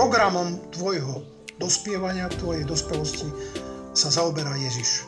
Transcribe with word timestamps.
programom 0.00 0.56
tvojho 0.72 1.20
dospievania, 1.60 2.32
tvojej 2.40 2.64
dospelosti 2.64 3.28
sa 3.92 4.08
zaoberá 4.08 4.56
Ježiš. 4.56 5.04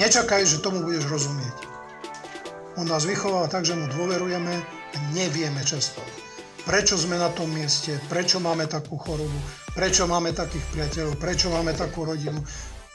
Nečakaj, 0.00 0.48
že 0.48 0.64
tomu 0.64 0.80
budeš 0.80 1.04
rozumieť. 1.12 1.56
On 2.80 2.88
nás 2.88 3.04
vychováva 3.04 3.52
tak, 3.52 3.68
že 3.68 3.76
mu 3.76 3.92
dôverujeme 3.92 4.56
a 4.56 4.96
nevieme 5.12 5.60
často. 5.68 6.00
Prečo 6.64 6.96
sme 6.96 7.20
na 7.20 7.28
tom 7.28 7.52
mieste, 7.52 8.00
prečo 8.08 8.40
máme 8.40 8.64
takú 8.72 8.96
chorobu, 8.96 9.36
prečo 9.76 10.08
máme 10.08 10.32
takých 10.32 10.64
priateľov, 10.72 11.20
prečo 11.20 11.52
máme 11.52 11.76
takú 11.76 12.08
rodinu, 12.08 12.40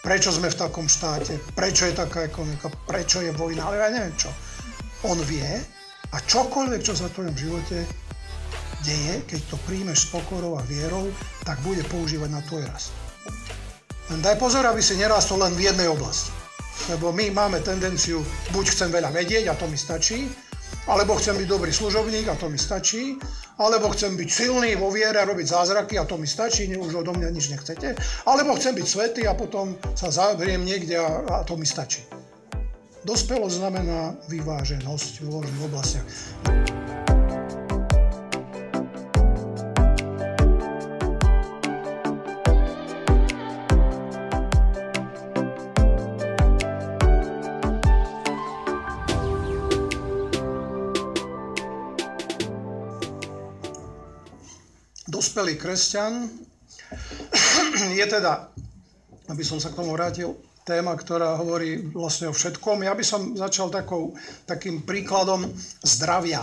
prečo 0.02 0.34
sme 0.34 0.50
v 0.50 0.58
takom 0.58 0.90
štáte, 0.90 1.38
prečo 1.54 1.86
je 1.86 1.94
taká 1.94 2.26
ekonomika, 2.26 2.74
prečo 2.90 3.22
je 3.22 3.30
vojna, 3.30 3.62
ale 3.62 3.78
ja 3.78 3.94
neviem 3.94 4.18
čo. 4.18 4.34
On 5.06 5.22
vie 5.22 5.46
a 6.10 6.18
čokoľvek, 6.18 6.82
čo 6.82 6.98
sa 6.98 7.14
v 7.14 7.14
tvojom 7.14 7.36
živote 7.38 8.07
deje, 8.86 9.26
keď 9.26 9.42
to 9.54 9.58
príjmeš 9.66 10.06
s 10.06 10.12
pokorou 10.14 10.58
a 10.60 10.66
vierou, 10.66 11.10
tak 11.46 11.58
bude 11.66 11.82
používať 11.88 12.30
na 12.30 12.42
tvoj 12.46 12.66
rast. 12.70 12.94
Len 14.08 14.24
daj 14.24 14.40
pozor, 14.40 14.64
aby 14.64 14.80
si 14.80 14.96
nerastol 14.96 15.44
len 15.44 15.56
v 15.56 15.68
jednej 15.68 15.92
oblasti. 15.92 16.32
Lebo 16.88 17.12
my 17.12 17.34
máme 17.34 17.60
tendenciu, 17.66 18.22
buď 18.54 18.66
chcem 18.72 18.90
veľa 18.94 19.12
vedieť 19.12 19.50
a 19.52 19.58
to 19.58 19.66
mi 19.68 19.76
stačí, 19.76 20.30
alebo 20.88 21.20
chcem 21.20 21.36
byť 21.36 21.48
dobrý 21.48 21.74
služobník 21.74 22.32
a 22.32 22.40
to 22.40 22.48
mi 22.48 22.56
stačí, 22.56 23.20
alebo 23.60 23.92
chcem 23.92 24.16
byť 24.16 24.30
silný 24.30 24.78
vo 24.80 24.94
viere 24.94 25.20
a 25.20 25.28
robiť 25.28 25.48
zázraky 25.52 26.00
a 26.00 26.08
to 26.08 26.16
mi 26.16 26.30
stačí, 26.30 26.70
už 26.72 27.04
odo 27.04 27.12
mňa 27.12 27.30
nič 27.34 27.52
nechcete, 27.52 27.98
alebo 28.24 28.56
chcem 28.56 28.78
byť 28.78 28.88
svetý 28.88 29.22
a 29.28 29.36
potom 29.36 29.76
sa 29.98 30.08
zavriem 30.08 30.64
niekde 30.64 30.96
a, 30.96 31.26
a 31.28 31.44
to 31.44 31.60
mi 31.60 31.68
stačí. 31.68 32.06
Dospelosť 33.04 33.60
znamená 33.60 34.16
vyváženosť 34.32 35.24
v 35.24 35.26
rôznych 35.32 35.64
oblastiach. 35.64 36.08
Dospelý 55.38 55.62
kresťan 55.62 56.34
je 57.94 58.06
teda, 58.10 58.50
aby 59.30 59.46
som 59.46 59.62
sa 59.62 59.70
k 59.70 59.78
tomu 59.78 59.94
vrátil, 59.94 60.34
téma, 60.66 60.98
ktorá 60.98 61.38
hovorí 61.38 61.94
vlastne 61.94 62.26
o 62.26 62.34
všetkom. 62.34 62.82
Ja 62.82 62.98
by 62.98 63.06
som 63.06 63.38
začal 63.38 63.70
takou, 63.70 64.18
takým 64.50 64.82
príkladom 64.82 65.46
zdravia. 65.86 66.42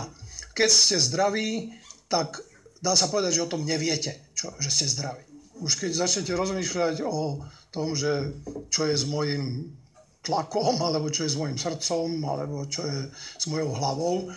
Keď 0.55 0.69
ste 0.71 0.95
zdraví, 0.95 1.75
tak 2.07 2.39
dá 2.79 2.95
sa 2.95 3.11
povedať, 3.11 3.35
že 3.35 3.43
o 3.43 3.51
tom 3.51 3.67
neviete, 3.67 4.31
čo, 4.31 4.55
že 4.63 4.71
ste 4.71 4.87
zdraví. 4.87 5.27
Už 5.59 5.75
keď 5.75 5.91
začnete 5.91 6.31
rozmýšľať 6.31 7.03
o 7.03 7.43
tom, 7.75 7.99
že 7.99 8.31
čo 8.71 8.87
je 8.87 8.95
s 8.95 9.03
mojim 9.11 9.75
tlakom, 10.23 10.79
alebo 10.79 11.11
čo 11.11 11.27
je 11.27 11.35
s 11.35 11.39
mojim 11.39 11.59
srdcom, 11.59 12.23
alebo 12.23 12.63
čo 12.71 12.87
je 12.87 13.11
s 13.11 13.43
mojou 13.51 13.75
hlavou, 13.75 14.31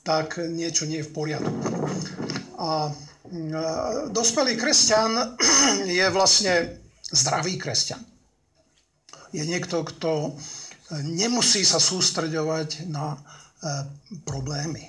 tak 0.00 0.40
niečo 0.40 0.88
nie 0.88 1.04
je 1.04 1.08
v 1.12 1.12
poriadku. 1.12 1.52
A 2.56 2.88
dospelý 4.08 4.56
kresťan 4.56 5.36
je 5.84 6.06
vlastne 6.08 6.80
zdravý 7.12 7.60
kresťan. 7.60 8.00
Je 9.32 9.44
niekto, 9.44 9.84
kto 9.84 10.36
nemusí 11.04 11.64
sa 11.64 11.76
sústreďovať 11.76 12.88
na 12.88 13.12
e, 13.12 13.18
problémy 14.24 14.88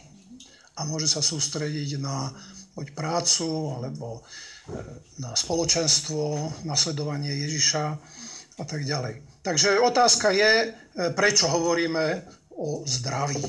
a 0.79 0.87
môže 0.87 1.11
sa 1.11 1.19
sústrediť 1.19 1.99
na 1.99 2.31
buď 2.71 2.95
prácu, 2.95 3.75
alebo 3.75 4.07
e, 4.15 4.79
na 5.19 5.35
spoločenstvo, 5.35 6.47
nasledovanie 6.63 7.35
Ježiša 7.35 7.83
a 8.59 8.63
tak 8.63 8.87
ďalej. 8.87 9.43
Takže 9.43 9.83
otázka 9.83 10.31
je, 10.31 10.51
e, 10.51 10.67
prečo 11.11 11.51
hovoríme 11.51 12.23
o 12.55 12.87
zdraví. 12.87 13.43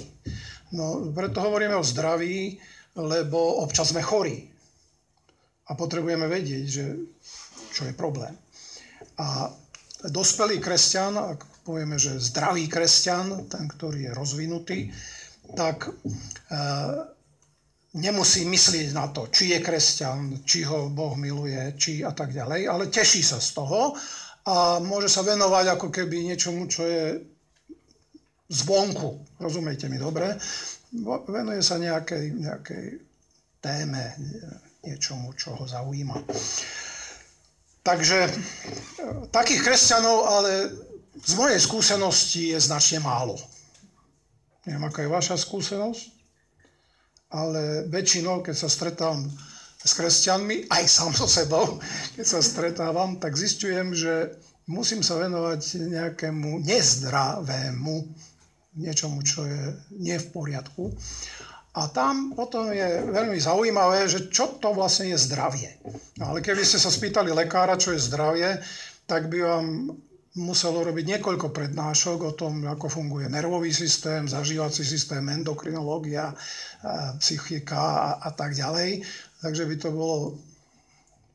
No, 0.74 1.14
preto 1.14 1.38
hovoríme 1.38 1.78
o 1.78 1.86
zdraví, 1.86 2.58
lebo 2.98 3.62
občas 3.62 3.94
sme 3.94 4.02
chorí 4.02 4.49
a 5.70 5.72
potrebujeme 5.78 6.26
vedieť, 6.26 6.64
že 6.66 6.84
čo 7.70 7.86
je 7.86 7.94
problém. 7.94 8.34
A 9.22 9.46
dospelý 10.10 10.58
kresťan, 10.58 11.14
ak 11.14 11.62
povieme, 11.62 11.94
že 11.94 12.18
zdravý 12.18 12.66
kresťan, 12.66 13.46
ten, 13.46 13.70
ktorý 13.70 14.10
je 14.10 14.12
rozvinutý, 14.16 14.78
tak 15.54 15.86
e, 15.86 15.92
nemusí 17.94 18.42
myslieť 18.46 18.88
na 18.90 19.10
to, 19.14 19.30
či 19.30 19.54
je 19.54 19.58
kresťan, 19.62 20.42
či 20.42 20.66
ho 20.66 20.90
Boh 20.90 21.14
miluje, 21.14 21.74
či 21.78 22.02
a 22.02 22.10
tak 22.10 22.34
ďalej, 22.34 22.66
ale 22.66 22.90
teší 22.90 23.22
sa 23.22 23.38
z 23.38 23.54
toho 23.54 23.94
a 24.50 24.80
môže 24.82 25.06
sa 25.06 25.22
venovať 25.22 25.78
ako 25.78 25.88
keby 25.92 26.32
niečomu, 26.32 26.66
čo 26.66 26.82
je 26.86 27.22
zvonku. 28.50 29.38
Rozumiete 29.38 29.86
mi 29.86 30.00
dobre? 30.00 30.34
Venuje 31.30 31.62
sa 31.62 31.78
nejakej, 31.78 32.24
nejakej 32.34 32.86
téme, 33.62 34.04
niečomu, 34.84 35.32
čo 35.36 35.56
ho 35.56 35.64
zaujíma. 35.68 36.16
Takže 37.80 38.18
e, 38.28 38.30
takých 39.32 39.64
kresťanov, 39.64 40.18
ale 40.28 40.52
z 41.16 41.32
mojej 41.36 41.60
skúsenosti 41.60 42.52
je 42.52 42.58
značne 42.60 43.00
málo. 43.00 43.36
Neviem, 44.68 44.84
aká 44.84 45.00
je 45.04 45.10
vaša 45.10 45.36
skúsenosť, 45.40 46.02
ale 47.32 47.88
väčšinou, 47.88 48.44
keď 48.44 48.56
sa 48.56 48.68
stretám 48.68 49.24
s 49.80 49.92
kresťanmi, 49.96 50.68
aj 50.68 50.84
sám 50.84 51.12
so 51.16 51.24
sebou, 51.24 51.80
keď 52.16 52.26
sa 52.26 52.40
stretávam, 52.44 53.16
tak 53.16 53.36
zistujem, 53.36 53.96
že 53.96 54.36
musím 54.68 55.00
sa 55.00 55.16
venovať 55.16 55.90
nejakému 55.90 56.60
nezdravému, 56.60 57.96
niečomu, 58.76 59.24
čo 59.24 59.48
je 59.48 59.62
nie 59.98 60.14
v 60.14 60.26
poriadku. 60.30 60.94
A 61.70 61.86
tam 61.86 62.34
potom 62.34 62.74
je 62.74 63.06
veľmi 63.14 63.38
zaujímavé, 63.38 64.10
že 64.10 64.26
čo 64.26 64.58
to 64.58 64.74
vlastne 64.74 65.14
je 65.14 65.18
zdravie. 65.22 65.78
No, 66.18 66.34
ale 66.34 66.42
keby 66.42 66.66
ste 66.66 66.82
sa 66.82 66.90
spýtali 66.90 67.30
lekára, 67.30 67.78
čo 67.78 67.94
je 67.94 68.02
zdravie, 68.02 68.58
tak 69.06 69.30
by 69.30 69.38
vám 69.38 69.66
muselo 70.38 70.82
robiť 70.82 71.18
niekoľko 71.18 71.50
prednášok 71.50 72.18
o 72.26 72.32
tom, 72.34 72.66
ako 72.66 72.86
funguje 72.90 73.30
nervový 73.30 73.74
systém, 73.74 74.26
zažívací 74.26 74.82
systém, 74.82 75.22
endokrinológia, 75.26 76.34
psychika 77.18 77.78
a, 77.78 78.10
a 78.18 78.30
tak 78.34 78.54
ďalej. 78.54 79.06
Takže 79.42 79.62
by 79.66 79.76
to 79.78 79.88
bolo 79.94 80.16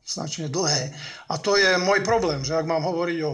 značne 0.06 0.52
dlhé. 0.52 0.94
A 1.32 1.40
to 1.40 1.58
je 1.58 1.80
môj 1.82 2.04
problém, 2.04 2.44
že 2.44 2.56
ak 2.56 2.70
mám 2.70 2.84
hovoriť 2.84 3.20
o 3.24 3.34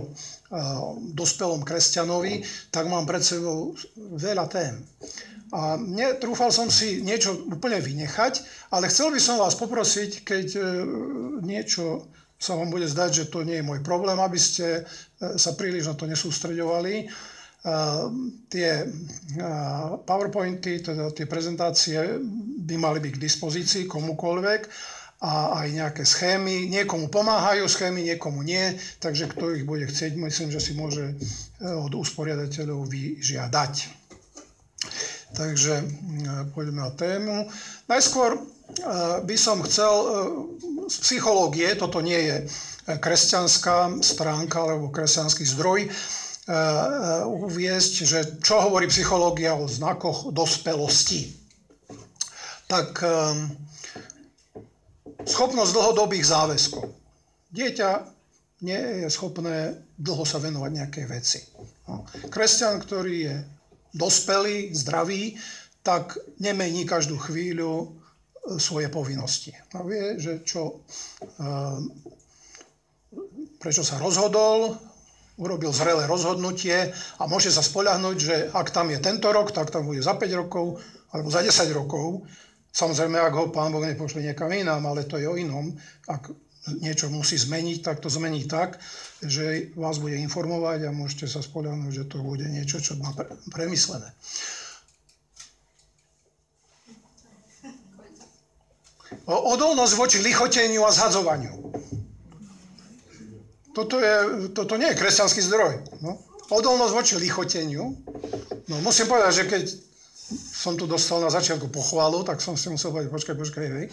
dospelom 1.18 1.62
kresťanovi, 1.66 2.42
tak 2.72 2.88
mám 2.88 3.06
pred 3.06 3.22
sebou 3.26 3.76
veľa 3.98 4.46
tém. 4.50 4.82
A 5.52 5.76
netrúfal 5.76 6.48
som 6.48 6.72
si 6.72 7.04
niečo 7.04 7.36
úplne 7.44 7.84
vynechať, 7.84 8.34
ale 8.72 8.88
chcel 8.88 9.12
by 9.12 9.20
som 9.20 9.36
vás 9.36 9.60
poprosiť, 9.60 10.24
keď 10.24 10.48
e, 10.56 10.62
niečo 11.44 12.08
sa 12.40 12.56
vám 12.56 12.72
bude 12.72 12.88
zdať, 12.88 13.12
že 13.12 13.26
to 13.28 13.44
nie 13.44 13.60
je 13.60 13.68
môj 13.68 13.84
problém, 13.84 14.16
aby 14.16 14.40
ste 14.40 14.80
e, 14.80 14.82
sa 15.36 15.52
príliš 15.60 15.92
na 15.92 16.00
to 16.00 16.08
nesústreďovali. 16.08 17.04
E, 17.04 17.06
tie 18.48 18.88
PowerPointy, 20.08 20.88
teda 20.88 21.12
tie 21.12 21.28
prezentácie 21.28 22.00
by 22.64 22.76
mali 22.80 23.04
byť 23.04 23.12
k 23.20 23.24
dispozícii 23.28 23.84
komukoľvek 23.92 24.62
a 25.20 25.62
aj 25.62 25.68
nejaké 25.68 26.04
schémy. 26.08 26.72
Niekomu 26.72 27.12
pomáhajú 27.12 27.68
schémy, 27.68 28.08
niekomu 28.08 28.40
nie, 28.40 28.72
takže 29.04 29.28
kto 29.36 29.52
ich 29.54 29.68
bude 29.68 29.84
chcieť, 29.84 30.16
myslím, 30.16 30.50
že 30.50 30.64
si 30.64 30.74
môže 30.80 31.12
od 31.60 31.92
usporiadateľov 31.94 32.88
vyžiadať. 32.88 34.01
Takže 35.32 35.74
e, 35.80 35.86
poďme 36.52 36.88
na 36.88 36.92
tému. 36.92 37.48
Najskôr 37.88 38.36
e, 38.36 38.40
by 39.24 39.36
som 39.40 39.64
chcel 39.64 39.94
e, 39.94 40.08
z 40.92 40.96
psychológie, 41.08 41.72
toto 41.80 42.04
nie 42.04 42.20
je 42.20 42.36
kresťanská 42.92 44.04
stránka 44.04 44.60
alebo 44.60 44.92
kresťanský 44.92 45.46
zdroj, 45.54 45.88
uviesť, 47.30 47.94
že 48.04 48.20
čo 48.42 48.58
hovorí 48.60 48.90
psychológia 48.90 49.56
o 49.56 49.70
znakoch 49.70 50.34
dospelosti. 50.34 51.30
Tak 52.66 53.06
schopnosť 55.24 55.72
dlhodobých 55.72 56.26
záväzkov. 56.26 56.90
Dieťa 57.54 57.90
nie 58.66 59.06
je 59.06 59.08
schopné 59.14 59.78
dlho 59.96 60.26
sa 60.26 60.42
venovať 60.42 60.72
nejakej 60.82 61.06
veci. 61.06 61.40
No, 61.86 62.04
kresťan, 62.34 62.82
ktorý 62.82 63.16
je 63.30 63.36
dospelý, 63.94 64.72
zdravý, 64.76 65.36
tak 65.82 66.18
nemení 66.38 66.86
každú 66.86 67.18
chvíľu 67.18 67.74
e, 67.82 67.88
svoje 68.62 68.88
povinnosti. 68.88 69.52
A 69.76 69.82
vie, 69.84 70.20
že 70.22 70.46
čo, 70.46 70.86
e, 71.26 71.44
prečo 73.58 73.82
sa 73.82 73.98
rozhodol, 73.98 74.78
urobil 75.42 75.74
zrelé 75.74 76.06
rozhodnutie 76.06 76.94
a 77.18 77.24
môže 77.26 77.50
sa 77.50 77.66
spoľahnúť, 77.66 78.18
že 78.20 78.36
ak 78.54 78.70
tam 78.70 78.94
je 78.94 79.02
tento 79.02 79.32
rok, 79.34 79.50
tak 79.50 79.74
tam 79.74 79.90
bude 79.90 80.06
za 80.06 80.14
5 80.14 80.42
rokov 80.48 80.78
alebo 81.12 81.34
za 81.34 81.42
10 81.42 81.72
rokov 81.74 82.24
Samozrejme, 82.72 83.20
ak 83.20 83.36
ho 83.36 83.46
pán 83.52 83.76
Boh 83.76 83.84
nepošle 83.84 84.24
niekam 84.24 84.48
inám, 84.48 84.80
ale 84.88 85.04
to 85.04 85.20
je 85.20 85.28
o 85.28 85.36
inom. 85.36 85.76
Ak 86.08 86.32
niečo 86.70 87.10
musí 87.10 87.38
zmeniť, 87.38 87.82
tak 87.82 87.98
to 88.00 88.10
zmení 88.10 88.46
tak, 88.46 88.78
že 89.26 89.74
vás 89.74 89.98
bude 89.98 90.14
informovať 90.22 90.86
a 90.86 90.94
môžete 90.94 91.26
sa 91.26 91.42
spoľahnúť, 91.42 91.94
že 91.94 92.06
to 92.06 92.22
bude 92.22 92.46
niečo, 92.46 92.78
čo 92.78 92.94
má 93.02 93.10
premyslené. 93.50 94.14
Odolnosť 99.28 99.94
voči 99.98 100.18
lichoteniu 100.22 100.86
a 100.86 100.92
zhadzovaniu. 100.94 101.54
Toto, 103.72 104.00
je, 104.00 104.16
toto 104.52 104.76
nie 104.76 104.92
je 104.92 105.00
kresťanský 105.00 105.42
zdroj. 105.48 105.74
No. 106.04 106.20
Odolnosť 106.52 106.94
voči 106.94 107.14
lichoteniu. 107.16 107.96
No, 108.68 108.76
musím 108.84 109.08
povedať, 109.08 109.32
že 109.32 109.44
keď 109.48 109.64
som 110.38 110.80
tu 110.80 110.88
dostal 110.88 111.20
na 111.20 111.28
začiatku 111.28 111.68
pochvalu, 111.68 112.24
tak 112.24 112.40
som 112.40 112.56
si 112.56 112.72
musel 112.72 112.96
povedať, 112.96 113.12
počkaj, 113.12 113.36
počkaj, 113.36 113.66
hej, 113.68 113.88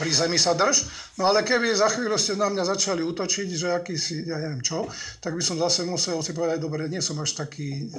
pri 0.00 0.10
zemi 0.10 0.40
sa 0.40 0.56
drž. 0.56 0.88
No 1.20 1.28
ale 1.28 1.44
keby 1.44 1.72
za 1.76 1.92
chvíľu 1.92 2.16
ste 2.16 2.36
na 2.36 2.48
mňa 2.48 2.64
začali 2.76 3.04
útočiť, 3.04 3.48
že 3.52 3.68
aký 3.76 3.94
si, 4.00 4.24
ja 4.24 4.40
neviem 4.40 4.64
čo, 4.64 4.88
tak 5.20 5.36
by 5.36 5.42
som 5.44 5.60
zase 5.60 5.84
musel 5.84 6.20
si 6.24 6.32
povedať, 6.32 6.58
dobre, 6.62 6.88
nie 6.88 7.04
som 7.04 7.20
až 7.20 7.36
taký 7.36 7.92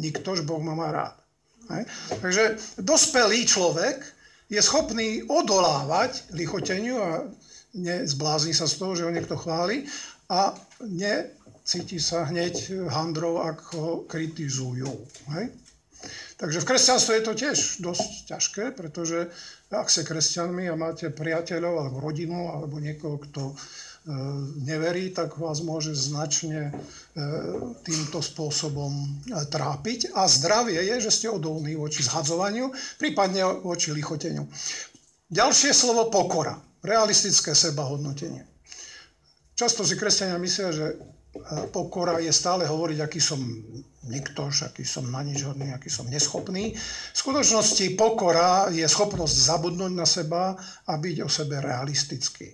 niktož, 0.00 0.48
Boh 0.48 0.60
ma 0.64 0.72
má 0.72 0.88
rád. 0.90 1.14
Hej. 1.72 1.82
Takže 2.20 2.42
dospelý 2.84 3.48
človek 3.48 4.04
je 4.52 4.60
schopný 4.60 5.24
odolávať 5.24 6.28
lichoteniu 6.36 7.00
a 7.00 7.24
nezblázni 7.74 8.52
sa 8.52 8.68
z 8.68 8.74
toho, 8.76 8.92
že 8.94 9.04
ho 9.08 9.10
niekto 9.10 9.34
chváli 9.34 9.88
a 10.30 10.54
necíti 10.84 11.98
sa 11.98 12.28
hneď 12.28 12.86
handrou, 12.92 13.42
ak 13.42 13.58
ho 13.74 14.04
kritizujú. 14.04 14.92
Hej? 15.34 15.63
Takže 16.34 16.60
v 16.60 16.68
kresťanstve 16.68 17.12
je 17.14 17.24
to 17.24 17.34
tiež 17.38 17.58
dosť 17.78 18.10
ťažké, 18.26 18.64
pretože 18.74 19.30
ak 19.70 19.90
ste 19.90 20.06
kresťanmi 20.06 20.66
a 20.70 20.78
máte 20.78 21.10
priateľov 21.10 21.74
alebo 21.78 21.98
rodinu 22.02 22.50
alebo 22.50 22.78
niekoho, 22.82 23.22
kto 23.22 23.42
e, 23.50 23.54
neverí, 24.66 25.10
tak 25.14 25.38
vás 25.38 25.62
môže 25.62 25.94
značne 25.94 26.70
e, 26.70 26.72
týmto 27.86 28.18
spôsobom 28.18 28.90
e, 28.90 29.06
trápiť. 29.46 30.14
A 30.14 30.26
zdravie 30.26 30.78
je, 30.78 31.06
že 31.06 31.10
ste 31.10 31.26
odolní 31.30 31.78
voči 31.78 32.02
zhadzovaniu, 32.02 32.74
prípadne 32.98 33.62
voči 33.62 33.94
lichoteniu. 33.94 34.46
Ďalšie 35.30 35.70
slovo 35.70 36.10
pokora, 36.10 36.58
realistické 36.82 37.54
sebahodnotenie. 37.54 38.46
Často 39.54 39.86
si 39.86 39.94
kresťania 39.94 40.38
myslia, 40.42 40.74
že 40.74 40.86
pokora 41.72 42.18
je 42.22 42.32
stále 42.32 42.66
hovoriť, 42.66 42.98
aký 43.00 43.20
som 43.20 43.40
niktož, 44.04 44.70
aký 44.70 44.84
som 44.84 45.08
na 45.08 45.24
nič 45.24 45.42
hodný, 45.42 45.72
aký 45.72 45.88
som 45.88 46.06
neschopný. 46.06 46.76
V 46.76 47.16
skutočnosti 47.16 47.96
pokora 47.96 48.68
je 48.70 48.84
schopnosť 48.84 49.34
zabudnúť 49.34 49.92
na 49.92 50.06
seba 50.06 50.54
a 50.86 50.92
byť 50.94 51.16
o 51.24 51.28
sebe 51.28 51.60
realistický. 51.60 52.52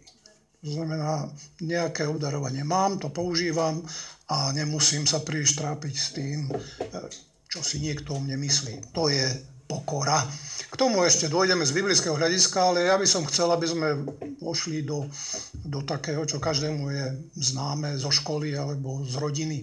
To 0.61 0.77
znamená, 0.77 1.25
nejaké 1.65 2.05
obdarovanie 2.05 2.63
mám, 2.63 3.01
to 3.01 3.09
používam 3.09 3.81
a 4.29 4.53
nemusím 4.53 5.09
sa 5.09 5.25
príliš 5.25 5.57
trápiť 5.57 5.95
s 5.97 6.09
tým, 6.13 6.39
čo 7.49 7.65
si 7.65 7.81
niekto 7.81 8.15
o 8.15 8.21
mne 8.21 8.37
myslí. 8.45 8.93
To 8.93 9.09
je 9.09 9.27
pokora. 9.71 10.27
K 10.71 10.75
tomu 10.75 11.07
ešte 11.07 11.31
dôjdeme 11.31 11.63
z 11.63 11.75
biblického 11.79 12.19
hľadiska, 12.19 12.59
ale 12.59 12.91
ja 12.91 12.99
by 12.99 13.07
som 13.07 13.23
chcel, 13.31 13.47
aby 13.55 13.67
sme 13.71 13.89
vošli 14.43 14.83
do, 14.83 15.07
do 15.63 15.87
takého, 15.87 16.27
čo 16.27 16.43
každému 16.43 16.91
je 16.91 17.07
známe 17.39 17.95
zo 17.95 18.11
školy 18.11 18.59
alebo 18.59 19.07
z 19.07 19.15
rodiny. 19.15 19.63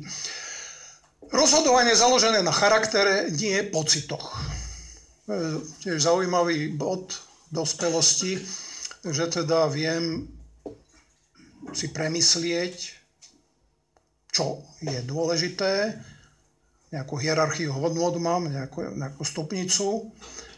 Rozhodovanie 1.28 1.92
založené 1.92 2.40
na 2.40 2.56
charaktere, 2.56 3.28
nie 3.36 3.60
pocitoch. 3.68 4.40
Tiež 5.84 6.08
zaujímavý 6.08 6.72
bod 6.72 7.20
dospelosti, 7.52 8.40
že 9.04 9.28
teda 9.28 9.68
viem 9.68 10.24
si 11.76 11.92
premyslieť, 11.92 12.76
čo 14.32 14.64
je 14.80 15.04
dôležité, 15.04 16.00
nejakú 16.92 17.20
hierarchiu 17.20 17.76
hodnot 17.76 18.16
mám, 18.20 18.48
nejakú, 18.48 18.96
nejakú 18.96 19.24
stupnicu 19.28 20.08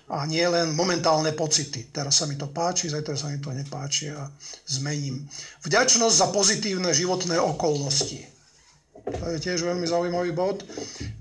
a 0.10 0.26
nie 0.26 0.46
len 0.46 0.74
momentálne 0.74 1.34
pocity. 1.34 1.90
Teraz 1.94 2.22
sa 2.22 2.26
mi 2.26 2.38
to 2.38 2.50
páči, 2.50 2.90
zajtra 2.90 3.14
sa 3.14 3.30
mi 3.30 3.38
to 3.38 3.54
nepáči 3.54 4.10
a 4.14 4.30
zmením. 4.66 5.26
Vďačnosť 5.66 6.16
za 6.16 6.28
pozitívne 6.34 6.90
životné 6.94 7.38
okolnosti. 7.38 8.26
To 9.10 9.26
je 9.34 9.42
tiež 9.42 9.66
veľmi 9.66 9.90
zaujímavý 9.90 10.34
bod, 10.38 10.62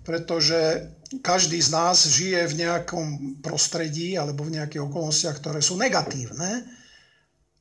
pretože 0.04 0.92
každý 1.24 1.56
z 1.56 1.72
nás 1.72 2.04
žije 2.04 2.52
v 2.52 2.58
nejakom 2.64 3.06
prostredí 3.40 4.16
alebo 4.20 4.44
v 4.44 4.60
nejakých 4.60 4.84
okolnostiach, 4.84 5.40
ktoré 5.40 5.64
sú 5.64 5.80
negatívne 5.80 6.77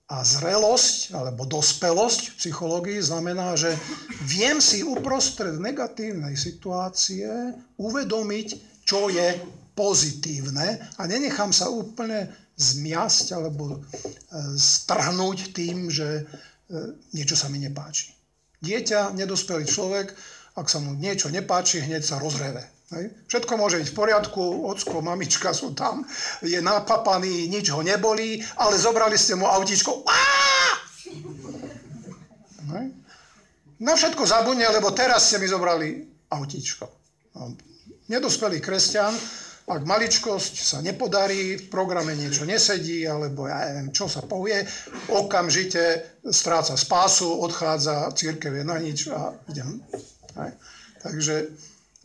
a 0.08 0.24
zrelosť 0.24 1.12
alebo 1.12 1.44
dospelosť 1.44 2.32
v 2.32 2.38
psychológii 2.40 3.00
znamená, 3.04 3.60
že 3.60 3.76
viem 4.24 4.64
si 4.64 4.80
uprostred 4.80 5.60
negatívnej 5.60 6.40
situácie 6.40 7.28
uvedomiť, 7.76 8.48
čo 8.88 9.12
je 9.12 9.36
pozitívne 9.76 10.80
a 10.96 11.02
nenechám 11.04 11.52
sa 11.52 11.68
úplne 11.68 12.32
zmiasť 12.56 13.26
alebo 13.36 13.78
e, 13.78 13.78
strhnúť 14.56 15.52
tým, 15.52 15.92
že 15.92 16.24
e, 16.24 16.24
niečo 17.12 17.36
sa 17.36 17.52
mi 17.52 17.60
nepáči. 17.60 18.16
Dieťa, 18.64 19.14
nedospelý 19.14 19.68
človek, 19.68 20.16
ak 20.58 20.66
sa 20.66 20.82
mu 20.82 20.98
niečo 20.98 21.30
nepáči, 21.30 21.84
hneď 21.84 22.02
sa 22.02 22.18
rozreve. 22.18 22.77
Hej. 22.88 23.12
Všetko 23.28 23.54
môže 23.60 23.84
byť 23.84 23.88
v 23.92 23.98
poriadku, 24.00 24.44
ocko, 24.72 25.04
mamička 25.04 25.52
sú 25.52 25.76
tam, 25.76 26.08
je 26.40 26.56
napapaný, 26.64 27.52
nič 27.52 27.68
ho 27.76 27.84
nebolí, 27.84 28.40
ale 28.56 28.80
zobrali 28.80 29.20
ste 29.20 29.36
mu 29.36 29.44
autíčko. 29.44 30.08
Na 33.78 33.94
všetko 33.94 34.26
zabudne, 34.26 34.66
lebo 34.74 34.90
teraz 34.90 35.30
ste 35.30 35.38
mi 35.38 35.46
zobrali 35.46 36.02
autíčko. 36.34 36.86
No, 37.38 37.54
nedospelý 38.10 38.58
kresťan, 38.58 39.14
ak 39.68 39.84
maličkosť 39.84 40.56
sa 40.64 40.80
nepodarí, 40.82 41.60
v 41.60 41.66
programe 41.70 42.16
niečo 42.18 42.48
nesedí, 42.48 43.06
alebo 43.06 43.52
ja 43.52 43.68
neviem, 43.70 43.92
čo 43.94 44.10
sa 44.10 44.24
povie, 44.26 44.64
okamžite 45.12 46.18
stráca 46.26 46.74
spásu, 46.74 47.28
odchádza, 47.28 48.16
církev 48.16 48.50
je 48.58 48.64
na 48.64 48.80
nič 48.80 49.12
a 49.12 49.36
idem. 49.52 49.84
Takže 51.04 51.52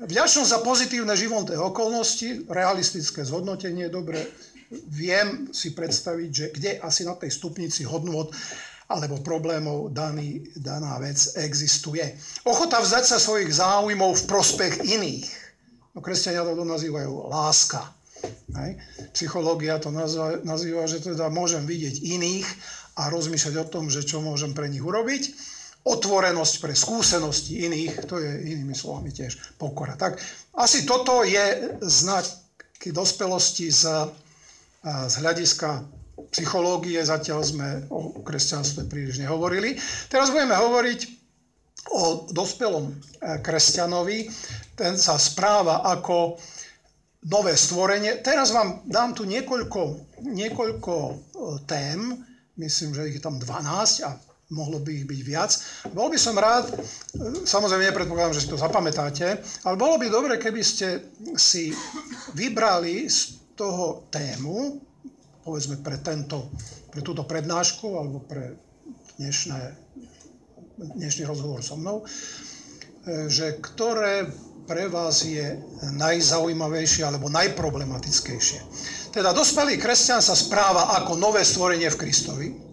Vďačnosť 0.00 0.48
za 0.48 0.64
pozitívne 0.64 1.12
životné 1.12 1.52
okolnosti, 1.60 2.48
realistické 2.48 3.28
zhodnotenie, 3.28 3.92
dobre, 3.92 4.24
viem 4.88 5.52
si 5.52 5.76
predstaviť, 5.76 6.30
že 6.32 6.46
kde 6.48 6.70
asi 6.80 7.04
na 7.04 7.12
tej 7.12 7.28
stupnici 7.28 7.84
hodnot 7.84 8.32
alebo 8.88 9.20
problémov 9.20 9.92
daný, 9.92 10.48
daná 10.56 10.96
vec 10.96 11.36
existuje. 11.36 12.00
Ochota 12.48 12.80
vzdať 12.80 13.04
sa 13.04 13.20
svojich 13.20 13.52
záujmov 13.52 14.16
v 14.16 14.26
prospech 14.28 14.74
iných. 14.80 15.28
No, 15.92 16.00
kresťania 16.00 16.44
to 16.44 16.64
nazývajú 16.64 17.28
láska. 17.28 17.84
Hej. 18.56 18.80
Psychológia 19.12 19.76
to 19.76 19.92
nazýva, 19.92 20.40
nazýva, 20.40 20.88
že 20.88 21.04
teda 21.04 21.28
môžem 21.28 21.68
vidieť 21.68 22.00
iných 22.00 22.48
a 22.96 23.12
rozmýšľať 23.12 23.54
o 23.60 23.66
tom, 23.68 23.92
že 23.92 24.08
čo 24.08 24.24
môžem 24.24 24.56
pre 24.56 24.72
nich 24.72 24.80
urobiť 24.80 25.51
otvorenosť 25.82 26.54
pre 26.62 26.74
skúsenosti 26.78 27.66
iných, 27.66 28.06
to 28.06 28.22
je 28.22 28.54
inými 28.54 28.74
slovami 28.74 29.10
tiež 29.10 29.58
pokora. 29.58 29.98
Tak 29.98 30.18
asi 30.54 30.86
toto 30.86 31.26
je 31.26 31.74
znaky 31.82 32.94
dospelosti 32.94 33.66
z, 33.70 33.82
z 34.86 35.14
hľadiska 35.18 35.82
psychológie, 36.30 37.02
zatiaľ 37.02 37.40
sme 37.42 37.68
o 37.90 38.22
kresťanstve 38.22 38.86
príliš 38.86 39.18
nehovorili. 39.18 39.74
Teraz 40.06 40.30
budeme 40.30 40.54
hovoriť 40.54 41.00
o 41.90 42.30
dospelom 42.30 42.88
e, 42.88 42.92
kresťanovi, 43.42 44.30
ten 44.78 44.94
sa 44.94 45.18
správa 45.18 45.82
ako 45.82 46.38
nové 47.26 47.58
stvorenie. 47.58 48.22
Teraz 48.22 48.54
vám 48.54 48.86
dám 48.86 49.18
tu 49.18 49.26
niekoľko, 49.26 49.80
niekoľko 50.30 50.94
e, 50.94 51.14
tém, 51.66 52.22
myslím, 52.54 52.94
že 52.94 53.10
ich 53.10 53.18
je 53.18 53.24
tam 53.26 53.36
12 53.42 54.06
a 54.06 54.14
mohlo 54.52 54.78
by 54.78 54.92
ich 54.92 55.08
byť 55.08 55.20
viac. 55.24 55.50
Bol 55.96 56.12
by 56.12 56.18
som 56.20 56.36
rád, 56.36 56.68
samozrejme 57.48 57.88
nepredpokladám, 57.88 58.36
že 58.36 58.44
si 58.44 58.52
to 58.52 58.60
zapamätáte, 58.60 59.40
ale 59.64 59.76
bolo 59.80 59.96
by 59.96 60.06
dobre, 60.12 60.36
keby 60.36 60.60
ste 60.60 61.08
si 61.34 61.72
vybrali 62.36 63.08
z 63.08 63.40
toho 63.56 64.06
tému, 64.12 64.76
povedzme 65.42 65.80
pre, 65.80 65.98
tento, 66.04 66.52
pre 66.92 67.00
túto 67.00 67.24
prednášku 67.24 67.96
alebo 67.96 68.20
pre 68.20 68.54
dnešné, 69.16 69.60
dnešný 71.00 71.24
rozhovor 71.24 71.64
so 71.64 71.80
mnou, 71.80 72.04
že 73.28 73.58
ktoré 73.58 74.30
pre 74.62 74.86
vás 74.86 75.26
je 75.26 75.58
najzaujímavejšie 75.98 77.02
alebo 77.02 77.26
najproblematickejšie. 77.26 78.60
Teda 79.10 79.34
dospelý 79.34 79.74
kresťan 79.76 80.22
sa 80.22 80.38
správa 80.38 80.94
ako 81.02 81.18
nové 81.18 81.42
stvorenie 81.42 81.90
v 81.90 81.98
Kristovi, 81.98 82.71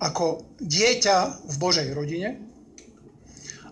ako 0.00 0.56
dieťa 0.64 1.44
v 1.44 1.54
Božej 1.60 1.88
rodine, 1.92 2.40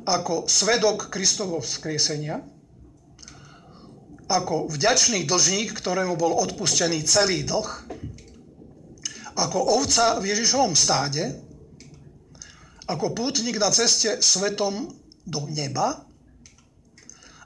ako 0.05 0.45
svedok 0.45 1.09
Kristovho 1.09 1.65
vzkriesenia, 1.65 2.45
ako 4.29 4.69
vďačný 4.69 5.25
dlžník, 5.25 5.73
ktorému 5.73 6.21
bol 6.21 6.37
odpustený 6.37 7.01
celý 7.09 7.49
dlh, 7.49 7.69
ako 9.41 9.59
ovca 9.81 10.21
v 10.21 10.37
Ježišovom 10.37 10.77
stáde, 10.77 11.33
ako 12.89 13.17
pútnik 13.17 13.57
na 13.57 13.73
ceste 13.73 14.21
svetom 14.21 14.93
do 15.25 15.49
neba, 15.49 16.05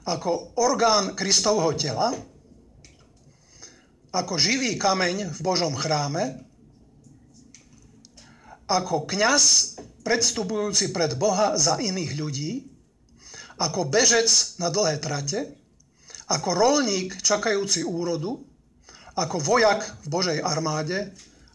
ako 0.03 0.59
orgán 0.59 1.15
Kristovho 1.15 1.71
tela, 1.79 2.11
ako 4.11 4.35
živý 4.35 4.75
kameň 4.75 5.31
v 5.31 5.39
Božom 5.39 5.71
chráme, 5.75 6.43
ako 8.67 9.07
kňaz 9.07 9.43
predstupujúci 10.03 10.91
pred 10.91 11.15
Boha 11.15 11.55
za 11.55 11.79
iných 11.79 12.11
ľudí, 12.19 12.51
ako 13.59 13.87
bežec 13.87 14.27
na 14.59 14.67
dlhé 14.73 14.99
trate, 14.99 15.55
ako 16.31 16.49
rolník 16.55 17.19
čakajúci 17.21 17.83
úrodu, 17.83 18.39
ako 19.13 19.37
vojak 19.37 19.85
v 20.03 20.07
Božej 20.09 20.39
armáde 20.41 21.13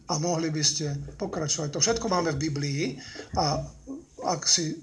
a 0.08 0.14
mohli 0.16 0.48
by 0.48 0.62
ste 0.62 0.94
pokračovať. 1.18 1.68
To 1.74 1.82
všetko 1.82 2.06
máme 2.08 2.32
v 2.36 2.42
Biblii 2.48 2.82
a 3.36 3.60
ak 4.24 4.46
si 4.46 4.78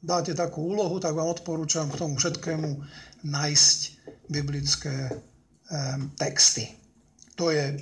dáte 0.00 0.32
takú 0.34 0.74
úlohu, 0.74 0.96
tak 1.02 1.14
vám 1.14 1.28
odporúčam 1.28 1.90
k 1.90 1.98
tomu 1.98 2.16
všetkému 2.16 2.68
nájsť 3.26 3.78
biblické 4.30 5.12
texty. 6.16 6.72
To 7.36 7.50
je 7.52 7.78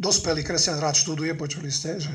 dospelý 0.00 0.40
kresťan 0.40 0.80
rád 0.80 0.96
študuje, 0.96 1.36
počuli 1.36 1.68
ste, 1.68 2.00
že, 2.00 2.14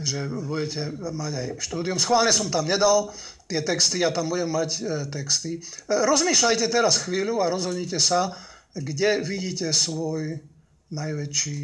že 0.00 0.24
budete 0.32 0.88
mať 1.12 1.32
aj 1.36 1.46
štúdium. 1.60 2.00
Schválne 2.00 2.32
som 2.32 2.48
tam 2.48 2.64
nedal 2.64 3.12
tie 3.44 3.60
texty, 3.60 4.00
ja 4.00 4.08
tam 4.08 4.32
budem 4.32 4.48
mať 4.48 4.70
e, 4.80 4.82
texty. 5.12 5.60
E, 5.60 5.92
rozmýšľajte 6.08 6.72
teraz 6.72 7.04
chvíľu 7.04 7.44
a 7.44 7.52
rozhodnite 7.52 8.00
sa, 8.00 8.32
kde 8.72 9.20
vidíte 9.20 9.68
svoj 9.76 10.40
najväčší, 10.88 11.60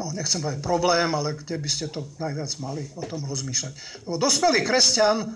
no 0.00 0.08
nechcem 0.16 0.40
povedať 0.40 0.64
problém, 0.64 1.12
ale 1.12 1.36
kde 1.36 1.60
by 1.60 1.68
ste 1.68 1.92
to 1.92 2.08
najviac 2.16 2.48
mali 2.56 2.88
o 2.96 3.04
tom 3.04 3.20
rozmýšľať. 3.28 4.04
Lebo 4.08 4.16
dospelý 4.16 4.64
kresťan 4.64 5.28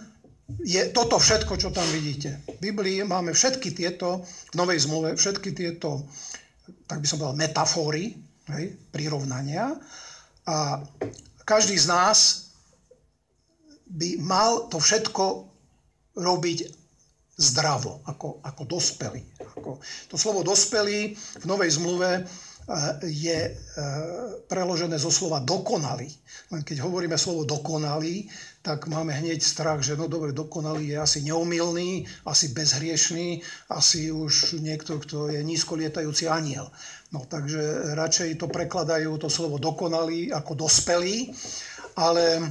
je 0.65 0.81
toto 0.97 1.21
všetko, 1.21 1.61
čo 1.61 1.69
tam 1.77 1.85
vidíte. 1.93 2.41
V 2.57 2.73
Biblii 2.73 3.05
máme 3.05 3.37
všetky 3.37 3.77
tieto, 3.77 4.25
v 4.25 4.55
Novej 4.57 4.89
zmluve, 4.89 5.13
všetky 5.13 5.53
tieto, 5.53 6.09
tak 6.89 7.05
by 7.05 7.07
som 7.07 7.21
povedal, 7.21 7.37
metafóry, 7.37 8.26
hej, 8.55 8.79
prirovnania. 8.95 9.75
A 10.47 10.83
každý 11.43 11.75
z 11.79 11.87
nás 11.91 12.19
by 13.87 14.19
mal 14.23 14.67
to 14.71 14.79
všetko 14.79 15.47
robiť 16.19 16.59
zdravo, 17.37 18.01
ako, 18.09 18.41
ako 18.43 18.63
dospelý. 18.65 19.23
Ako, 19.57 19.79
to 20.09 20.17
slovo 20.17 20.41
dospelý 20.41 21.13
v 21.15 21.45
Novej 21.45 21.77
zmluve 21.77 22.25
je 23.07 23.39
e, 23.47 23.53
preložené 24.51 24.99
zo 24.99 25.15
slova 25.15 25.39
dokonalý. 25.39 26.11
Len 26.51 26.67
keď 26.67 26.83
hovoríme 26.83 27.15
slovo 27.15 27.47
dokonalý, 27.47 28.27
tak 28.59 28.91
máme 28.91 29.15
hneď 29.15 29.39
strach, 29.39 29.87
že 29.87 29.95
no 29.95 30.11
dobre, 30.11 30.35
dokonalý 30.35 30.91
je 30.91 30.99
asi 30.99 31.19
neumilný, 31.23 32.03
asi 32.27 32.51
bezhriešný, 32.51 33.39
asi 33.71 34.11
už 34.11 34.59
niekto, 34.59 34.99
kto 34.99 35.31
je 35.31 35.39
nízko 35.47 35.79
lietajúci 35.79 36.27
aniel. 36.27 36.67
No 37.17 37.25
takže 37.25 37.97
radšej 37.97 38.37
to 38.37 38.53
prekladajú 38.53 39.17
to 39.17 39.33
slovo 39.33 39.57
dokonalý 39.57 40.29
ako 40.37 40.69
dospelý, 40.69 41.33
ale 41.97 42.37
e, 42.37 42.43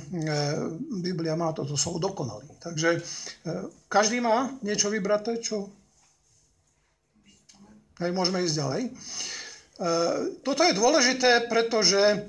Biblia 1.05 1.37
má 1.37 1.53
toto 1.53 1.77
slovo 1.77 2.01
dokonalý. 2.01 2.49
Takže 2.57 2.89
e, 2.97 2.99
každý 3.85 4.25
má 4.25 4.49
niečo 4.65 4.89
vybraté, 4.89 5.37
čo... 5.37 5.69
Hej, 8.01 8.09
môžeme 8.09 8.41
ísť 8.41 8.57
ďalej. 8.57 8.81
E, 8.81 8.91
toto 10.41 10.65
je 10.65 10.73
dôležité, 10.73 11.45
pretože 11.45 12.25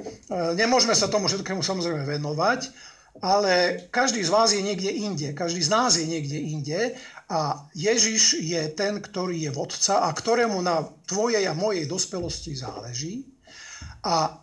nemôžeme 0.60 0.92
sa 0.92 1.08
tomu 1.08 1.32
všetkému 1.32 1.64
samozrejme 1.64 2.04
venovať, 2.04 2.68
ale 3.24 3.88
každý 3.88 4.20
z 4.20 4.28
vás 4.28 4.52
je 4.52 4.60
niekde 4.60 4.92
inde, 4.92 5.32
každý 5.32 5.64
z 5.64 5.72
nás 5.72 5.96
je 5.96 6.04
niekde 6.04 6.36
inde 6.36 6.92
a 7.26 7.66
Ježiš 7.75 8.38
je 8.38 8.62
ten, 8.71 9.02
ktorý 9.02 9.50
je 9.50 9.50
vodca 9.50 10.06
a 10.06 10.14
ktorému 10.14 10.62
na 10.62 10.87
tvojej 11.11 11.42
a 11.50 11.59
mojej 11.59 11.90
dospelosti 11.90 12.54
záleží 12.54 13.26
a 14.06 14.38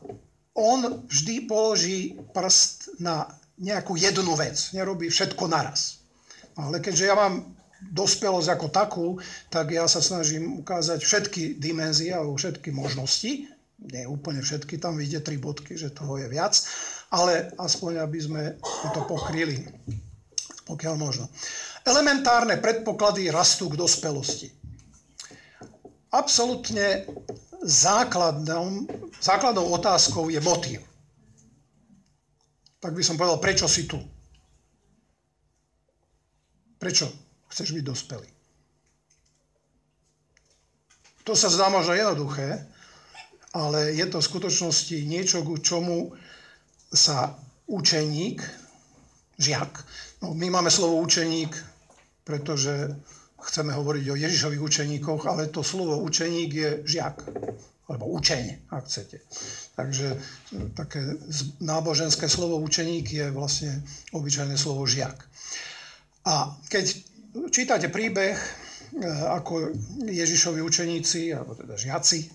on 0.53 1.07
vždy 1.07 1.47
položí 1.47 2.19
prst 2.35 2.99
na 2.99 3.31
nejakú 3.57 3.95
jednu 3.95 4.35
vec, 4.35 4.59
nerobí 4.75 5.07
všetko 5.07 5.47
naraz. 5.47 6.03
Ale 6.59 6.83
keďže 6.83 7.07
ja 7.07 7.15
mám 7.15 7.55
dospelosť 7.91 8.49
ako 8.51 8.67
takú, 8.69 9.07
tak 9.47 9.71
ja 9.71 9.87
sa 9.87 10.03
snažím 10.03 10.59
ukázať 10.59 10.99
všetky 10.99 11.41
dimenzie 11.63 12.11
alebo 12.11 12.35
všetky 12.35 12.69
možnosti. 12.75 13.47
Nie 13.83 14.07
úplne 14.07 14.39
všetky, 14.39 14.79
tam 14.79 14.95
vidíte 14.95 15.27
tri 15.27 15.35
bodky, 15.35 15.75
že 15.75 15.91
toho 15.91 16.15
je 16.19 16.27
viac, 16.31 16.55
ale 17.11 17.51
aspoň, 17.59 17.99
aby 17.99 18.19
sme 18.19 18.41
to 18.95 19.01
pokryli, 19.03 19.67
pokiaľ 20.63 20.95
možno. 20.95 21.27
Elementárne 21.83 22.57
predpoklady 22.57 23.27
rastu 23.27 23.69
k 23.69 23.75
dospelosti. 23.75 24.47
Absolutne 26.13 27.03
základnou, 27.63 28.87
základnou 29.19 29.67
otázkou 29.75 30.29
je 30.29 30.39
motív. 30.39 30.81
Tak 32.79 32.95
by 32.95 33.03
som 33.03 33.19
povedal, 33.19 33.39
prečo 33.39 33.67
si 33.67 33.87
tu? 33.87 33.99
Prečo? 36.79 37.23
chceš 37.53 37.69
byť 37.77 37.85
dospelý. 37.85 38.29
To 41.23 41.37
sa 41.37 41.53
zdá 41.53 41.69
možno 41.69 41.93
jednoduché, 41.93 42.65
ale 43.53 43.93
je 43.93 44.03
to 44.09 44.17
v 44.17 44.29
skutočnosti 44.33 44.97
niečo, 45.05 45.45
ku 45.45 45.61
čomu 45.61 46.17
sa 46.89 47.37
učeník, 47.69 48.41
žiak, 49.37 49.85
no 50.25 50.33
my 50.33 50.49
máme 50.49 50.73
slovo 50.73 50.97
učeník, 50.99 51.53
pretože 52.23 52.95
chceme 53.43 53.75
hovoriť 53.75 54.05
o 54.09 54.19
Ježišových 54.19 54.61
učeníkoch, 54.61 55.27
ale 55.27 55.51
to 55.51 55.63
slovo 55.63 55.99
učeník 55.99 56.51
je 56.53 56.69
žiak, 56.87 57.27
alebo 57.91 58.07
učeň, 58.15 58.71
ak 58.71 58.83
chcete. 58.87 59.19
Takže 59.75 60.07
také 60.73 61.19
náboženské 61.59 62.31
slovo 62.31 62.57
učeník 62.63 63.05
je 63.11 63.27
vlastne 63.35 63.83
obyčajné 64.15 64.55
slovo 64.55 64.87
žiak. 64.87 65.27
A 66.23 66.55
keď 66.71 66.95
čítate 67.51 67.91
príbeh, 67.91 68.39
e, 68.39 68.49
ako 69.27 69.75
Ježišovi 70.07 70.63
učeníci, 70.63 71.35
alebo 71.35 71.59
teda 71.59 71.75
žiaci, 71.75 72.31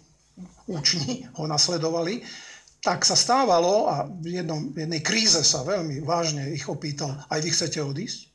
učni 0.69 1.25
ho 1.41 1.49
nasledovali, 1.49 2.21
tak 2.85 3.03
sa 3.03 3.19
stávalo 3.19 3.91
a 3.91 4.07
v 4.07 4.39
jednom, 4.39 4.71
jednej 4.71 5.03
kríze 5.03 5.41
sa 5.43 5.67
veľmi 5.67 6.05
vážne 6.05 6.53
ich 6.55 6.69
opýtal, 6.69 7.17
aj 7.27 7.41
vy 7.43 7.51
chcete 7.51 7.81
odísť? 7.83 8.28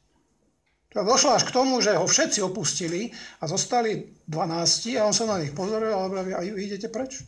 Došlo 0.94 1.34
až 1.34 1.50
k 1.50 1.56
tomu, 1.56 1.82
že 1.82 1.98
ho 1.98 2.06
všetci 2.06 2.46
opustili 2.46 3.10
a 3.42 3.50
zostali 3.50 4.14
12 4.30 5.02
a 5.02 5.10
on 5.10 5.14
sa 5.14 5.26
na 5.26 5.42
nich 5.42 5.50
pozoril 5.52 5.90
a 5.90 6.06
hovoril, 6.06 6.38
a 6.38 6.46
idete 6.46 6.90
preč? 6.90 7.26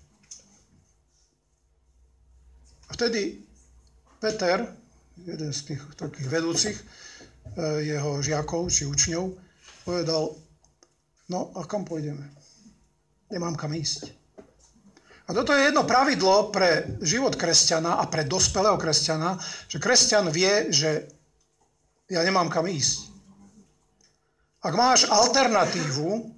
A 2.86 2.94
vtedy 2.94 3.42
Peter, 4.22 4.70
jeden 5.18 5.50
z 5.50 5.74
tých 5.74 5.82
takých 5.98 6.30
vedúcich, 6.30 6.78
Eh, 7.56 7.88
jeho 7.96 8.20
žiakov 8.20 8.68
či 8.68 8.84
učňov, 8.84 9.32
povedal, 9.88 10.36
no 11.32 11.56
a 11.56 11.64
kam 11.64 11.88
pôjdeme? 11.88 12.28
Nemám 13.32 13.56
kam 13.56 13.72
ísť. 13.72 14.12
A 15.26 15.34
toto 15.34 15.56
je 15.56 15.72
jedno 15.72 15.88
pravidlo 15.88 16.52
pre 16.52 17.00
život 17.00 17.34
kresťana 17.34 17.98
a 18.02 18.06
pre 18.12 18.28
dospelého 18.28 18.78
kresťana, 18.78 19.40
že 19.72 19.82
kresťan 19.82 20.30
vie, 20.30 20.70
že 20.70 21.08
ja 22.12 22.22
nemám 22.22 22.52
kam 22.52 22.68
ísť. 22.68 23.15
Ak 24.66 24.74
máš 24.74 25.06
alternatívu, 25.06 26.34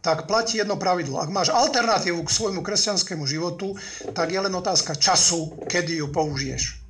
tak 0.00 0.24
platí 0.24 0.56
jedno 0.56 0.80
pravidlo. 0.80 1.20
Ak 1.20 1.28
máš 1.28 1.52
alternatívu 1.52 2.24
k 2.24 2.32
svojmu 2.32 2.64
kresťanskému 2.64 3.28
životu, 3.28 3.76
tak 4.16 4.32
je 4.32 4.40
len 4.40 4.54
otázka 4.54 4.96
času, 4.96 5.60
kedy 5.68 6.00
ju 6.00 6.08
použiješ. 6.08 6.80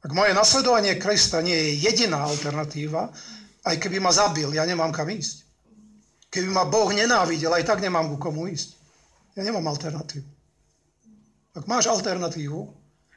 Ak 0.00 0.10
moje 0.10 0.34
nasledovanie 0.34 0.98
Krista 0.98 1.38
nie 1.44 1.54
je 1.54 1.86
jediná 1.86 2.26
alternatíva, 2.26 3.14
aj 3.62 3.76
keby 3.78 4.00
ma 4.02 4.10
zabil, 4.10 4.50
ja 4.50 4.66
nemám 4.66 4.90
kam 4.90 5.12
ísť. 5.12 5.46
Keby 6.32 6.48
ma 6.50 6.64
Boh 6.66 6.90
nenávidel, 6.90 7.52
aj 7.54 7.68
tak 7.68 7.78
nemám 7.78 8.10
ku 8.10 8.16
komu 8.18 8.50
ísť. 8.50 8.74
Ja 9.38 9.46
nemám 9.46 9.70
alternatívu. 9.70 10.26
Ak 11.54 11.68
máš 11.70 11.86
alternatívu, 11.86 12.58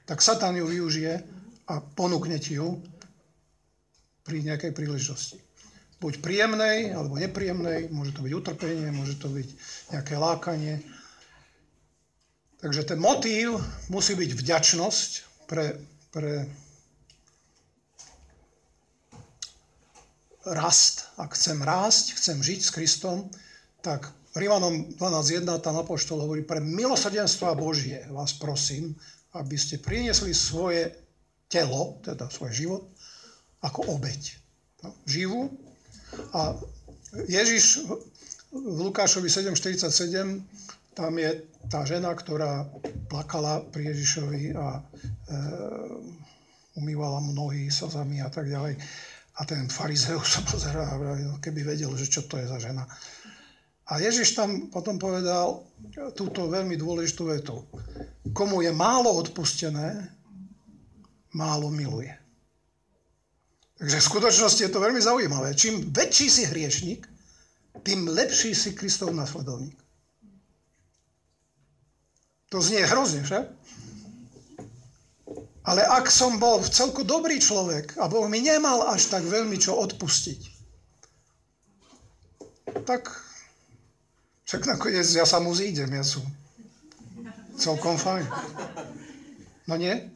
tak 0.06 0.22
Satan 0.22 0.60
ju 0.60 0.68
využije 0.68 1.24
a 1.72 1.80
ponúkne 1.80 2.38
ti 2.38 2.60
ju 2.60 2.84
pri 4.24 4.44
nejakej 4.44 4.72
príležitosti. 4.72 5.40
Buď 6.00 6.20
príjemnej, 6.20 6.92
alebo 6.92 7.16
nepríjemnej, 7.16 7.88
môže 7.92 8.12
to 8.12 8.24
byť 8.24 8.34
utrpenie, 8.36 8.92
môže 8.92 9.16
to 9.20 9.32
byť 9.32 9.48
nejaké 9.96 10.16
lákanie. 10.20 10.84
Takže 12.60 12.88
ten 12.88 13.00
motív 13.00 13.60
musí 13.88 14.16
byť 14.16 14.32
vďačnosť 14.36 15.10
pre, 15.48 15.80
pre 16.12 16.48
rast. 20.48 21.08
Ak 21.16 21.36
chcem 21.36 21.60
rásť, 21.64 22.20
chcem 22.20 22.40
žiť 22.40 22.60
s 22.64 22.72
Kristom, 22.72 23.32
tak 23.80 24.12
Rímanom 24.34 24.98
12.1 24.98 25.46
tam 25.62 25.78
Apoštol 25.78 26.26
hovorí, 26.26 26.42
pre 26.42 26.58
milosrdenstva 26.58 27.54
Božie 27.54 28.02
vás 28.10 28.34
prosím, 28.34 28.98
aby 29.38 29.56
ste 29.56 29.78
priniesli 29.78 30.34
svoje 30.34 30.90
telo, 31.46 32.02
teda 32.02 32.26
svoj 32.34 32.52
život, 32.52 32.84
ako 33.64 33.98
obeď. 33.98 34.36
No, 34.84 34.92
živú. 35.08 35.50
A 36.36 36.54
Ježiš 37.26 37.88
v 38.54 38.78
Lukášovi 38.86 39.32
7.47 39.32 40.94
tam 40.94 41.18
je 41.18 41.42
tá 41.74 41.82
žena, 41.90 42.14
ktorá 42.14 42.70
plakala 43.10 43.66
pri 43.74 43.90
Ježišovi 43.90 44.54
a 44.54 44.78
e, 44.78 44.82
umývala 46.78 47.18
mu 47.18 47.34
nohy 47.34 47.74
slzami 47.74 48.22
a 48.22 48.30
tak 48.30 48.46
ďalej. 48.46 48.78
A 49.34 49.42
ten 49.50 49.66
farizeus 49.66 50.38
sa 50.38 50.46
pozerá 50.46 50.86
a 50.86 51.00
vraví, 51.02 51.26
no 51.26 51.42
keby 51.42 51.66
vedel, 51.66 51.90
že 51.98 52.06
čo 52.06 52.22
to 52.30 52.38
je 52.38 52.46
za 52.46 52.62
žena. 52.62 52.86
A 53.90 54.00
Ježiš 54.00 54.38
tam 54.38 54.70
potom 54.70 55.02
povedal 55.02 55.66
túto 56.14 56.48
veľmi 56.48 56.78
dôležitú 56.78 57.24
vetu. 57.28 57.66
Komu 58.32 58.62
je 58.62 58.72
málo 58.72 59.12
odpustené, 59.18 60.14
málo 61.34 61.74
miluje. 61.74 62.23
Takže 63.84 64.00
v 64.00 64.10
skutočnosti 64.16 64.62
je 64.64 64.72
to 64.72 64.80
veľmi 64.80 65.04
zaujímavé. 65.04 65.60
Čím 65.60 65.92
väčší 65.92 66.32
si 66.32 66.48
hriešnik, 66.48 67.04
tým 67.84 68.08
lepší 68.08 68.56
si 68.56 68.72
Kristov 68.72 69.12
nasledovník. 69.12 69.76
To 72.48 72.64
znie 72.64 72.88
hrozne, 72.88 73.28
však? 73.28 73.44
Ale 75.68 75.84
ak 75.84 76.08
som 76.08 76.40
bol 76.40 76.64
v 76.64 76.72
celku 76.72 77.04
dobrý 77.04 77.44
človek 77.44 78.00
a 78.00 78.08
Boh 78.08 78.24
mi 78.32 78.40
nemal 78.40 78.88
až 78.88 79.12
tak 79.12 79.28
veľmi 79.28 79.60
čo 79.60 79.76
odpustiť, 79.76 80.40
tak 82.88 83.12
však 84.48 84.64
nakoniec 84.64 85.12
ja 85.12 85.28
sa 85.28 85.44
mu 85.44 85.52
zídem, 85.52 85.92
ja 85.92 86.08
som 86.08 86.24
celkom 87.60 88.00
fajn. 88.00 88.32
No 89.68 89.76
nie? 89.76 90.13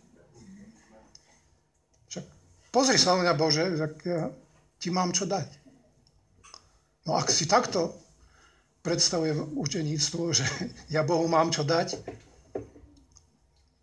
Pozri 2.72 3.00
sa 3.00 3.16
na 3.16 3.24
mňa 3.24 3.34
Bože, 3.40 3.66
tak 3.80 3.94
ja 4.04 4.30
ti 4.78 4.90
mám 4.94 5.16
čo 5.16 5.26
dať. 5.26 5.48
No 7.08 7.16
ak 7.16 7.32
si 7.32 7.48
takto 7.48 7.96
predstavujem 8.84 9.56
učeníctvo, 9.56 10.22
že 10.32 10.46
ja 10.94 11.04
Bohu 11.04 11.28
mám 11.28 11.52
čo 11.52 11.64
dať, 11.64 11.96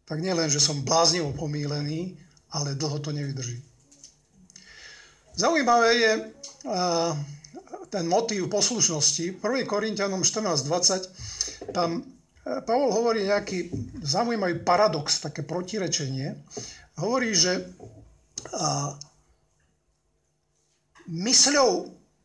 tak 0.04 0.20
nielen, 0.20 0.52
že 0.52 0.60
som 0.60 0.84
bláznivo 0.84 1.32
pomílený, 1.32 2.16
ale 2.52 2.76
dlho 2.76 3.00
to 3.00 3.10
nevydrží. 3.10 3.56
Zaujímavé 5.34 5.90
je 5.98 6.12
ten 7.90 8.04
motív 8.06 8.50
poslušnosti. 8.50 9.38
1. 9.38 9.66
Korintianom 9.70 10.22
14.20 10.22 11.70
tam 11.70 12.00
e, 12.00 12.02
Pavol 12.66 12.90
hovorí 12.90 13.22
nejaký 13.26 13.70
zaujímavý 14.02 14.66
paradox, 14.66 15.22
také 15.22 15.46
protirečenie. 15.46 16.34
Hovorí, 16.98 17.34
že 17.34 17.70
mysľou 21.08 21.70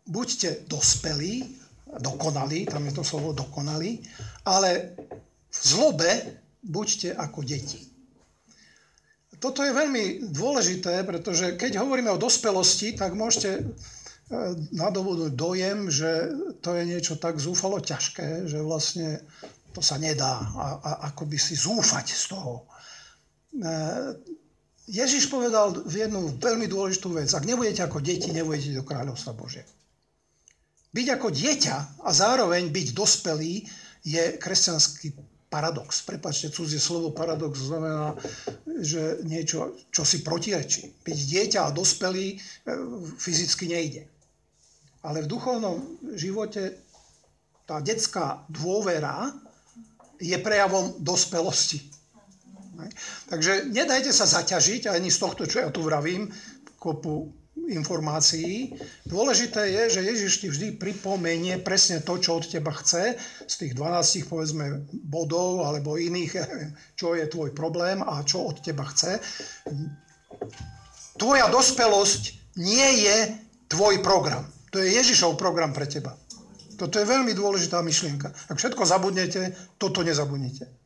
buďte 0.09 0.65
dospelí, 0.65 1.59
dokonalí, 1.99 2.65
tam 2.69 2.85
je 2.85 2.93
to 2.93 3.03
slovo 3.03 3.33
dokonalí, 3.33 4.01
ale 4.45 4.93
v 5.49 5.57
zlobe 5.57 6.09
buďte 6.61 7.17
ako 7.17 7.41
deti. 7.41 7.89
Toto 9.39 9.63
je 9.63 9.71
veľmi 9.71 10.35
dôležité, 10.35 11.07
pretože 11.07 11.55
keď 11.55 11.79
hovoríme 11.79 12.11
o 12.11 12.19
dospelosti, 12.19 12.91
tak 12.99 13.15
môžete 13.15 13.49
e, 13.55 13.61
nadobudnúť 14.75 15.31
dojem, 15.31 15.87
že 15.87 16.35
to 16.59 16.75
je 16.75 16.83
niečo 16.83 17.15
tak 17.15 17.39
zúfalo 17.39 17.79
ťažké, 17.79 18.51
že 18.51 18.59
vlastne 18.59 19.23
to 19.71 19.79
sa 19.79 19.95
nedá 19.95 20.43
a, 20.43 20.67
a 20.83 20.91
ako 21.07 21.23
by 21.31 21.37
si 21.39 21.55
zúfať 21.55 22.05
z 22.11 22.23
toho. 22.35 22.67
Ježiš 24.89 25.29
povedal 25.29 25.85
v 25.85 26.09
jednu 26.09 26.33
veľmi 26.41 26.65
dôležitú 26.65 27.13
vec. 27.13 27.29
Ak 27.37 27.45
nebudete 27.45 27.85
ako 27.85 28.01
deti, 28.01 28.33
nebudete 28.33 28.73
do 28.73 28.81
kráľovstva 28.81 29.37
Bože. 29.37 29.61
Byť 30.89 31.07
ako 31.13 31.27
dieťa 31.29 32.01
a 32.01 32.09
zároveň 32.09 32.73
byť 32.73 32.87
dospelý 32.97 33.61
je 34.01 34.23
kresťanský 34.41 35.13
paradox. 35.53 36.01
Prepačte, 36.01 36.49
cudzie 36.49 36.81
slovo 36.81 37.13
paradox 37.13 37.61
znamená, 37.61 38.17
že 38.81 39.21
niečo, 39.25 39.77
čo 39.93 40.01
si 40.01 40.25
protirečí. 40.25 41.05
Byť 41.05 41.17
dieťa 41.17 41.59
a 41.65 41.73
dospelý 41.73 42.33
e, 42.33 42.37
fyzicky 43.17 43.69
nejde. 43.69 44.09
Ale 45.05 45.25
v 45.25 45.31
duchovnom 45.31 45.77
živote 46.17 46.77
tá 47.65 47.81
detská 47.81 48.45
dôvera 48.49 49.29
je 50.17 50.37
prejavom 50.41 50.97
dospelosti. 51.01 51.88
Takže 53.27 53.71
nedajte 53.73 54.13
sa 54.13 54.29
zaťažiť 54.29 54.87
ani 54.87 55.11
z 55.11 55.17
tohto, 55.19 55.43
čo 55.49 55.63
ja 55.63 55.69
tu 55.73 55.83
vravím, 55.83 56.31
kopu 56.79 57.39
informácií. 57.67 58.73
Dôležité 59.05 59.67
je, 59.67 59.99
že 59.99 60.07
Ježiš 60.07 60.33
ti 60.41 60.47
vždy 60.47 60.67
pripomenie 60.79 61.59
presne 61.59 61.99
to, 61.99 62.17
čo 62.17 62.39
od 62.39 62.47
teba 62.47 62.71
chce, 62.71 63.19
z 63.45 63.55
tých 63.59 63.73
12 63.75 64.31
povedzme 64.31 64.87
bodov 65.05 65.67
alebo 65.67 65.99
iných, 65.99 66.33
čo 66.99 67.13
je 67.13 67.27
tvoj 67.27 67.51
problém 67.51 67.99
a 67.99 68.23
čo 68.23 68.47
od 68.47 68.63
teba 68.63 68.87
chce. 68.87 69.19
Tvoja 71.19 71.51
dospelosť 71.51 72.55
nie 72.63 73.05
je 73.05 73.17
tvoj 73.67 73.99
program. 73.99 74.47
To 74.71 74.79
je 74.79 74.95
Ježišov 74.95 75.35
program 75.35 75.75
pre 75.75 75.89
teba. 75.89 76.15
Toto 76.79 76.95
je 76.95 77.03
veľmi 77.03 77.35
dôležitá 77.35 77.83
myšlienka. 77.83 78.31
Ak 78.47 78.55
všetko 78.55 78.87
zabudnete, 78.87 79.51
toto 79.75 79.99
nezabudnite. 79.99 80.78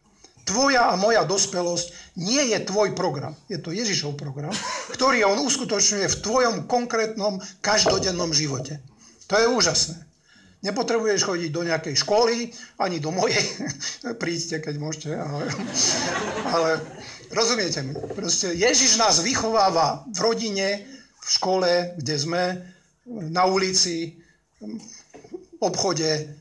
Tvoja 0.43 0.91
a 0.91 0.99
moja 0.99 1.23
dospelosť 1.23 2.19
nie 2.19 2.51
je 2.51 2.59
tvoj 2.67 2.91
program. 2.91 3.31
Je 3.47 3.55
to 3.55 3.71
Ježišov 3.71 4.19
program, 4.19 4.51
ktorý 4.91 5.23
on 5.23 5.39
uskutočňuje 5.39 6.07
v 6.11 6.19
tvojom 6.19 6.55
konkrétnom 6.67 7.39
každodennom 7.63 8.35
živote. 8.35 8.83
To 9.31 9.39
je 9.39 9.47
úžasné. 9.47 10.03
Nepotrebuješ 10.63 11.27
chodiť 11.27 11.51
do 11.51 11.63
nejakej 11.67 11.95
školy, 11.99 12.51
ani 12.79 13.03
do 13.03 13.11
mojej. 13.11 13.39
Príďte, 14.23 14.63
keď 14.63 14.75
môžete. 14.79 15.09
Ale, 15.11 15.47
ale 16.47 16.69
rozumiete 17.35 17.83
mi. 17.83 17.91
Proste 18.15 18.55
Ježiš 18.55 18.95
nás 18.95 19.19
vychováva 19.19 20.07
v 20.07 20.17
rodine, 20.23 20.87
v 21.19 21.27
škole, 21.27 21.95
kde 21.99 22.15
sme, 22.15 22.43
na 23.07 23.43
ulici, 23.43 24.15
v 24.63 25.59
obchode, 25.59 26.31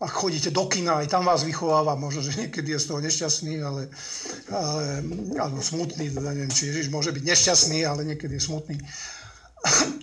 ak 0.00 0.16
chodíte 0.16 0.48
do 0.48 0.64
kina, 0.64 1.04
aj 1.04 1.12
tam 1.12 1.28
vás 1.28 1.44
vychováva, 1.44 1.92
možno, 1.92 2.24
že 2.24 2.32
niekedy 2.32 2.72
je 2.72 2.80
z 2.80 2.88
toho 2.88 3.04
nešťastný, 3.04 3.60
ale, 3.60 3.92
ale 4.48 5.04
alebo 5.36 5.60
smutný, 5.60 6.08
teda 6.08 6.32
neviem, 6.32 6.48
či 6.48 6.72
Ježiš 6.72 6.88
môže 6.88 7.12
byť 7.12 7.20
nešťastný, 7.20 7.84
ale 7.84 8.08
niekedy 8.08 8.40
je 8.40 8.46
smutný. 8.48 8.80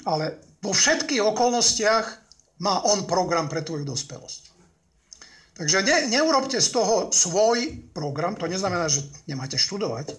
Ale 0.06 0.38
vo 0.62 0.70
všetkých 0.70 1.26
okolnostiach 1.34 2.06
má 2.62 2.86
on 2.86 3.10
program 3.10 3.50
pre 3.50 3.66
tvoju 3.66 3.90
dospelosť. 3.90 4.54
Takže 5.58 5.82
ne, 5.82 6.14
neurobte 6.14 6.62
z 6.62 6.70
toho 6.70 7.10
svoj 7.10 7.90
program, 7.90 8.38
to 8.38 8.46
neznamená, 8.46 8.86
že 8.86 9.02
nemáte 9.26 9.58
študovať, 9.58 10.14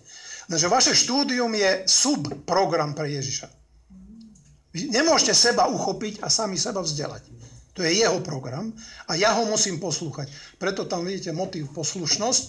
ale 0.51 0.57
že 0.59 0.67
vaše 0.67 0.91
štúdium 0.99 1.55
je 1.55 1.87
subprogram 1.87 2.99
pre 2.99 3.15
Ježiša. 3.15 3.47
Vy 4.75 4.91
nemôžete 4.91 5.39
seba 5.39 5.71
uchopiť 5.71 6.19
a 6.19 6.27
sami 6.27 6.59
seba 6.59 6.83
vzdelať. 6.83 7.38
To 7.79 7.87
je 7.87 8.03
jeho 8.03 8.19
program 8.27 8.75
a 9.07 9.15
ja 9.15 9.39
ho 9.39 9.47
musím 9.47 9.79
poslúchať. 9.79 10.27
Preto 10.59 10.91
tam 10.91 11.07
vidíte 11.07 11.31
motív 11.31 11.71
poslušnosť, 11.71 12.43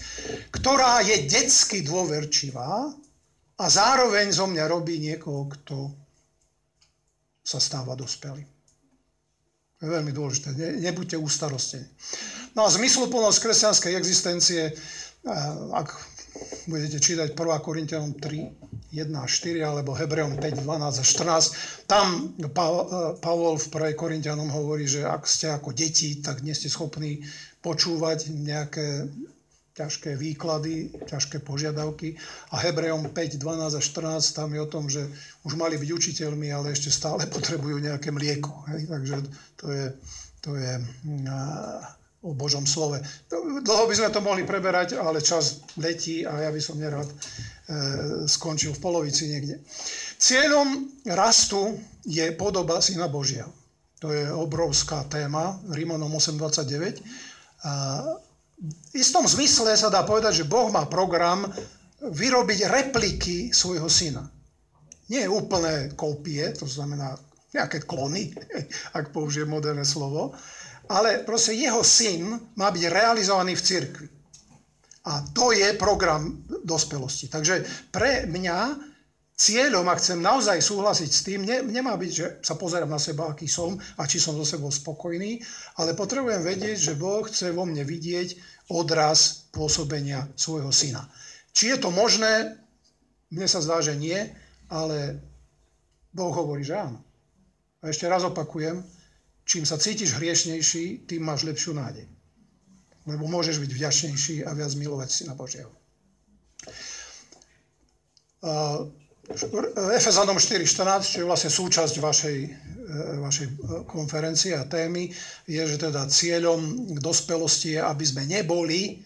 ktorá 0.49 1.05
je 1.05 1.29
detsky 1.29 1.85
dôverčivá 1.85 2.89
a 3.61 3.65
zároveň 3.69 4.33
zo 4.33 4.49
mňa 4.49 4.65
robí 4.65 4.97
niekoho, 4.97 5.45
kto 5.53 5.93
sa 7.45 7.61
stáva 7.61 7.93
dospelým. 7.93 8.49
To 9.77 9.81
je 9.85 9.95
veľmi 9.95 10.09
dôležité. 10.09 10.57
Ne, 10.57 10.81
nebuďte 10.81 11.21
ústarostení. 11.21 11.85
No 12.57 12.65
a 12.65 12.73
zmysluplnosť 12.73 13.37
kresťanskej 13.45 13.93
existencie, 13.95 14.73
ak 15.71 15.93
budete 16.65 16.97
čítať 16.97 17.37
1. 17.37 17.37
Korintianom 17.37 18.17
3, 18.17 18.68
1 18.91 19.13
a 19.13 19.25
4, 19.25 19.61
alebo 19.61 19.93
Hebreom 19.93 20.41
5, 20.41 20.65
12 20.65 21.01
a 21.01 21.03
14. 21.05 21.85
Tam 21.85 22.33
Pavol 23.21 23.55
v 23.61 23.67
1. 23.69 23.93
Korintianom 23.93 24.49
hovorí, 24.49 24.89
že 24.89 25.05
ak 25.05 25.29
ste 25.29 25.53
ako 25.53 25.73
deti, 25.73 26.17
tak 26.21 26.41
nie 26.41 26.57
ste 26.57 26.69
schopní 26.69 27.21
počúvať 27.61 28.33
nejaké 28.33 29.09
ťažké 29.79 30.19
výklady, 30.19 30.91
ťažké 31.07 31.39
požiadavky. 31.39 32.19
A 32.51 32.59
Hebreom 32.59 33.15
5, 33.15 33.39
12 33.39 33.79
a 33.79 33.81
14 33.81 34.35
tam 34.35 34.51
je 34.51 34.59
o 34.59 34.67
tom, 34.67 34.91
že 34.91 35.07
už 35.47 35.55
mali 35.55 35.79
byť 35.79 35.89
učiteľmi, 35.95 36.51
ale 36.51 36.75
ešte 36.75 36.91
stále 36.91 37.23
potrebujú 37.35 37.79
nejaké 37.79 38.11
mlieko. 38.11 38.67
Hej? 38.75 38.91
Takže 38.91 39.15
to 39.55 39.65
je, 39.71 39.85
to 40.43 40.51
je 40.59 40.73
o 42.19 42.35
Božom 42.35 42.67
slove. 42.67 42.99
Dlho 43.63 43.85
by 43.87 43.95
sme 43.95 44.09
to 44.11 44.19
mohli 44.19 44.43
preberať, 44.43 44.99
ale 44.99 45.23
čas 45.23 45.63
letí 45.79 46.27
a 46.27 46.47
ja 46.47 46.49
by 46.51 46.59
som 46.59 46.75
nerád 46.75 47.07
e, 47.07 47.15
skončil 48.27 48.75
v 48.75 48.83
polovici 48.83 49.31
niekde. 49.31 49.63
Cieľom 50.19 50.99
rastu 51.15 51.79
je 52.03 52.27
podoba 52.35 52.83
Syna 52.83 53.07
Božia. 53.07 53.47
To 54.03 54.11
je 54.11 54.27
obrovská 54.31 55.03
téma, 55.07 55.59
Rímanom 55.71 56.11
8.29. 56.11 57.03
V 58.59 58.95
istom 58.95 59.23
zmysle 59.27 59.75
sa 59.75 59.91
dá 59.91 60.03
povedať, 60.03 60.43
že 60.43 60.47
Boh 60.47 60.71
má 60.71 60.87
program 60.87 61.47
vyrobiť 61.99 62.59
repliky 62.67 63.51
svojho 63.51 63.91
syna. 63.91 64.23
Nie 65.11 65.27
úplné 65.27 65.95
kópie, 65.99 66.51
to 66.55 66.67
znamená 66.67 67.15
nejaké 67.51 67.83
klony, 67.83 68.31
ak 68.97 69.11
použijem 69.11 69.51
moderné 69.51 69.83
slovo, 69.83 70.35
ale 70.89 71.21
proste 71.21 71.53
jeho 71.53 71.85
syn 71.85 72.33
má 72.57 72.73
byť 72.73 72.83
realizovaný 72.89 73.53
v 73.53 73.65
cirkvi. 73.65 74.07
A 75.05 75.23
to 75.31 75.53
je 75.55 75.77
program 75.77 76.43
dospelosti. 76.65 77.29
Takže 77.29 77.63
pre 77.93 78.25
mňa 78.25 78.89
cieľom, 79.39 79.87
ak 79.87 80.03
chcem 80.03 80.19
naozaj 80.19 80.59
súhlasiť 80.59 81.09
s 81.09 81.21
tým, 81.23 81.47
ne, 81.47 81.63
nemá 81.63 81.95
byť, 81.95 82.11
že 82.11 82.25
sa 82.43 82.59
pozerám 82.59 82.91
na 82.91 82.99
seba, 82.99 83.31
aký 83.31 83.47
som 83.47 83.79
a 83.95 84.03
či 84.03 84.19
som 84.19 84.35
so 84.35 84.43
sebou 84.43 84.67
spokojný, 84.67 85.39
ale 85.79 85.95
potrebujem 85.95 86.43
vedieť, 86.43 86.91
že 86.91 86.99
Boh 86.99 87.23
chce 87.23 87.55
vo 87.55 87.63
mne 87.63 87.87
vidieť 87.87 88.35
odraz 88.75 89.47
pôsobenia 89.55 90.27
svojho 90.35 90.73
syna. 90.75 91.07
Či 91.55 91.73
je 91.73 91.77
to 91.79 91.89
možné, 91.89 92.59
mne 93.31 93.47
sa 93.47 93.63
zdá, 93.63 93.79
že 93.79 93.95
nie, 93.95 94.19
ale 94.67 95.23
Boh 96.11 96.35
hovorí, 96.35 96.67
že 96.67 96.75
áno. 96.75 96.99
A 97.79 97.95
ešte 97.95 98.11
raz 98.11 98.27
opakujem, 98.27 98.83
čím 99.49 99.65
sa 99.65 99.81
cítiš 99.81 100.13
hriešnejší, 100.21 101.09
tým 101.09 101.25
máš 101.25 101.41
lepšiu 101.49 101.73
nádej. 101.73 102.05
Lebo 103.09 103.25
môžeš 103.25 103.57
byť 103.57 103.71
vďačnejší 103.73 104.35
a 104.45 104.53
viac 104.53 104.69
milovať 104.77 105.09
Syna 105.09 105.33
Božieho. 105.33 105.73
Efezanom 109.97 110.37
4.14, 110.37 111.09
čo 111.09 111.17
je 111.21 111.29
vlastne 111.29 111.49
súčasť 111.49 111.95
vašej, 111.97 112.37
e, 112.45 112.49
vašej 113.21 113.45
e, 113.45 113.53
konferencie 113.85 114.53
a 114.57 114.65
témy, 114.65 115.09
je, 115.45 115.61
že 115.65 115.77
teda 115.77 116.09
cieľom 116.09 116.93
dospelosti 116.97 117.77
je, 117.77 117.81
aby 117.81 118.05
sme 118.05 118.23
neboli 118.25 119.01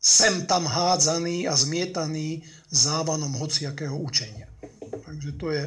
sem 0.00 0.46
tam 0.46 0.64
hádzaní 0.70 1.50
a 1.50 1.54
zmietaní 1.54 2.42
závanom 2.70 3.34
hociakého 3.36 3.92
učenia. 3.98 4.46
Takže 5.04 5.30
to 5.36 5.50
je 5.50 5.62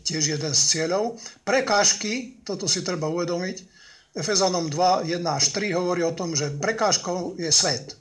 tiež 0.00 0.40
jeden 0.40 0.52
z 0.56 0.62
cieľov. 0.72 1.20
Prekážky, 1.44 2.40
toto 2.40 2.64
si 2.64 2.80
treba 2.80 3.12
uvedomiť, 3.12 3.72
Efezanom 4.12 4.68
2, 4.68 5.08
1 5.08 5.24
až 5.24 5.44
3 5.56 5.72
hovorí 5.72 6.04
o 6.04 6.12
tom, 6.12 6.36
že 6.36 6.52
prekážkou 6.52 7.40
je 7.40 7.48
svet. 7.48 7.96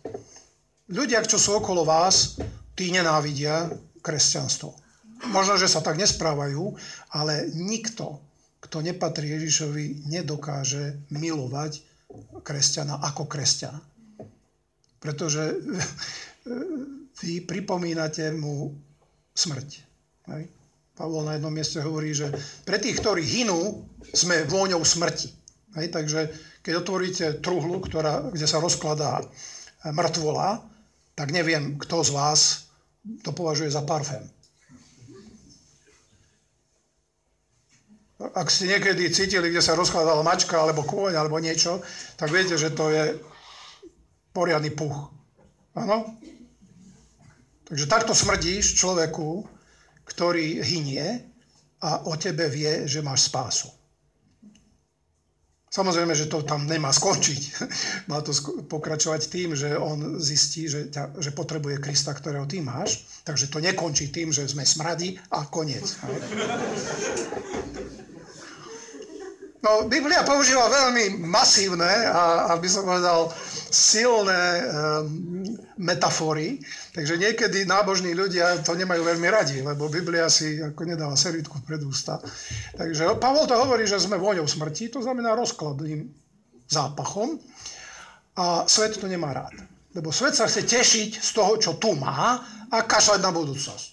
Ľudia, 0.91 1.23
čo 1.23 1.39
sú 1.39 1.55
okolo 1.63 1.87
vás, 1.87 2.35
tí 2.75 2.91
nenávidia 2.91 3.71
kresťanstvo. 4.03 4.75
Možno, 5.31 5.55
že 5.55 5.71
sa 5.71 5.79
tak 5.79 5.95
nesprávajú, 5.95 6.75
ale 7.15 7.47
nikto, 7.55 8.19
kto 8.59 8.83
nepatrí 8.83 9.39
Ježišovi, 9.39 10.11
nedokáže 10.11 10.99
milovať 11.15 11.79
kresťana 12.43 12.99
ako 13.07 13.31
kresťana. 13.31 13.79
Pretože 14.99 15.63
vy 17.23 17.39
pripomínate 17.47 18.35
mu 18.35 18.75
smrť. 19.31 19.69
Hej? 20.27 20.43
Pavol 21.01 21.25
na 21.25 21.33
jednom 21.33 21.49
mieste 21.49 21.81
hovorí, 21.81 22.13
že 22.13 22.29
pre 22.61 22.77
tých, 22.77 23.01
ktorí 23.01 23.25
hynú, 23.25 23.89
sme 24.13 24.45
vôňou 24.45 24.85
smrti. 24.85 25.33
Hej? 25.81 25.89
Takže 25.89 26.29
keď 26.61 26.73
otvoríte 26.77 27.25
truhlu, 27.41 27.81
ktorá, 27.81 28.29
kde 28.29 28.45
sa 28.45 28.61
rozkladá 28.61 29.25
mŕtvola, 29.81 30.61
tak 31.17 31.33
neviem, 31.33 31.81
kto 31.81 32.05
z 32.05 32.13
vás 32.13 32.69
to 33.25 33.33
považuje 33.33 33.73
za 33.73 33.81
parfém. 33.81 34.21
ak 38.21 38.53
ste 38.53 38.69
niekedy 38.69 39.09
cítili, 39.09 39.49
kde 39.49 39.65
sa 39.65 39.73
rozkladala 39.73 40.21
mačka 40.21 40.61
alebo 40.61 40.85
kôň 40.85 41.17
alebo 41.17 41.41
niečo, 41.41 41.81
tak 42.13 42.29
viete, 42.29 42.53
že 42.53 42.69
to 42.69 42.93
je 42.93 43.17
poriadny 44.29 44.69
puch. 44.69 45.09
Áno? 45.73 46.05
Takže 47.65 47.89
takto 47.89 48.13
smrdíš 48.13 48.77
človeku, 48.77 49.41
ktorý 50.11 50.59
hynie 50.59 51.23
a 51.81 52.05
o 52.05 52.13
tebe 52.19 52.51
vie, 52.51 52.85
že 52.85 52.99
máš 52.99 53.31
spásu. 53.31 53.71
Samozrejme, 55.71 56.11
že 56.11 56.27
to 56.27 56.43
tam 56.43 56.67
nemá 56.67 56.91
skončiť. 56.91 57.41
Má 58.11 58.19
to 58.19 58.35
pokračovať 58.67 59.21
tým, 59.31 59.55
že 59.55 59.71
on 59.79 60.19
zistí, 60.19 60.67
že, 60.67 60.91
ťa, 60.91 61.15
že 61.15 61.31
potrebuje 61.31 61.79
Krista, 61.79 62.11
ktorého 62.11 62.43
ty 62.43 62.59
máš. 62.59 63.07
Takže 63.23 63.47
to 63.47 63.63
nekončí 63.63 64.11
tým, 64.11 64.35
že 64.35 64.51
sme 64.51 64.67
smradi 64.67 65.15
a 65.31 65.47
koniec. 65.47 65.95
No, 69.61 69.85
Biblia 69.85 70.25
používa 70.25 70.65
veľmi 70.65 71.21
masívne 71.21 71.85
a, 72.09 72.49
aby 72.57 72.65
som 72.65 72.81
povedal, 72.81 73.29
silné 73.69 74.43
um, 74.57 75.45
metafory, 75.77 76.57
takže 76.97 77.21
niekedy 77.21 77.69
nábožní 77.69 78.17
ľudia 78.17 78.65
to 78.65 78.73
nemajú 78.73 79.05
veľmi 79.05 79.27
radi, 79.29 79.61
lebo 79.61 79.85
Biblia 79.85 80.33
si 80.33 80.57
ako 80.57 80.81
nedáva 80.81 81.13
servitku 81.13 81.61
pred 81.61 81.77
ústa. 81.85 82.17
Takže 82.73 83.21
Pavol 83.21 83.45
to 83.45 83.53
hovorí, 83.53 83.85
že 83.85 84.01
sme 84.01 84.17
voňou 84.17 84.49
smrti, 84.49 84.89
to 84.89 85.05
znamená 85.05 85.37
rozkladným 85.37 86.09
zápachom 86.65 87.37
a 88.41 88.65
svet 88.65 88.97
to 88.97 89.05
nemá 89.05 89.29
rád. 89.29 89.61
Lebo 89.93 90.09
svet 90.09 90.33
sa 90.33 90.49
chce 90.49 90.65
tešiť 90.65 91.21
z 91.21 91.29
toho, 91.37 91.61
čo 91.61 91.77
tu 91.77 91.93
má 91.93 92.41
a 92.65 92.77
kašľať 92.81 93.21
na 93.21 93.29
budúcnosť. 93.29 93.89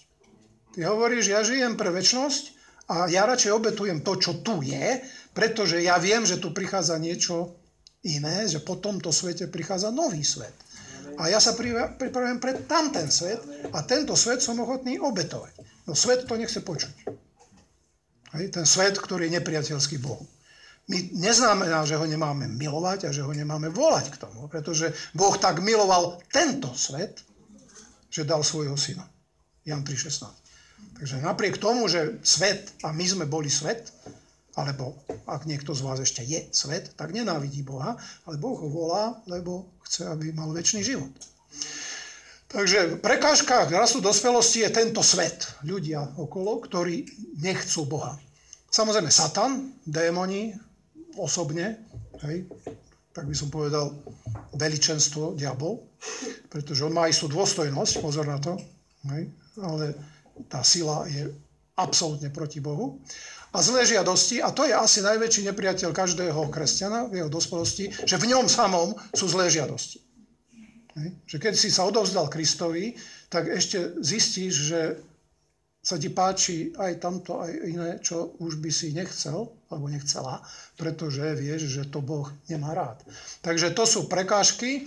Ty 0.72 0.96
hovoríš, 0.96 1.28
ja 1.28 1.44
žijem 1.44 1.76
pre 1.76 1.92
väčnosť 1.92 2.57
a 2.88 3.04
ja 3.12 3.28
radšej 3.28 3.52
obetujem 3.52 4.00
to, 4.00 4.16
čo 4.16 4.40
tu 4.40 4.64
je, 4.64 5.04
pretože 5.36 5.76
ja 5.84 6.00
viem, 6.00 6.24
že 6.24 6.40
tu 6.40 6.56
prichádza 6.56 6.96
niečo 6.96 7.52
iné, 8.08 8.48
že 8.48 8.64
po 8.64 8.80
tomto 8.80 9.12
svete 9.12 9.44
prichádza 9.52 9.92
nový 9.92 10.24
svet. 10.24 10.56
A 11.20 11.28
ja 11.28 11.42
sa 11.42 11.52
pripravujem 11.52 12.40
pre 12.40 12.64
tamten 12.64 13.12
svet 13.12 13.42
a 13.74 13.84
tento 13.84 14.16
svet 14.16 14.40
som 14.40 14.56
ochotný 14.62 14.96
obetovať. 15.02 15.84
No 15.84 15.92
svet 15.92 16.24
to 16.24 16.38
nechce 16.40 16.64
počuť. 16.64 16.94
Hej, 18.38 18.54
ten 18.54 18.64
svet, 18.64 18.96
ktorý 18.96 19.28
je 19.28 19.36
nepriateľský 19.40 20.00
Bohu. 20.00 20.24
My 20.88 21.12
neznamená, 21.12 21.84
že 21.84 22.00
ho 22.00 22.06
nemáme 22.08 22.48
milovať 22.48 23.08
a 23.08 23.12
že 23.12 23.20
ho 23.20 23.32
nemáme 23.32 23.68
volať 23.68 24.16
k 24.16 24.20
tomu, 24.24 24.48
pretože 24.48 24.88
Boh 25.12 25.36
tak 25.36 25.60
miloval 25.60 26.16
tento 26.32 26.72
svet, 26.72 27.20
že 28.08 28.24
dal 28.24 28.40
svojho 28.40 28.76
syna. 28.80 29.04
Jan 29.68 29.84
3.16. 29.84 30.47
Takže 30.98 31.22
napriek 31.22 31.62
tomu, 31.62 31.86
že 31.86 32.18
svet 32.26 32.74
a 32.82 32.90
my 32.90 33.06
sme 33.06 33.24
boli 33.30 33.46
svet, 33.46 33.94
alebo 34.58 34.98
ak 35.30 35.46
niekto 35.46 35.70
z 35.70 35.86
vás 35.86 36.02
ešte 36.02 36.26
je 36.26 36.50
svet, 36.50 36.90
tak 36.98 37.14
nenávidí 37.14 37.62
Boha, 37.62 37.94
ale 38.26 38.36
Boh 38.42 38.58
ho 38.58 38.66
volá, 38.66 39.22
lebo 39.30 39.70
chce, 39.86 40.10
aby 40.10 40.34
mal 40.34 40.50
väčší 40.50 40.82
život. 40.82 41.14
Takže 42.48 42.98
prekážka 42.98 43.70
rastu 43.70 44.02
dospelosti 44.02 44.66
je 44.66 44.74
tento 44.74 45.04
svet, 45.04 45.46
ľudia 45.62 46.02
okolo, 46.18 46.58
ktorí 46.64 47.06
nechcú 47.38 47.86
Boha. 47.86 48.18
Samozrejme 48.72 49.12
Satan, 49.12 49.78
démoni, 49.86 50.56
osobne, 51.14 51.84
hej, 52.26 52.48
tak 53.14 53.30
by 53.30 53.34
som 53.36 53.52
povedal 53.52 53.94
veličenstvo, 54.56 55.38
diabol, 55.38 55.86
pretože 56.50 56.82
on 56.82 56.96
má 56.96 57.06
istú 57.06 57.30
dôstojnosť, 57.30 58.02
pozor 58.02 58.26
na 58.26 58.40
to, 58.42 58.58
hej, 59.14 59.30
ale 59.60 59.94
tá 60.46 60.62
sila 60.62 61.08
je 61.10 61.34
absolútne 61.74 62.30
proti 62.30 62.62
Bohu 62.62 63.02
a 63.54 63.58
zlé 63.64 63.86
žiadosti, 63.88 64.44
a 64.44 64.52
to 64.52 64.68
je 64.68 64.74
asi 64.76 65.00
najväčší 65.00 65.48
nepriateľ 65.50 65.90
každého 65.90 66.52
kresťana 66.52 67.08
v 67.08 67.24
jeho 67.24 67.30
dospelosti, 67.32 67.90
že 68.04 68.20
v 68.20 68.28
ňom 68.30 68.46
samom 68.46 68.92
sú 69.16 69.26
zlé 69.26 69.48
žiadosti. 69.48 70.04
Že 71.30 71.36
keď 71.38 71.54
si 71.54 71.70
sa 71.70 71.86
odovzdal 71.86 72.26
Kristovi, 72.26 72.98
tak 73.30 73.46
ešte 73.46 74.02
zistíš, 74.02 74.52
že 74.74 74.80
sa 75.78 75.94
ti 75.96 76.10
páči 76.10 76.74
aj 76.74 77.00
tamto, 77.00 77.38
aj 77.40 77.52
iné, 77.64 77.90
čo 78.02 78.36
už 78.42 78.58
by 78.58 78.68
si 78.68 78.92
nechcel, 78.92 79.48
alebo 79.70 79.86
nechcela, 79.88 80.42
pretože 80.76 81.22
vieš, 81.38 81.70
že 81.70 81.88
to 81.88 82.02
Boh 82.02 82.28
nemá 82.50 82.74
rád. 82.74 83.00
Takže 83.40 83.72
to 83.72 83.86
sú 83.86 84.10
prekážky. 84.10 84.84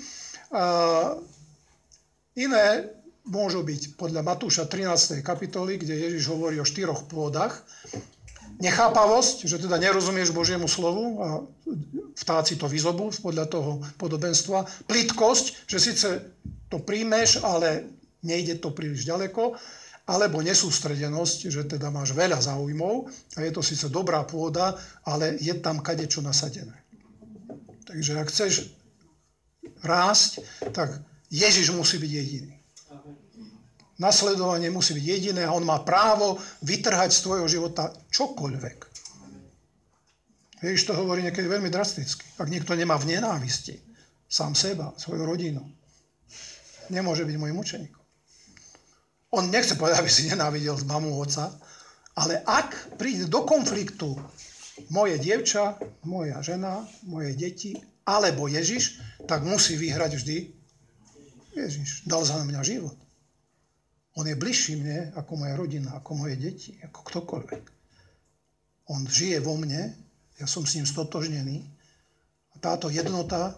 Iné 2.37 2.67
môžu 3.31 3.63
byť 3.63 3.95
podľa 3.95 4.27
Matúša 4.27 4.67
13. 4.67 5.23
kapitoly, 5.23 5.79
kde 5.79 5.95
Ježiš 5.95 6.27
hovorí 6.27 6.59
o 6.59 6.67
štyroch 6.67 7.07
pôdach 7.07 7.63
nechápavosť, 8.59 9.47
že 9.47 9.57
teda 9.57 9.79
nerozumieš 9.79 10.35
Božiemu 10.35 10.67
slovu 10.67 11.23
a 11.23 11.27
vtáci 12.19 12.59
to 12.59 12.67
vyzobú 12.67 13.09
podľa 13.23 13.47
toho 13.47 13.81
podobenstva. 13.95 14.85
Plitkosť, 14.85 15.65
že 15.65 15.79
síce 15.79 16.07
to 16.69 16.83
príjmeš, 16.83 17.41
ale 17.41 17.89
nejde 18.21 18.61
to 18.61 18.75
príliš 18.75 19.07
ďaleko. 19.07 19.57
Alebo 20.11 20.43
nesústredenosť, 20.43 21.47
že 21.47 21.61
teda 21.65 21.87
máš 21.87 22.11
veľa 22.11 22.43
záujmov 22.43 23.07
a 23.37 23.39
je 23.47 23.51
to 23.53 23.63
síce 23.63 23.87
dobrá 23.87 24.27
pôda, 24.27 24.75
ale 25.07 25.39
je 25.39 25.55
tam 25.57 25.79
kadečo 25.79 26.19
nasadené. 26.19 26.75
Takže 27.87 28.19
ak 28.19 28.27
chceš 28.27 28.75
rásť, 29.81 30.43
tak 30.75 30.99
Ježiš 31.31 31.71
musí 31.71 31.95
byť 31.97 32.11
jediný. 32.11 32.60
Nasledovanie 34.01 34.73
musí 34.73 34.97
byť 34.97 35.05
jediné 35.05 35.45
a 35.45 35.53
on 35.53 35.61
má 35.61 35.85
právo 35.85 36.41
vytrhať 36.65 37.13
z 37.13 37.21
tvojho 37.21 37.45
života 37.45 37.93
čokoľvek. 38.09 38.77
Ježiš 40.65 40.89
to 40.89 40.97
hovorí 40.97 41.21
niekedy 41.21 41.45
veľmi 41.45 41.69
drasticky. 41.69 42.25
Ak 42.41 42.49
niekto 42.49 42.73
nemá 42.73 42.97
v 42.97 43.13
nenávisti 43.13 43.77
sám 44.25 44.57
seba, 44.57 44.93
svoju 44.97 45.21
rodinu, 45.21 45.61
nemôže 46.89 47.29
byť 47.29 47.35
môjim 47.37 47.57
učeníkom. 47.57 48.03
On 49.37 49.45
nechce 49.47 49.77
povedať, 49.77 50.01
aby 50.01 50.11
si 50.11 50.27
nenávidel 50.27 50.81
mamu 50.85 51.13
oca, 51.21 51.53
ale 52.17 52.41
ak 52.43 52.97
príde 52.97 53.29
do 53.29 53.45
konfliktu 53.45 54.17
moje 54.89 55.21
dievča, 55.21 55.77
moja 56.09 56.41
žena, 56.41 56.83
moje 57.05 57.37
deti, 57.37 57.77
alebo 58.03 58.49
Ježiš, 58.49 58.97
tak 59.29 59.45
musí 59.45 59.77
vyhrať 59.77 60.11
vždy 60.17 60.37
Ježiš. 61.53 62.03
Dal 62.09 62.25
za 62.25 62.41
mňa 62.41 62.61
život. 62.65 62.97
On 64.19 64.27
je 64.27 64.35
bližší 64.35 64.75
mne 64.75 65.15
ako 65.15 65.39
moja 65.39 65.55
rodina, 65.55 65.95
ako 65.95 66.25
moje 66.25 66.35
deti, 66.35 66.75
ako 66.83 66.99
ktokoľvek. 66.99 67.63
On 68.91 69.07
žije 69.07 69.39
vo 69.39 69.55
mne, 69.55 69.95
ja 70.35 70.47
som 70.49 70.67
s 70.67 70.75
ním 70.75 70.83
stotožnený 70.83 71.63
a 72.51 72.55
táto 72.59 72.91
jednota 72.91 73.55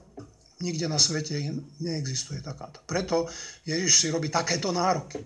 nikde 0.61 0.85
na 0.85 1.01
svete 1.01 1.41
neexistuje 1.81 2.39
takáto. 2.45 2.85
Preto 2.85 3.25
Ježiš 3.65 3.93
si 3.97 4.07
robí 4.13 4.29
takéto 4.29 4.69
nároky. 4.69 5.19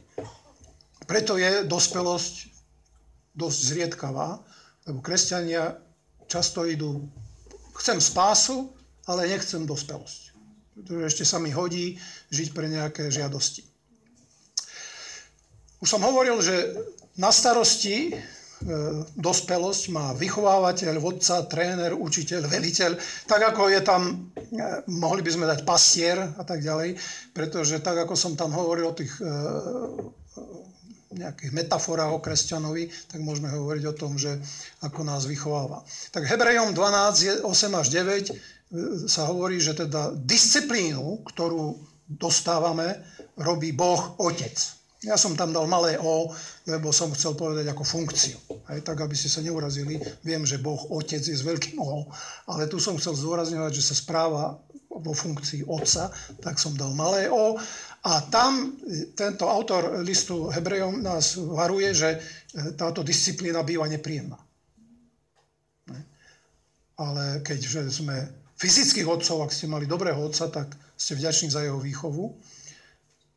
Preto 1.04 1.36
je 1.36 1.68
dospelosť 1.68 2.58
dosť 3.38 3.60
zriedkavá, 3.70 4.42
lebo 4.90 5.00
kresťania 5.00 5.78
často 6.26 6.66
idú, 6.66 7.06
chcem 7.78 8.02
spásu, 8.02 8.74
ale 9.06 9.30
nechcem 9.30 9.62
dospelosť. 9.64 10.34
Pretože 10.74 11.06
ešte 11.14 11.24
sa 11.24 11.38
mi 11.38 11.54
hodí 11.54 12.02
žiť 12.34 12.48
pre 12.52 12.66
nejaké 12.66 13.14
žiadosti. 13.14 13.62
Už 15.78 15.88
som 15.90 16.02
hovoril, 16.02 16.42
že 16.42 16.74
na 17.22 17.30
starosti 17.30 18.10
e, 18.10 18.12
dospelosť 19.14 19.84
má 19.94 20.14
vychovávateľ, 20.18 20.98
vodca, 20.98 21.46
tréner, 21.46 21.94
učiteľ, 21.94 22.50
veliteľ, 22.50 22.98
tak 23.30 23.54
ako 23.54 23.70
je 23.70 23.82
tam, 23.86 24.02
e, 24.38 24.62
mohli 24.90 25.22
by 25.22 25.32
sme 25.34 25.46
dať 25.46 25.62
pastier 25.62 26.18
a 26.18 26.44
tak 26.46 26.66
ďalej, 26.66 26.98
pretože 27.34 27.78
tak 27.86 27.98
ako 28.06 28.18
som 28.18 28.34
tam 28.34 28.54
hovoril 28.58 28.90
o 28.90 28.98
tých 28.98 29.14
e, 29.22 29.26
nejakých 31.18 31.52
metaforách 31.54 32.14
o 32.14 32.22
kresťanovi, 32.22 32.90
tak 33.10 33.22
môžeme 33.26 33.50
hovoriť 33.50 33.84
o 33.90 33.98
tom, 33.98 34.22
že 34.22 34.38
ako 34.86 35.02
nás 35.02 35.26
vychováva. 35.26 35.82
Tak 36.14 36.30
Hebrejom 36.30 36.78
12, 36.78 37.42
8 37.42 37.82
až 37.82 37.88
9 37.90 39.10
sa 39.10 39.32
hovorí, 39.32 39.58
že 39.58 39.74
teda 39.74 40.14
disciplínu, 40.14 41.26
ktorú 41.26 41.80
dostávame, 42.06 43.02
robí 43.40 43.72
Boh 43.72 44.20
Otec. 44.20 44.77
Ja 45.06 45.14
som 45.14 45.38
tam 45.38 45.54
dal 45.54 45.70
malé 45.70 46.02
O, 46.02 46.34
lebo 46.66 46.90
som 46.90 47.14
chcel 47.14 47.38
povedať 47.38 47.70
ako 47.70 47.86
funkciu. 47.86 48.38
Aj 48.66 48.82
tak, 48.82 48.98
aby 48.98 49.14
ste 49.14 49.30
sa 49.30 49.46
neurazili. 49.46 50.02
Viem, 50.26 50.42
že 50.42 50.58
Boh 50.58 50.90
Otec 50.90 51.22
je 51.22 51.38
s 51.38 51.46
veľkým 51.46 51.78
O, 51.78 52.10
ale 52.50 52.66
tu 52.66 52.82
som 52.82 52.98
chcel 52.98 53.14
zdôrazňovať, 53.14 53.72
že 53.78 53.94
sa 53.94 53.96
správa 53.96 54.58
vo 54.90 55.14
funkcii 55.14 55.70
Otca, 55.70 56.10
tak 56.42 56.58
som 56.58 56.74
dal 56.74 56.98
malé 56.98 57.30
O. 57.30 57.62
A 58.10 58.26
tam 58.34 58.74
e, 58.82 59.14
tento 59.14 59.46
autor 59.46 60.02
listu 60.02 60.50
Hebrejom 60.50 61.06
nás 61.06 61.38
varuje, 61.38 61.94
že 61.94 62.10
e, 62.16 62.20
táto 62.74 63.06
disciplína 63.06 63.62
býva 63.62 63.86
nepríjemná. 63.86 64.38
Ale 66.98 67.46
keďže 67.46 68.02
sme 68.02 68.26
fyzických 68.58 69.06
otcov, 69.06 69.46
ak 69.46 69.54
ste 69.54 69.70
mali 69.70 69.86
dobrého 69.86 70.18
otca, 70.18 70.50
tak 70.50 70.74
ste 70.98 71.14
vďační 71.14 71.54
za 71.54 71.62
jeho 71.62 71.78
výchovu. 71.78 72.34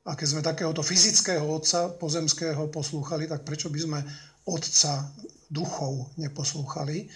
A 0.09 0.17
keď 0.17 0.27
sme 0.27 0.41
takéhoto 0.41 0.81
fyzického 0.81 1.45
otca 1.45 1.93
pozemského 2.01 2.73
poslúchali, 2.73 3.29
tak 3.29 3.45
prečo 3.45 3.69
by 3.69 3.81
sme 3.81 4.01
otca 4.49 5.13
duchov 5.53 6.15
neposlúchali, 6.17 7.11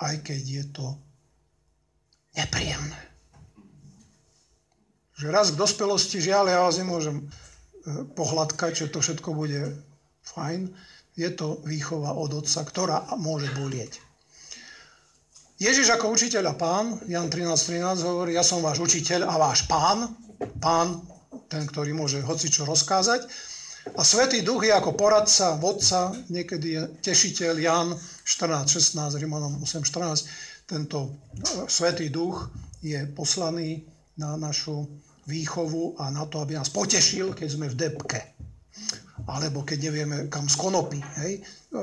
aj 0.00 0.14
keď 0.24 0.40
je 0.40 0.64
to 0.72 0.86
nepríjemné. 2.40 3.00
Že 5.20 5.26
raz 5.28 5.52
k 5.52 5.60
dospelosti, 5.60 6.24
žiaľ, 6.24 6.48
ja 6.48 6.64
vás 6.64 6.80
nemôžem 6.80 7.20
e, 7.20 7.24
pohľadkať, 8.16 8.72
že 8.72 8.86
to 8.88 9.04
všetko 9.04 9.36
bude 9.36 9.60
fajn. 10.24 10.72
Je 11.12 11.28
to 11.36 11.60
výchova 11.68 12.16
od 12.16 12.40
otca, 12.40 12.64
ktorá 12.64 13.04
môže 13.20 13.52
bolieť. 13.52 14.00
Ježiš 15.60 15.92
ako 15.92 16.16
učiteľ 16.16 16.44
a 16.48 16.54
pán, 16.56 17.04
Jan 17.04 17.28
13.13 17.28 18.00
13 18.00 18.08
hovorí, 18.08 18.32
ja 18.32 18.40
som 18.40 18.64
váš 18.64 18.80
učiteľ 18.80 19.28
a 19.28 19.34
váš 19.36 19.68
pán, 19.68 20.08
pán 20.56 21.04
ten, 21.50 21.62
ktorý 21.66 21.94
môže 21.94 22.22
hocičo 22.22 22.66
rozkázať. 22.66 23.26
A 23.96 24.04
Svetý 24.04 24.44
duch 24.44 24.68
je 24.68 24.72
ako 24.76 24.92
poradca, 24.92 25.56
vodca, 25.56 26.12
niekedy 26.28 26.76
je 26.76 26.82
tešiteľ, 27.00 27.54
Jan 27.56 27.88
14.16, 28.28 29.16
Rimanom 29.16 29.56
8.14. 29.64 30.68
Tento 30.68 30.98
e, 31.00 31.10
Svetý 31.66 32.12
duch 32.12 32.52
je 32.84 33.08
poslaný 33.16 33.82
na 34.20 34.36
našu 34.36 34.84
výchovu 35.24 35.96
a 35.96 36.12
na 36.12 36.28
to, 36.28 36.44
aby 36.44 36.60
nás 36.60 36.68
potešil, 36.68 37.32
keď 37.32 37.48
sme 37.48 37.66
v 37.72 37.78
depke. 37.78 38.20
Alebo 39.24 39.64
keď 39.64 39.90
nevieme, 39.90 40.16
kam 40.28 40.44
skonopí. 40.44 41.00
Hej? 41.24 41.40
E, 41.40 41.80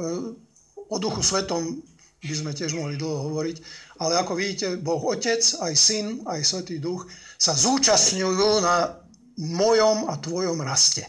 o 0.78 0.96
duchu 1.02 1.26
svetom 1.26 1.82
by 2.22 2.34
sme 2.34 2.52
tiež 2.54 2.78
mohli 2.78 2.98
dlho 2.98 3.30
hovoriť. 3.30 3.58
Ale 4.02 4.22
ako 4.22 4.34
vidíte, 4.38 4.78
Boh 4.82 5.02
Otec, 5.02 5.42
aj 5.42 5.74
Syn, 5.74 6.22
aj 6.30 6.46
Svetý 6.46 6.78
Duch 6.78 7.10
sa 7.38 7.54
zúčastňujú 7.54 8.62
na 8.62 9.07
mojom 9.38 10.10
a 10.10 10.17
tvojom 10.17 10.62
raste. 10.62 11.06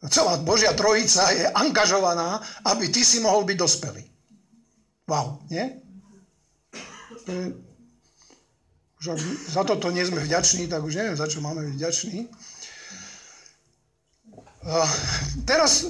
Celá 0.00 0.40
Božia 0.40 0.72
trojica 0.72 1.28
je 1.30 1.44
angažovaná, 1.52 2.40
aby 2.64 2.88
ty 2.88 3.04
si 3.04 3.20
mohol 3.20 3.44
byť 3.44 3.56
dospelý. 3.58 4.04
Wow, 5.04 5.44
nie? 5.52 5.76
Už 9.00 9.06
ak 9.12 9.18
za 9.52 9.62
toto 9.64 9.92
nie 9.92 10.06
sme 10.06 10.24
vďační, 10.24 10.72
tak 10.72 10.80
už 10.80 10.96
neviem, 10.96 11.16
za 11.20 11.28
čo 11.28 11.44
máme 11.44 11.68
byť 11.68 11.74
vďační. 11.76 12.18
Teraz 15.44 15.88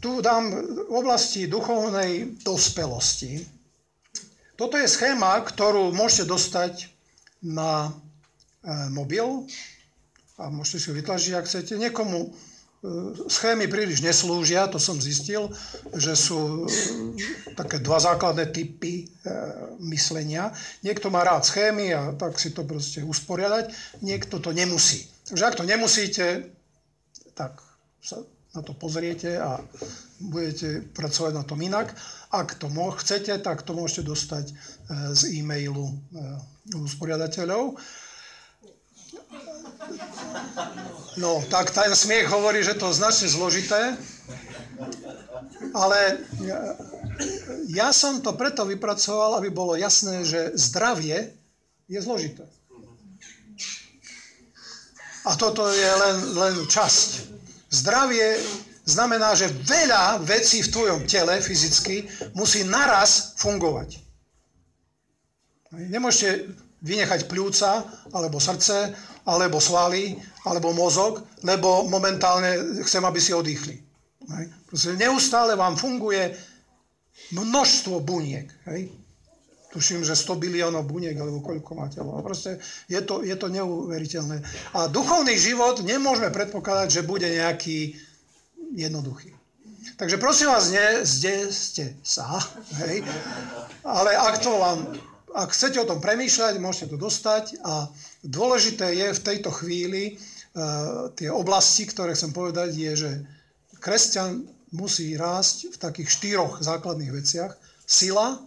tu 0.00 0.20
dám 0.20 0.52
v 0.88 0.92
oblasti 0.92 1.48
duchovnej 1.48 2.36
dospelosti. 2.44 3.44
Toto 4.56 4.80
je 4.80 4.88
schéma, 4.88 5.36
ktorú 5.44 5.92
môžete 5.92 6.32
dostať 6.32 6.88
na 7.44 7.92
e, 8.64 8.88
mobil, 8.88 9.44
a 10.36 10.52
môžete 10.52 10.78
si 10.78 10.86
ho 10.92 10.94
vytlačiť, 10.96 11.32
ak 11.32 11.48
chcete. 11.48 11.80
Niekomu 11.80 12.18
e, 12.20 12.28
schémy 13.24 13.72
príliš 13.72 14.04
neslúžia, 14.04 14.68
to 14.68 14.76
som 14.76 15.00
zistil, 15.00 15.48
že 15.96 16.12
sú 16.12 16.68
e, 16.68 17.56
také 17.56 17.80
dva 17.80 17.96
základné 17.96 18.52
typy 18.52 19.04
e, 19.04 19.32
myslenia. 19.88 20.52
Niekto 20.84 21.08
má 21.08 21.24
rád 21.24 21.48
schémy 21.48 21.96
a 21.96 22.12
tak 22.12 22.36
si 22.36 22.52
to 22.52 22.68
proste 22.68 23.00
usporiadať, 23.00 23.72
niekto 24.04 24.36
to 24.36 24.52
nemusí. 24.52 25.08
Takže 25.24 25.42
ak 25.48 25.56
to 25.56 25.64
nemusíte, 25.64 26.52
tak 27.32 27.56
sa 28.04 28.20
na 28.52 28.60
to 28.60 28.72
pozriete 28.76 29.36
a 29.36 29.60
budete 30.20 30.80
pracovať 30.96 31.32
na 31.32 31.44
tom 31.44 31.60
inak. 31.60 31.92
Ak 32.32 32.56
to 32.56 32.72
chcete, 32.72 33.32
tak 33.44 33.60
to 33.64 33.76
môžete 33.76 34.08
dostať 34.08 34.48
z 35.12 35.22
e-mailu 35.36 35.92
usporiadateľov. 36.72 37.76
No, 41.16 41.40
tak 41.48 41.72
ten 41.72 41.96
smiech 41.96 42.28
hovorí, 42.28 42.60
že 42.60 42.76
to 42.76 42.92
je 42.92 42.98
značne 43.00 43.28
zložité, 43.32 43.96
ale 45.72 46.20
ja, 46.44 46.60
ja 47.72 47.88
som 47.92 48.20
to 48.20 48.36
preto 48.36 48.68
vypracoval, 48.68 49.40
aby 49.40 49.48
bolo 49.48 49.72
jasné, 49.80 50.24
že 50.28 50.52
zdravie 50.56 51.32
je 51.88 51.98
zložité. 52.04 52.44
A 55.26 55.34
toto 55.34 55.66
je 55.66 55.90
len, 55.90 56.16
len 56.38 56.54
časť. 56.70 57.34
Zdravie 57.72 58.38
znamená, 58.86 59.34
že 59.34 59.50
veľa 59.50 60.22
vecí 60.22 60.62
v 60.62 60.70
tvojom 60.70 61.00
tele 61.08 61.42
fyzicky 61.42 62.06
musí 62.38 62.62
naraz 62.62 63.34
fungovať. 63.40 63.98
Nemôžete 65.74 66.46
vynechať 66.86 67.26
pľúca, 67.26 67.82
alebo 68.14 68.38
srdce, 68.38 68.94
alebo 69.26 69.58
svaly, 69.58 70.14
alebo 70.46 70.70
mozog, 70.70 71.26
lebo 71.42 71.90
momentálne 71.90 72.78
chcem, 72.86 73.02
aby 73.02 73.18
si 73.18 73.34
oddychli. 73.34 73.82
Proste 74.70 74.94
neustále 74.94 75.58
vám 75.58 75.74
funguje 75.74 76.34
množstvo 77.34 78.02
buniek. 78.02 78.46
Hej? 78.70 78.90
Tuším, 79.74 80.06
že 80.06 80.16
100 80.16 80.40
biliónov 80.40 80.86
buniek, 80.86 81.18
alebo 81.18 81.42
koľko 81.42 81.70
má 81.74 81.86
telo. 81.90 82.14
Proste 82.22 82.62
je 82.86 83.02
to, 83.02 83.26
je 83.26 83.34
to 83.34 83.50
neuveriteľné. 83.50 84.40
A 84.78 84.86
duchovný 84.86 85.34
život 85.34 85.82
nemôžeme 85.82 86.30
predpokladať, 86.30 86.88
že 86.90 87.08
bude 87.08 87.26
nejaký 87.26 87.98
jednoduchý. 88.72 89.34
Takže 89.96 90.16
prosím 90.18 90.50
vás, 90.50 90.70
nezdeste 90.70 91.96
sa, 92.02 92.42
hej? 92.84 93.06
ale 93.86 94.12
ak 94.12 94.42
to 94.42 94.50
vám 94.58 94.78
ak 95.36 95.52
chcete 95.52 95.76
o 95.76 95.88
tom 95.88 96.00
premýšľať, 96.00 96.56
môžete 96.56 96.96
to 96.96 96.96
dostať 96.96 97.60
a 97.60 97.92
dôležité 98.24 98.94
je 98.94 99.08
v 99.12 99.24
tejto 99.24 99.50
chvíli, 99.50 100.16
uh, 100.16 101.10
tie 101.16 101.28
oblasti, 101.28 101.84
ktoré 101.88 102.16
chcem 102.16 102.32
povedať, 102.32 102.72
je, 102.76 102.92
že 102.96 103.10
kresťan 103.80 104.46
musí 104.74 105.14
rásť 105.16 105.72
v 105.72 105.76
takých 105.76 106.08
štyroch 106.10 106.52
základných 106.60 107.12
veciach. 107.12 107.52
Sila, 107.86 108.42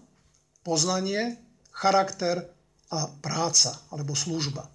poznanie, 0.61 1.39
charakter 1.71 2.43
a 2.91 3.07
práca 3.23 3.77
alebo 3.93 4.17
služba. 4.17 4.67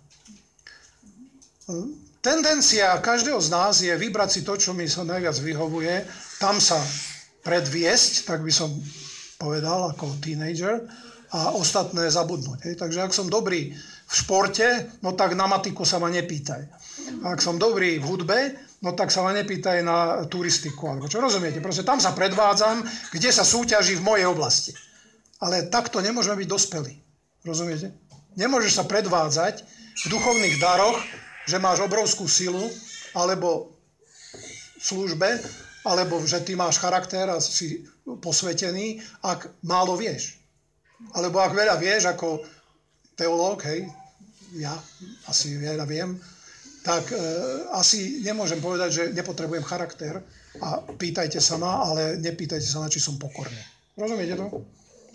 Tendencia 2.25 2.97
každého 3.05 3.41
z 3.41 3.49
nás 3.53 3.75
je 3.85 3.93
vybrať 3.93 4.31
si 4.31 4.41
to, 4.41 4.57
čo 4.57 4.73
mi 4.73 4.89
sa 4.89 5.05
najviac 5.05 5.37
vyhovuje, 5.45 6.09
tam 6.41 6.57
sa 6.57 6.81
predviesť, 7.45 8.25
tak 8.25 8.41
by 8.41 8.53
som 8.53 8.73
povedal 9.37 9.93
ako 9.93 10.17
teenager, 10.25 10.81
a 11.33 11.57
ostatné 11.57 12.11
zabudnúť. 12.13 12.69
Hej. 12.69 12.75
Takže 12.81 12.99
ak 13.05 13.13
som 13.17 13.33
dobrý 13.33 13.73
v 14.05 14.13
športe, 14.13 14.93
no 15.01 15.17
tak 15.17 15.33
na 15.33 15.49
matiku 15.49 15.87
sa 15.87 15.97
ma 15.97 16.13
nepýtaj. 16.13 16.63
A 17.25 17.37
ak 17.37 17.41
som 17.41 17.57
dobrý 17.57 17.97
v 18.01 18.05
hudbe, 18.05 18.39
no 18.85 18.93
tak 18.93 19.09
sa 19.09 19.25
ma 19.25 19.33
nepýtaj 19.33 19.81
na 19.81 20.29
turistiku. 20.29 20.93
Alebo 20.93 21.09
čo 21.09 21.25
rozumiete? 21.25 21.65
Proste 21.65 21.87
tam 21.87 21.99
sa 21.99 22.13
predvádzam, 22.13 22.85
kde 23.13 23.31
sa 23.33 23.43
súťaží 23.47 23.97
v 23.97 24.07
mojej 24.07 24.27
oblasti. 24.29 24.73
Ale 25.41 25.69
takto 25.73 26.05
nemôžeme 26.05 26.45
byť 26.45 26.49
dospelí. 26.49 26.95
Rozumiete? 27.45 27.93
Nemôžeš 28.35 28.81
sa 28.81 28.85
predvádzať 28.85 29.63
v 29.95 30.07
duchovných 30.11 30.57
daroch, 30.59 30.99
že 31.45 31.61
máš 31.61 31.85
obrovskú 31.85 32.25
silu, 32.25 32.65
alebo 33.15 33.77
v 34.81 34.83
službe, 34.83 35.29
alebo 35.85 36.19
že 36.25 36.41
ty 36.43 36.57
máš 36.57 36.81
charakter 36.81 37.29
a 37.29 37.39
si 37.39 37.85
posvetený, 38.05 39.01
ak 39.23 39.53
málo 39.65 39.95
vieš. 39.95 40.44
Alebo 41.15 41.43
ak 41.43 41.53
veľa 41.53 41.77
vieš 41.77 42.11
ako 42.11 42.41
teológ, 43.19 43.63
hej, 43.67 43.87
ja 44.59 44.75
asi 45.27 45.59
veľa 45.59 45.85
viem, 45.87 46.15
tak 46.85 47.11
e, 47.11 47.17
asi 47.75 48.21
nemôžem 48.23 48.61
povedať, 48.61 48.91
že 48.93 49.03
nepotrebujem 49.17 49.65
charakter 49.65 50.21
a 50.61 50.85
pýtajte 50.85 51.41
sa 51.41 51.57
ma, 51.57 51.83
ale 51.83 52.21
nepýtajte 52.21 52.67
sa 52.67 52.85
na, 52.85 52.93
či 52.93 53.01
som 53.03 53.19
pokorný. 53.19 53.59
Rozumiete 53.97 54.37
to? 54.37 54.63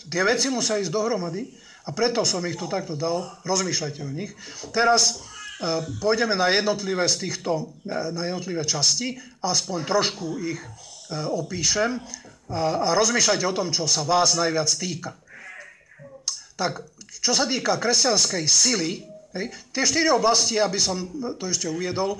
Tie 0.09 0.23
veci 0.25 0.49
musia 0.49 0.81
ísť 0.81 0.91
dohromady 0.91 1.45
a 1.85 1.93
preto 1.93 2.25
som 2.25 2.43
ich 2.47 2.57
tu 2.57 2.65
takto 2.65 2.97
dal, 2.97 3.27
rozmýšľajte 3.45 4.01
o 4.01 4.11
nich. 4.11 4.33
Teraz 4.73 5.03
e, 5.13 5.15
pôjdeme 6.01 6.33
na 6.33 6.49
jednotlivé 6.51 7.05
z 7.05 7.29
týchto, 7.29 7.77
e, 7.85 8.11
na 8.11 8.27
jednotlivé 8.27 8.65
časti, 8.65 9.15
aspoň 9.45 9.85
trošku 9.85 10.41
ich 10.41 10.59
e, 10.59 10.67
opíšem 11.29 12.01
a, 12.49 12.91
a 12.91 12.97
rozmýšľajte 12.97 13.45
o 13.45 13.55
tom, 13.55 13.69
čo 13.69 13.85
sa 13.85 14.03
vás 14.03 14.35
najviac 14.35 14.67
týka 14.73 15.13
tak 16.59 16.83
čo 17.23 17.31
sa 17.31 17.47
týka 17.47 17.79
kresťanskej 17.79 18.43
sily, 18.43 19.07
hej, 19.31 19.45
tie 19.71 19.83
štyri 19.87 20.11
oblasti, 20.11 20.59
aby 20.59 20.75
som 20.75 21.07
to 21.39 21.47
ešte 21.47 21.71
uviedol, 21.71 22.19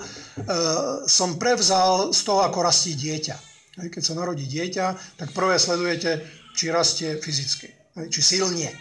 som 1.04 1.36
prevzal 1.36 2.16
z 2.16 2.20
toho, 2.24 2.40
ako 2.48 2.64
rastie 2.64 2.96
dieťa. 2.96 3.36
Hej, 3.84 3.88
keď 3.92 4.02
sa 4.02 4.16
narodí 4.16 4.48
dieťa, 4.48 4.86
tak 5.20 5.36
prvé 5.36 5.60
sledujete, 5.60 6.24
či 6.56 6.72
rastie 6.72 7.20
fyzicky, 7.20 7.68
hej, 8.00 8.06
či 8.08 8.20
silne 8.24 8.72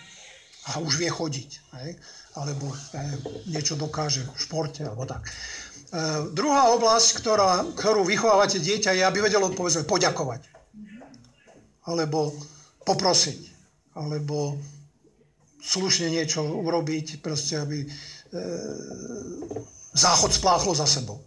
a 0.72 0.80
už 0.80 0.95
vie 0.95 1.12
chodiť, 1.12 1.50
hej, 1.84 1.91
alebo 2.39 2.72
hej, 2.72 3.10
niečo 3.52 3.76
dokáže 3.76 4.24
v 4.24 4.39
športe, 4.39 4.88
alebo 4.88 5.04
tak. 5.04 5.28
E, 5.28 5.32
druhá 6.32 6.72
oblasť, 6.72 7.10
ktorá, 7.19 7.67
ktorú 7.76 8.08
vychovávate 8.08 8.63
dieťa, 8.63 8.95
je, 8.95 9.04
aby 9.04 9.28
vedelo, 9.28 9.52
povedzme, 9.52 9.84
poďakovať. 9.84 10.48
Alebo 11.89 12.32
poprosiť. 12.86 13.39
Alebo 13.98 14.56
slušne 15.60 16.10
niečo 16.10 16.43
urobiť, 16.43 17.19
proste 17.19 17.60
aby 17.60 17.84
e, 17.84 17.88
záchod 19.93 20.32
spláchlo 20.32 20.72
za 20.76 20.88
sebou. 20.88 21.19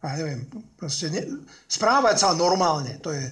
A 0.00 0.16
neviem, 0.16 0.48
proste 0.80 1.12
ne, 1.12 1.44
správať 1.68 2.16
sa 2.24 2.28
normálne, 2.32 2.96
to 3.04 3.12
je, 3.12 3.24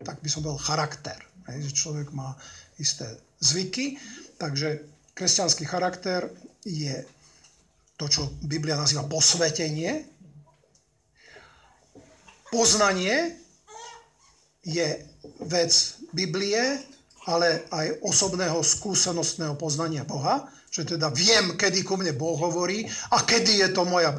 tak 0.00 0.24
by 0.24 0.28
som 0.28 0.40
bol 0.40 0.56
charakter. 0.56 1.20
Hej, 1.48 1.68
že 1.68 1.78
človek 1.84 2.12
má 2.12 2.32
isté 2.80 3.04
zvyky, 3.40 4.00
takže 4.40 4.84
kresťanský 5.12 5.64
charakter 5.68 6.28
je 6.64 7.04
to, 7.98 8.06
čo 8.08 8.22
Biblia 8.44 8.78
nazýva 8.78 9.04
posvetenie. 9.04 10.06
Poznanie 12.48 13.36
je 14.64 14.88
vec 15.44 15.72
Biblie, 16.16 16.80
ale 17.28 17.68
aj 17.68 18.00
osobného 18.00 18.64
skúsenostného 18.64 19.52
poznania 19.60 20.08
Boha, 20.08 20.48
že 20.72 20.88
teda 20.88 21.12
viem, 21.12 21.60
kedy 21.60 21.84
ku 21.84 22.00
mne 22.00 22.16
Boh 22.16 22.40
hovorí 22.40 22.88
a 23.12 23.20
kedy 23.20 23.60
je 23.60 23.68
to 23.76 23.84
moja 23.84 24.16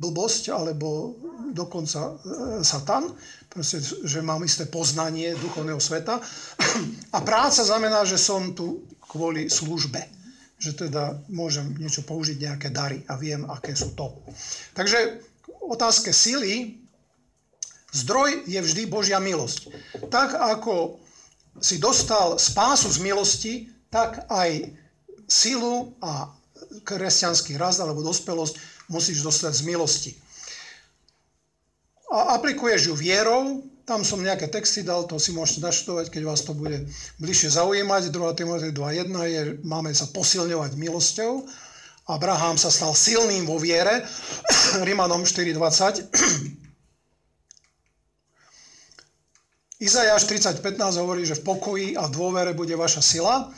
blbosť, 0.00 0.50
alebo 0.50 1.14
dokonca 1.52 2.00
e, 2.00 2.12
Satan, 2.64 3.12
proste, 3.46 3.78
že 3.84 4.24
mám 4.24 4.42
isté 4.42 4.66
poznanie 4.66 5.36
duchovného 5.36 5.78
sveta. 5.78 6.18
A 7.16 7.18
práca 7.20 7.62
znamená, 7.62 8.02
že 8.08 8.18
som 8.18 8.56
tu 8.56 8.88
kvôli 8.98 9.46
službe, 9.52 10.00
že 10.56 10.74
teda 10.74 11.20
môžem 11.28 11.76
niečo 11.76 12.02
použiť, 12.02 12.40
nejaké 12.40 12.68
dary 12.72 13.04
a 13.06 13.14
viem, 13.20 13.44
aké 13.46 13.76
sú 13.76 13.92
to. 13.92 14.24
Takže 14.72 15.22
otázke 15.68 16.10
sily, 16.10 16.82
zdroj 17.92 18.48
je 18.48 18.58
vždy 18.58 18.88
Božia 18.88 19.20
milosť. 19.20 19.68
Tak 20.08 20.34
ako 20.34 20.98
si 21.60 21.76
dostal 21.76 22.38
spásu 22.38 22.88
z 22.88 22.98
milosti, 23.02 23.52
tak 23.92 24.24
aj 24.32 24.72
silu 25.28 25.92
a 26.00 26.32
kresťanský 26.84 27.60
rast 27.60 27.84
alebo 27.84 28.00
dospelosť 28.00 28.56
musíš 28.88 29.20
dostať 29.20 29.52
z 29.52 29.62
milosti. 29.68 30.12
A 32.12 32.36
aplikuješ 32.36 32.92
ju 32.92 32.94
vierou, 32.96 33.64
tam 33.88 34.04
som 34.04 34.20
nejaké 34.20 34.46
texty 34.46 34.84
dal, 34.84 35.08
to 35.08 35.16
si 35.16 35.32
môžete 35.32 35.64
naštudovať, 35.64 36.06
keď 36.12 36.22
vás 36.28 36.44
to 36.44 36.52
bude 36.54 36.86
bližšie 37.18 37.56
zaujímať. 37.56 38.14
2. 38.14 38.38
Timotej 38.38 38.72
2.1 38.76 39.10
je, 39.32 39.42
máme 39.64 39.90
sa 39.96 40.06
posilňovať 40.12 40.76
milosťou. 40.76 41.48
Abraham 42.06 42.58
sa 42.58 42.68
stal 42.68 42.92
silným 42.92 43.46
vo 43.46 43.56
viere, 43.56 44.04
Rimanom 44.86 45.24
4.20. 45.24 46.61
Izajáš 49.82 50.30
30.15 50.30 51.02
hovorí, 51.02 51.26
že 51.26 51.34
v 51.34 51.42
pokoji 51.42 51.88
a 51.98 52.06
dôvere 52.06 52.54
bude 52.54 52.78
vaša 52.78 53.02
sila. 53.02 53.50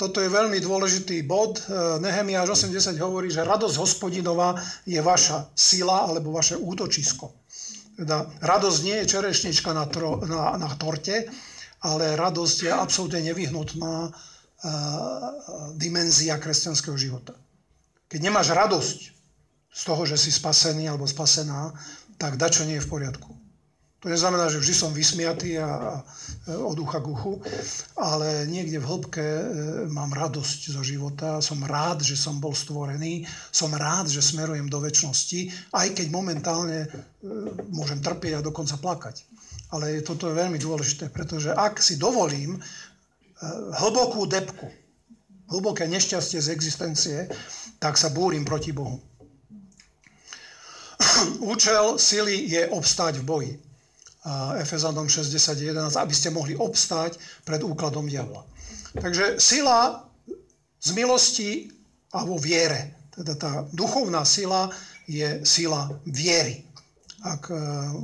Toto 0.00 0.24
je 0.24 0.32
veľmi 0.32 0.56
dôležitý 0.56 1.20
bod. 1.28 1.60
E, 1.60 2.00
Nehemiáš 2.00 2.56
80 2.64 2.96
hovorí, 2.96 3.28
že 3.28 3.44
radosť 3.44 3.76
hospodinová 3.76 4.56
je 4.88 4.96
vaša 5.04 5.52
sila 5.52 6.08
alebo 6.08 6.32
vaše 6.32 6.56
útočisko. 6.56 7.28
Teda 7.94 8.24
radosť 8.40 8.78
nie 8.88 8.96
je 9.04 9.10
čerešnička 9.12 9.70
na, 9.76 9.84
tro, 9.84 10.24
na, 10.24 10.56
na 10.56 10.72
torte, 10.80 11.28
ale 11.84 12.16
radosť 12.16 12.56
je 12.64 12.72
absolútne 12.72 13.20
nevyhnutná 13.22 14.08
uh, 14.08 14.12
dimenzia 15.76 16.40
kresťanského 16.40 16.96
života. 16.98 17.36
Keď 18.08 18.18
nemáš 18.18 18.50
radosť 18.50 18.98
z 19.70 19.82
toho, 19.84 20.02
že 20.08 20.18
si 20.18 20.34
spasený 20.34 20.90
alebo 20.90 21.06
spasená, 21.06 21.70
tak 22.18 22.34
dačo 22.34 22.66
nie 22.66 22.80
je 22.80 22.84
v 22.88 22.90
poriadku. 22.90 23.33
To 24.04 24.12
neznamená, 24.12 24.52
že 24.52 24.60
vždy 24.60 24.74
som 24.76 24.92
vysmiatý 24.92 25.56
a, 25.56 25.64
a 25.64 25.70
od 26.60 26.76
ucha 26.76 27.00
k 27.00 27.08
uchu, 27.08 27.40
ale 27.96 28.44
niekde 28.44 28.76
v 28.76 28.84
hĺbke 28.84 29.24
e, 29.24 29.44
mám 29.88 30.12
radosť 30.12 30.76
zo 30.76 30.84
života, 30.84 31.40
som 31.40 31.56
rád, 31.64 32.04
že 32.04 32.12
som 32.12 32.36
bol 32.36 32.52
stvorený, 32.52 33.24
som 33.48 33.72
rád, 33.72 34.12
že 34.12 34.20
smerujem 34.20 34.68
do 34.68 34.76
väčšnosti, 34.76 35.72
aj 35.72 35.96
keď 35.96 36.06
momentálne 36.12 36.84
e, 36.84 36.88
môžem 37.72 38.04
trpieť 38.04 38.44
a 38.44 38.44
dokonca 38.44 38.76
plakať. 38.76 39.24
Ale 39.72 40.04
toto 40.04 40.28
je 40.28 40.36
veľmi 40.36 40.60
dôležité, 40.60 41.08
pretože 41.08 41.48
ak 41.56 41.80
si 41.80 41.96
dovolím 41.96 42.60
e, 42.60 42.62
hlbokú 43.80 44.28
depku, 44.28 44.68
hlboké 45.48 45.88
nešťastie 45.88 46.44
z 46.44 46.52
existencie, 46.52 47.18
tak 47.80 47.96
sa 47.96 48.12
búrim 48.12 48.44
proti 48.44 48.68
Bohu. 48.68 49.00
Účel 51.56 51.96
sily 51.96 52.52
je 52.52 52.68
obstáť 52.68 53.24
v 53.24 53.24
boji. 53.24 53.52
Efezanom 54.56 55.04
60.11, 55.04 55.76
aby 56.00 56.14
ste 56.16 56.32
mohli 56.32 56.56
obstáť 56.56 57.20
pred 57.44 57.60
úkladom 57.60 58.08
diabla. 58.08 58.40
Takže 58.96 59.36
sila 59.36 60.08
z 60.80 60.88
milosti 60.96 61.68
a 62.16 62.24
vo 62.24 62.40
viere. 62.40 62.96
Teda 63.12 63.34
tá 63.36 63.52
duchovná 63.76 64.24
sila 64.24 64.72
je 65.04 65.44
sila 65.44 65.92
viery. 66.08 66.64
Ak 67.24 67.48
e, 67.48 67.56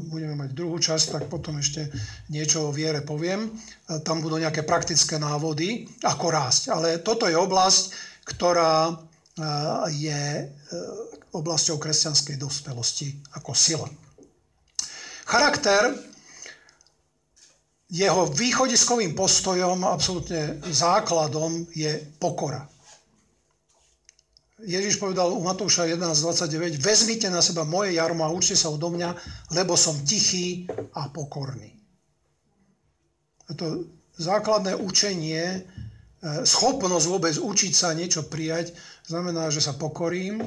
budeme 0.08 0.32
mať 0.32 0.56
druhú 0.56 0.80
časť, 0.80 1.06
tak 1.12 1.24
potom 1.28 1.60
ešte 1.60 1.92
niečo 2.32 2.68
o 2.68 2.74
viere 2.74 3.04
poviem. 3.04 3.48
E, 3.48 3.50
tam 4.00 4.24
budú 4.24 4.40
nejaké 4.40 4.64
praktické 4.64 5.20
návody, 5.20 5.84
ako 6.00 6.26
rásť. 6.32 6.62
Ale 6.72 6.88
toto 7.04 7.28
je 7.28 7.36
oblasť, 7.36 7.84
ktorá 8.24 8.88
e, 8.88 8.94
je 9.92 10.24
oblasťou 11.36 11.76
kresťanskej 11.76 12.36
dospelosti 12.40 13.12
ako 13.36 13.52
sila. 13.52 13.88
Charakter 15.28 16.09
jeho 17.90 18.30
východiskovým 18.30 19.18
postojom, 19.18 19.82
absolútne 19.82 20.62
základom 20.70 21.66
je 21.74 21.98
pokora. 22.22 22.62
Ježiš 24.60 25.00
povedal 25.00 25.32
u 25.32 25.40
Matúša 25.40 25.88
11.29, 25.88 26.78
vezmite 26.78 27.26
na 27.32 27.42
seba 27.42 27.64
moje 27.64 27.96
jarmo 27.96 28.22
a 28.22 28.30
učte 28.30 28.54
sa 28.54 28.68
odo 28.68 28.92
mňa, 28.92 29.10
lebo 29.56 29.74
som 29.74 29.96
tichý 30.04 30.68
a 30.94 31.08
pokorný. 31.10 31.74
A 33.50 33.56
to 33.56 33.88
základné 34.20 34.76
učenie, 34.76 35.42
e, 35.42 35.60
schopnosť 36.44 37.06
vôbec 37.08 37.34
učiť 37.40 37.72
sa 37.72 37.96
niečo 37.96 38.28
prijať, 38.28 38.76
znamená, 39.08 39.48
že 39.48 39.64
sa 39.64 39.74
pokorím 39.74 40.44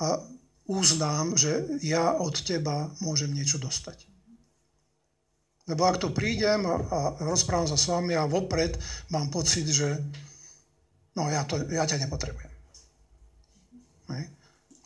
a 0.00 0.18
uznám, 0.66 1.36
že 1.36 1.78
ja 1.84 2.16
od 2.16 2.34
teba 2.40 2.90
môžem 3.04 3.30
niečo 3.30 3.60
dostať. 3.60 4.09
Lebo 5.70 5.86
ak 5.86 6.02
tu 6.02 6.10
prídem 6.10 6.66
a, 6.66 6.74
a 6.90 6.98
rozprávam 7.22 7.70
sa 7.70 7.78
s 7.78 7.86
vami 7.86 8.18
a 8.18 8.26
vopred 8.26 8.74
mám 9.14 9.30
pocit, 9.30 9.70
že 9.70 10.02
no 11.14 11.30
ja, 11.30 11.46
to, 11.46 11.62
ja 11.70 11.86
ťa 11.86 12.02
nepotrebujem. 12.02 12.50
Hej. 14.10 14.24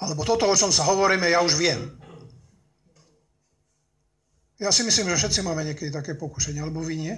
Alebo 0.04 0.28
toto, 0.28 0.44
o 0.44 0.52
čom 0.52 0.68
sa 0.68 0.84
hovoríme, 0.84 1.24
ja 1.32 1.40
už 1.40 1.56
viem. 1.56 1.80
Ja 4.60 4.68
si 4.68 4.84
myslím, 4.84 5.08
že 5.08 5.24
všetci 5.24 5.40
máme 5.40 5.64
niekedy 5.64 5.88
také 5.88 6.12
pokušenie, 6.20 6.60
alebo 6.60 6.84
vy 6.84 6.94
nie? 7.00 7.14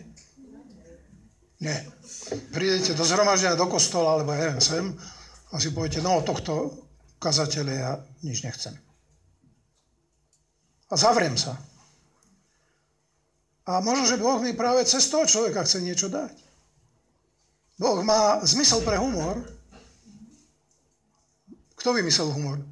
Nie. 1.58 1.78
Prídete 2.54 2.94
do 2.94 3.02
zhromaždenia, 3.02 3.58
do 3.58 3.66
kostola, 3.66 4.14
alebo 4.14 4.30
ja 4.30 4.46
neviem, 4.46 4.62
sem 4.62 4.84
a 5.50 5.54
si 5.58 5.74
poviete, 5.74 6.04
no 6.04 6.22
tohto 6.22 6.86
kazateľa 7.18 7.74
ja 7.74 7.92
nič 8.22 8.44
nechcem. 8.44 8.76
A 10.86 10.94
zavriem 10.94 11.34
sa. 11.34 11.58
A 13.66 13.82
možno, 13.82 14.06
že 14.06 14.22
Boh 14.22 14.38
mi 14.38 14.54
práve 14.54 14.86
cez 14.86 15.10
toho 15.10 15.26
človeka 15.26 15.66
chce 15.66 15.82
niečo 15.82 16.06
dať. 16.06 16.30
Boh 17.76 17.98
má 18.06 18.38
zmysel 18.46 18.80
pre 18.86 18.94
humor. 18.96 19.42
Kto 21.74 21.90
vymyslel 21.92 22.30
humor? 22.30 22.62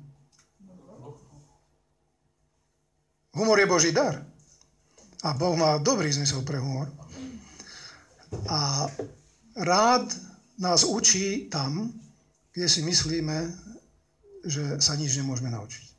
Humor 3.34 3.58
je 3.58 3.66
Boží 3.66 3.90
dar. 3.90 4.22
A 5.26 5.34
Boh 5.34 5.58
má 5.58 5.82
dobrý 5.82 6.14
zmysel 6.14 6.46
pre 6.46 6.62
humor. 6.62 6.86
A 8.46 8.86
rád 9.58 10.14
nás 10.58 10.86
učí 10.86 11.50
tam, 11.50 11.90
kde 12.54 12.68
si 12.68 12.86
myslíme, 12.86 13.50
že 14.46 14.78
sa 14.78 14.94
nič 14.94 15.18
nemôžeme 15.18 15.50
naučiť. 15.50 15.93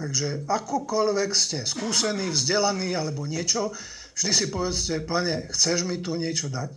Takže 0.00 0.48
akokoľvek 0.48 1.30
ste 1.36 1.68
skúsení, 1.68 2.32
vzdelaní 2.32 2.96
alebo 2.96 3.28
niečo, 3.28 3.68
vždy 4.16 4.32
si 4.32 4.46
povedzte, 4.48 5.04
pane, 5.04 5.52
chceš 5.52 5.84
mi 5.84 6.00
tu 6.00 6.16
niečo 6.16 6.48
dať? 6.48 6.72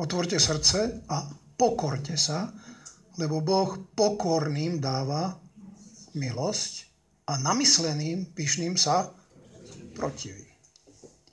Otvorte 0.00 0.40
srdce 0.40 1.04
a 1.12 1.28
pokorte 1.60 2.16
sa, 2.16 2.48
lebo 3.20 3.44
Boh 3.44 3.76
pokorným 3.92 4.80
dáva 4.80 5.36
milosť 6.16 6.88
a 7.28 7.36
namysleným, 7.36 8.32
pyšným 8.32 8.80
sa 8.80 9.12
protiví. 9.92 10.48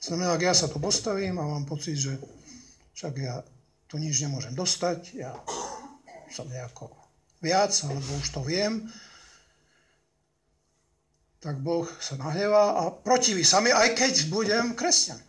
Znamená, 0.04 0.36
ak 0.36 0.52
ja 0.52 0.52
sa 0.52 0.68
tu 0.68 0.76
postavím 0.76 1.40
a 1.40 1.48
mám 1.48 1.64
pocit, 1.64 1.96
že 1.96 2.20
však 2.92 3.14
ja 3.16 3.40
tu 3.88 3.96
nič 3.96 4.20
nemôžem 4.20 4.52
dostať, 4.52 5.16
ja 5.16 5.32
som 6.28 6.44
nejako 6.44 6.92
viac, 7.40 7.72
alebo 7.88 8.20
už 8.20 8.36
to 8.36 8.44
viem, 8.44 8.84
tak 11.38 11.62
Boh 11.62 11.86
sa 12.02 12.18
nahnevá 12.18 12.82
a 12.82 12.82
protiví 12.90 13.46
sami, 13.46 13.70
aj 13.70 13.94
keď 13.94 14.14
budem 14.26 14.74
kresťan. 14.74 15.22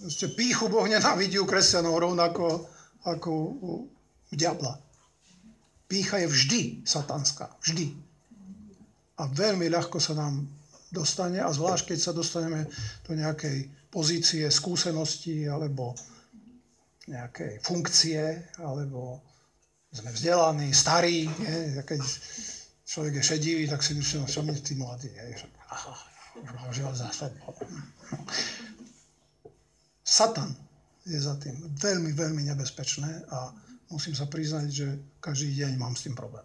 Proste 0.00 0.32
píchu 0.32 0.72
Boh 0.72 0.88
nenávidí 0.88 1.36
u 1.36 1.46
kresťanov 1.46 2.00
rovnako 2.00 2.64
ako 3.04 3.30
u 3.60 3.70
diabla. 4.32 4.80
Pícha 5.86 6.24
je 6.24 6.28
vždy 6.32 6.60
satanská. 6.88 7.52
Vždy. 7.60 7.92
A 9.20 9.28
veľmi 9.28 9.68
ľahko 9.68 10.00
sa 10.00 10.16
nám 10.16 10.48
dostane, 10.88 11.44
a 11.44 11.52
zvlášť 11.52 11.92
keď 11.92 11.98
sa 12.00 12.12
dostaneme 12.16 12.64
do 13.04 13.12
nejakej 13.12 13.68
pozície 13.92 14.48
skúsenosti 14.48 15.44
alebo 15.44 15.92
nejakej 17.04 17.60
funkcie, 17.60 18.48
alebo 18.56 19.20
sme 19.92 20.08
vzdelaní, 20.08 20.72
starí, 20.72 21.28
nie? 21.28 21.76
keď 21.84 22.00
človek 22.92 23.14
je 23.14 23.22
šedivý, 23.24 23.64
tak 23.72 23.80
si 23.80 23.96
myslí, 23.96 24.28
čo 24.28 24.44
mi 24.44 24.52
tí 24.60 24.76
mladí, 24.76 25.08
je, 25.08 25.48
aha, 25.72 25.96
Satan 30.04 30.52
je 31.08 31.16
za 31.16 31.40
tým 31.40 31.56
veľmi, 31.80 32.12
veľmi 32.12 32.42
nebezpečné 32.52 33.32
a 33.32 33.48
musím 33.88 34.12
sa 34.12 34.28
priznať, 34.28 34.66
že 34.68 34.86
každý 35.24 35.56
deň 35.64 35.72
mám 35.80 35.96
s 35.96 36.04
tým 36.04 36.12
problém. 36.12 36.44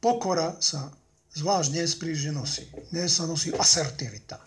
Pokora 0.00 0.56
sa 0.64 0.88
zvlášť 1.36 1.68
dnes 1.76 1.90
príliš 2.00 2.32
nenosí. 2.32 2.64
Dnes 2.88 3.12
sa 3.12 3.28
nosí 3.28 3.52
asertivita, 3.52 4.40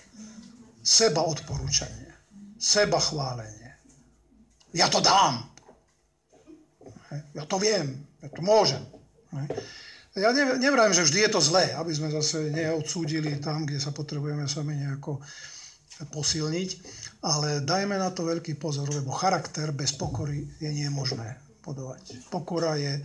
seba 0.81 1.21
odporúčanie, 1.21 2.09
seba 2.57 2.97
chválenie. 2.97 3.69
Ja 4.73 4.89
to 4.89 4.97
dám. 4.97 5.45
Ja 7.35 7.43
to 7.45 7.59
viem, 7.59 8.01
ja 8.23 8.31
to 8.31 8.41
môžem. 8.41 9.00
Ja 10.11 10.35
nevrajím, 10.35 10.91
že 10.91 11.07
vždy 11.07 11.19
je 11.23 11.31
to 11.31 11.39
zlé, 11.39 11.71
aby 11.79 11.95
sme 11.95 12.11
zase 12.11 12.51
neodsúdili 12.51 13.39
tam, 13.39 13.63
kde 13.63 13.79
sa 13.79 13.95
potrebujeme 13.95 14.43
sami 14.43 14.75
nejako 14.75 15.23
posilniť, 16.11 16.69
ale 17.23 17.63
dajme 17.63 17.95
na 17.95 18.11
to 18.11 18.27
veľký 18.27 18.59
pozor, 18.59 18.89
lebo 18.91 19.13
charakter 19.13 19.71
bez 19.71 19.95
pokory 19.95 20.49
je 20.59 20.67
nemožné 20.67 21.39
podovať. 21.61 22.27
Pokora 22.33 22.75
je, 22.75 22.99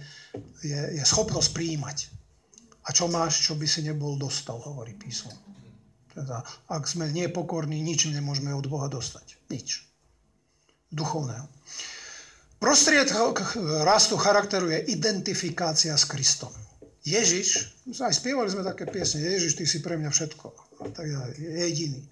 je, 0.64 0.80
je 0.96 1.02
schopnosť 1.04 1.52
príjmať. 1.52 1.98
A 2.86 2.94
čo 2.94 3.10
máš, 3.10 3.44
čo 3.44 3.54
by 3.58 3.66
si 3.68 3.84
nebol 3.84 4.16
dostal, 4.16 4.56
hovorí 4.62 4.94
písmo. 4.96 5.30
Teda, 6.16 6.40
ak 6.72 6.88
sme 6.88 7.12
nepokorní, 7.12 7.82
nič 7.84 8.08
nemôžeme 8.08 8.54
od 8.56 8.64
Boha 8.66 8.88
dostať. 8.88 9.36
Nič. 9.52 9.84
Duchovného. 10.88 11.44
Prostriedok 12.56 13.56
rastu 13.84 14.16
charakteru 14.16 14.72
je 14.72 14.80
identifikácia 14.96 15.92
s 15.92 16.08
Kristom. 16.08 16.52
Ježiš, 17.06 17.76
aj 18.02 18.18
spievali 18.18 18.50
sme 18.50 18.66
také 18.66 18.88
piesne, 18.88 19.22
Ježiš, 19.22 19.54
ty 19.54 19.64
si 19.68 19.78
pre 19.78 19.94
mňa 19.94 20.10
všetko. 20.10 20.46
A 20.82 20.90
tak 20.90 21.06
je 21.06 21.46
jediný. 21.70 22.02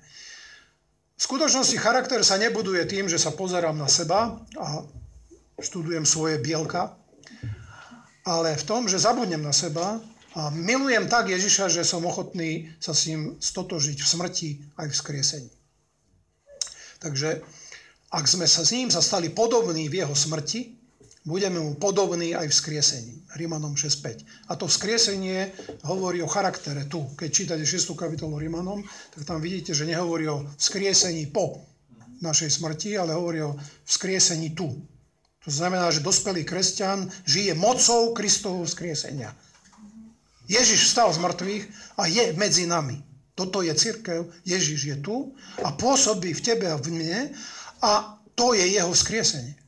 V 1.14 1.22
skutočnosti 1.22 1.74
charakter 1.78 2.22
sa 2.22 2.38
nebuduje 2.38 2.84
tým, 2.86 3.10
že 3.10 3.18
sa 3.18 3.34
pozerám 3.34 3.74
na 3.74 3.90
seba 3.90 4.38
a 4.58 4.86
študujem 5.58 6.06
svoje 6.06 6.38
bielka, 6.38 6.94
ale 8.26 8.54
v 8.54 8.64
tom, 8.66 8.86
že 8.86 9.02
zabudnem 9.02 9.42
na 9.42 9.54
seba 9.54 9.98
a 10.34 10.50
milujem 10.50 11.06
tak 11.06 11.30
Ježiša, 11.30 11.70
že 11.70 11.86
som 11.86 12.02
ochotný 12.02 12.74
sa 12.82 12.90
s 12.90 13.06
ním 13.06 13.38
stotožiť 13.38 13.98
v 14.02 14.10
smrti 14.10 14.50
aj 14.78 14.86
v 14.90 14.98
skriesení. 14.98 15.50
Takže 16.98 17.44
ak 18.14 18.30
sme 18.30 18.46
sa 18.46 18.62
s 18.62 18.70
ním 18.70 18.88
sa 18.94 19.02
stali 19.02 19.34
podobní 19.34 19.90
v 19.90 20.06
jeho 20.06 20.14
smrti, 20.14 20.70
budeme 21.26 21.58
mu 21.58 21.74
podobní 21.74 22.36
aj 22.36 22.46
v 22.46 22.54
skriesení. 22.54 23.14
Rímanom 23.34 23.74
6.5. 23.74 24.48
A 24.48 24.54
to 24.54 24.70
vzkriesenie 24.70 25.50
hovorí 25.88 26.22
o 26.22 26.30
charaktere 26.30 26.86
tu. 26.86 27.02
Keď 27.18 27.28
čítate 27.32 27.64
6. 27.66 27.96
kapitolu 27.98 28.38
Rímanom, 28.38 28.84
tak 29.10 29.26
tam 29.26 29.42
vidíte, 29.42 29.74
že 29.74 29.88
nehovorí 29.88 30.28
o 30.30 30.46
vzkriesení 30.54 31.32
po 31.34 31.64
našej 32.22 32.62
smrti, 32.62 32.94
ale 32.94 33.16
hovorí 33.16 33.42
o 33.42 33.58
vzkriesení 33.88 34.54
tu. 34.54 34.70
To 35.44 35.50
znamená, 35.50 35.90
že 35.90 36.00
dospelý 36.00 36.44
kresťan 36.46 37.10
žije 37.28 37.52
mocou 37.52 38.16
Kristovho 38.16 38.64
vzkriesenia. 38.64 39.34
Ježiš 40.48 40.92
vstal 40.92 41.08
z 41.12 41.20
mŕtvych 41.24 41.64
a 41.96 42.02
je 42.08 42.24
medzi 42.36 42.64
nami. 42.68 43.00
Toto 43.34 43.66
je 43.66 43.74
církev, 43.74 44.30
Ježiš 44.46 44.80
je 44.94 44.96
tu 45.02 45.34
a 45.58 45.74
pôsobí 45.74 46.30
v 46.30 46.44
tebe 46.44 46.70
a 46.70 46.78
v 46.78 46.94
mne 46.94 47.34
a 47.84 48.16
to 48.32 48.56
je 48.56 48.64
jeho 48.64 48.88
vzkriesenie. 48.88 49.60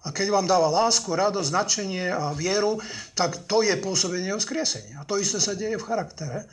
A 0.00 0.16
keď 0.16 0.32
vám 0.32 0.48
dáva 0.48 0.72
lásku, 0.72 1.12
radosť, 1.12 1.50
značenie 1.52 2.08
a 2.08 2.32
vieru, 2.32 2.80
tak 3.12 3.44
to 3.44 3.60
je 3.60 3.76
pôsobenie 3.76 4.32
vzkriesenia. 4.32 5.02
A 5.02 5.04
to 5.04 5.20
isté 5.20 5.36
sa 5.36 5.52
deje 5.52 5.76
v 5.76 5.84
charaktere, 5.84 6.48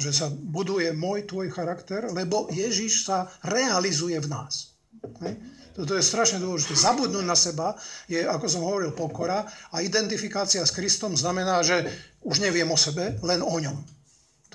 že 0.00 0.16
sa 0.16 0.32
buduje 0.32 0.96
môj, 0.96 1.28
tvoj 1.28 1.52
charakter, 1.52 2.08
lebo 2.08 2.48
Ježiš 2.48 3.04
sa 3.04 3.28
realizuje 3.44 4.16
v 4.16 4.28
nás. 4.32 4.72
Hej? 5.20 5.36
Toto 5.76 5.92
je 5.92 6.00
strašne 6.00 6.40
dôležité. 6.40 6.72
Zabudnúť 6.72 7.26
na 7.28 7.36
seba 7.36 7.76
je, 8.08 8.24
ako 8.24 8.48
som 8.48 8.64
hovoril, 8.64 8.96
pokora 8.96 9.44
a 9.68 9.84
identifikácia 9.84 10.64
s 10.64 10.72
Kristom 10.72 11.12
znamená, 11.12 11.60
že 11.60 11.84
už 12.24 12.40
neviem 12.40 12.68
o 12.72 12.80
sebe, 12.80 13.20
len 13.20 13.44
o 13.44 13.56
ňom. 13.60 13.76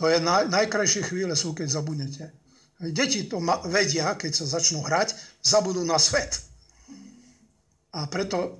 To 0.01 0.09
je 0.09 0.17
naj, 0.17 0.49
najkrajšie 0.49 1.05
chvíle 1.05 1.37
sú, 1.37 1.53
keď 1.53 1.77
zabudnete. 1.77 2.40
Deti 2.82 3.29
to 3.29 3.38
vedia, 3.69 4.17
keď 4.17 4.32
sa 4.34 4.57
začnú 4.57 4.82
hrať, 4.82 5.13
zabudú 5.45 5.86
na 5.86 6.01
svet. 6.01 6.41
A 7.93 8.09
preto 8.09 8.57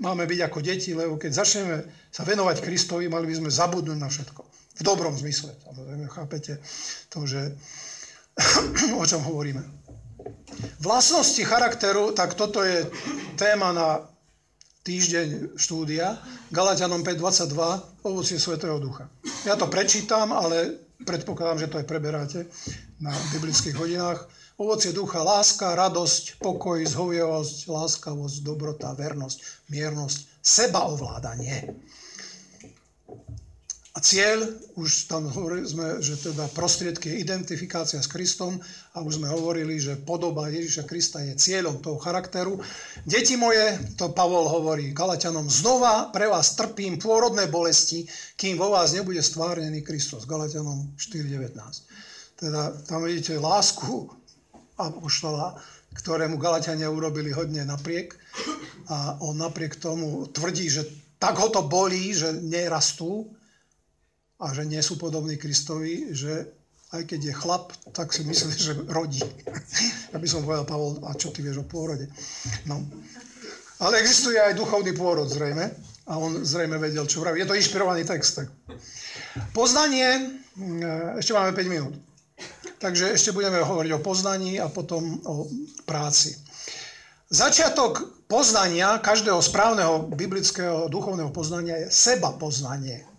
máme 0.00 0.24
byť 0.24 0.40
ako 0.48 0.58
deti, 0.64 0.96
lebo 0.96 1.20
keď 1.20 1.44
začneme 1.44 1.76
sa 2.08 2.24
venovať 2.24 2.64
Kristovi, 2.64 3.12
mali 3.12 3.28
by 3.28 3.34
sme 3.44 3.50
zabudnúť 3.52 3.98
na 4.00 4.08
všetko. 4.08 4.40
V 4.80 4.82
dobrom 4.82 5.12
zmysle. 5.12 5.52
Samozrejme, 5.60 6.06
chápete 6.08 6.56
to, 7.12 7.28
že 7.28 7.52
o 9.00 9.04
čom 9.04 9.20
hovoríme. 9.20 9.60
Vlastnosti 10.80 11.40
charakteru, 11.44 12.12
tak 12.16 12.32
toto 12.36 12.64
je 12.64 12.88
téma 13.36 13.72
na 13.72 14.04
týždeň 14.84 15.60
štúdia, 15.60 16.16
Galatianom 16.48 17.04
5.22, 17.04 18.08
ovocie 18.08 18.40
Svetého 18.40 18.80
Ducha. 18.80 19.08
Ja 19.44 19.56
to 19.56 19.68
prečítam, 19.68 20.32
ale 20.32 20.89
predpokladám, 21.04 21.64
že 21.64 21.70
to 21.70 21.78
aj 21.80 21.86
preberáte 21.88 22.40
na 23.00 23.12
biblických 23.32 23.76
hodinách. 23.76 24.28
Ovocie 24.60 24.92
ducha, 24.92 25.24
láska, 25.24 25.72
radosť, 25.72 26.36
pokoj, 26.36 26.84
zhovievosť, 26.84 27.64
láskavosť, 27.64 28.36
dobrota, 28.44 28.92
vernosť, 28.92 29.68
miernosť, 29.72 30.18
sebaovládanie. 30.44 31.72
A 34.00 34.08
cieľ, 34.08 34.48
už 34.80 35.12
tam 35.12 35.28
hovorili 35.28 35.68
sme, 35.68 36.00
že 36.00 36.16
teda 36.16 36.48
prostriedky 36.56 37.12
je 37.12 37.20
identifikácia 37.20 38.00
s 38.00 38.08
Kristom 38.08 38.56
a 38.96 39.04
už 39.04 39.20
sme 39.20 39.28
hovorili, 39.28 39.76
že 39.76 40.00
podoba 40.00 40.48
Ježiša 40.48 40.88
Krista 40.88 41.20
je 41.20 41.36
cieľom 41.36 41.84
toho 41.84 42.00
charakteru. 42.00 42.56
Deti 43.04 43.36
moje, 43.36 43.60
to 44.00 44.08
Pavol 44.16 44.48
hovorí 44.48 44.96
Galatianom, 44.96 45.52
znova 45.52 46.08
pre 46.16 46.32
vás 46.32 46.56
trpím 46.56 46.96
pôrodné 46.96 47.44
bolesti, 47.52 48.08
kým 48.40 48.56
vo 48.56 48.72
vás 48.72 48.96
nebude 48.96 49.20
stvárnený 49.20 49.84
Kristus. 49.84 50.24
Galatianom 50.24 50.96
4.19. 50.96 52.40
Teda 52.40 52.72
tam 52.88 53.04
vidíte 53.04 53.36
lásku 53.36 54.08
apoštola, 54.80 55.60
ktorému 55.92 56.40
Galatiania 56.40 56.88
urobili 56.88 57.36
hodne 57.36 57.68
napriek 57.68 58.16
a 58.88 59.20
on 59.20 59.36
napriek 59.36 59.76
tomu 59.76 60.24
tvrdí, 60.32 60.72
že 60.72 60.88
tak 61.20 61.36
ho 61.36 61.52
to 61.52 61.68
bolí, 61.68 62.16
že 62.16 62.32
nerastú, 62.40 63.36
a 64.40 64.46
že 64.56 64.64
nie 64.64 64.80
sú 64.80 64.96
podobní 64.96 65.36
Kristovi, 65.36 66.16
že 66.16 66.48
aj 66.90 67.06
keď 67.06 67.20
je 67.30 67.34
chlap, 67.38 67.70
tak 67.94 68.10
si 68.10 68.26
myslí, 68.26 68.50
že 68.56 68.72
rodí. 68.90 69.22
Ja 70.10 70.18
by 70.18 70.26
som 70.26 70.42
povedal, 70.42 70.66
Pavol, 70.66 70.98
a 71.06 71.14
čo 71.14 71.30
ty 71.30 71.38
vieš 71.38 71.62
o 71.62 71.70
pôrode? 71.70 72.10
No. 72.66 72.82
Ale 73.78 74.02
existuje 74.02 74.34
aj 74.34 74.58
duchovný 74.58 74.90
pôrod 74.90 75.30
zrejme 75.30 75.70
a 76.10 76.18
on 76.18 76.42
zrejme 76.42 76.82
vedel, 76.82 77.06
čo 77.06 77.22
vraví. 77.22 77.38
Je 77.38 77.46
to 77.46 77.54
inšpirovaný 77.54 78.02
text. 78.02 78.42
Tak. 78.42 78.50
Poznanie, 79.54 80.34
mm, 80.58 81.22
ešte 81.22 81.30
máme 81.30 81.54
5 81.54 81.70
minút. 81.70 81.94
Takže 82.82 83.14
ešte 83.14 83.30
budeme 83.30 83.62
hovoriť 83.62 83.92
o 83.94 84.02
poznaní 84.02 84.58
a 84.58 84.66
potom 84.66 85.22
o 85.22 85.46
práci. 85.86 86.34
Začiatok 87.30 88.26
poznania, 88.26 88.98
každého 88.98 89.38
správneho 89.38 90.10
biblického 90.10 90.90
duchovného 90.90 91.30
poznania 91.30 91.86
je 91.86 91.94
seba 91.94 92.34
poznanie. 92.34 93.09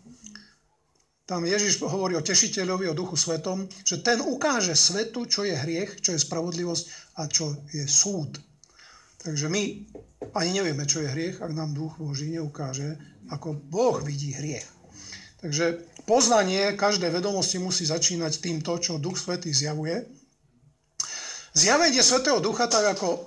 Tam 1.32 1.48
Ježiš 1.48 1.80
hovorí 1.88 2.20
o 2.20 2.28
tešiteľovi, 2.28 2.92
o 2.92 2.98
duchu 2.98 3.16
svetom, 3.16 3.64
že 3.88 4.04
ten 4.04 4.20
ukáže 4.20 4.76
svetu, 4.76 5.24
čo 5.24 5.48
je 5.48 5.56
hriech, 5.56 6.04
čo 6.04 6.12
je 6.12 6.20
spravodlivosť 6.20 7.16
a 7.24 7.32
čo 7.32 7.56
je 7.72 7.88
súd. 7.88 8.36
Takže 9.24 9.48
my 9.48 9.64
ani 10.36 10.60
nevieme, 10.60 10.84
čo 10.84 11.00
je 11.00 11.08
hriech, 11.08 11.40
ak 11.40 11.56
nám 11.56 11.72
duch 11.72 11.96
Boží 12.04 12.28
neukáže, 12.36 13.00
ako 13.32 13.56
Boh 13.56 14.04
vidí 14.04 14.36
hriech. 14.36 14.68
Takže 15.40 15.80
poznanie 16.04 16.76
každej 16.76 17.16
vedomosti 17.16 17.64
musí 17.64 17.88
začínať 17.88 18.44
týmto, 18.44 18.76
čo 18.84 19.00
Duch 19.00 19.16
Svetý 19.16 19.56
zjavuje. 19.56 20.04
Zjavenie 21.56 22.04
Svetého 22.04 22.44
Ducha, 22.44 22.68
tak 22.68 23.00
ako 23.00 23.08
eh, 23.08 23.24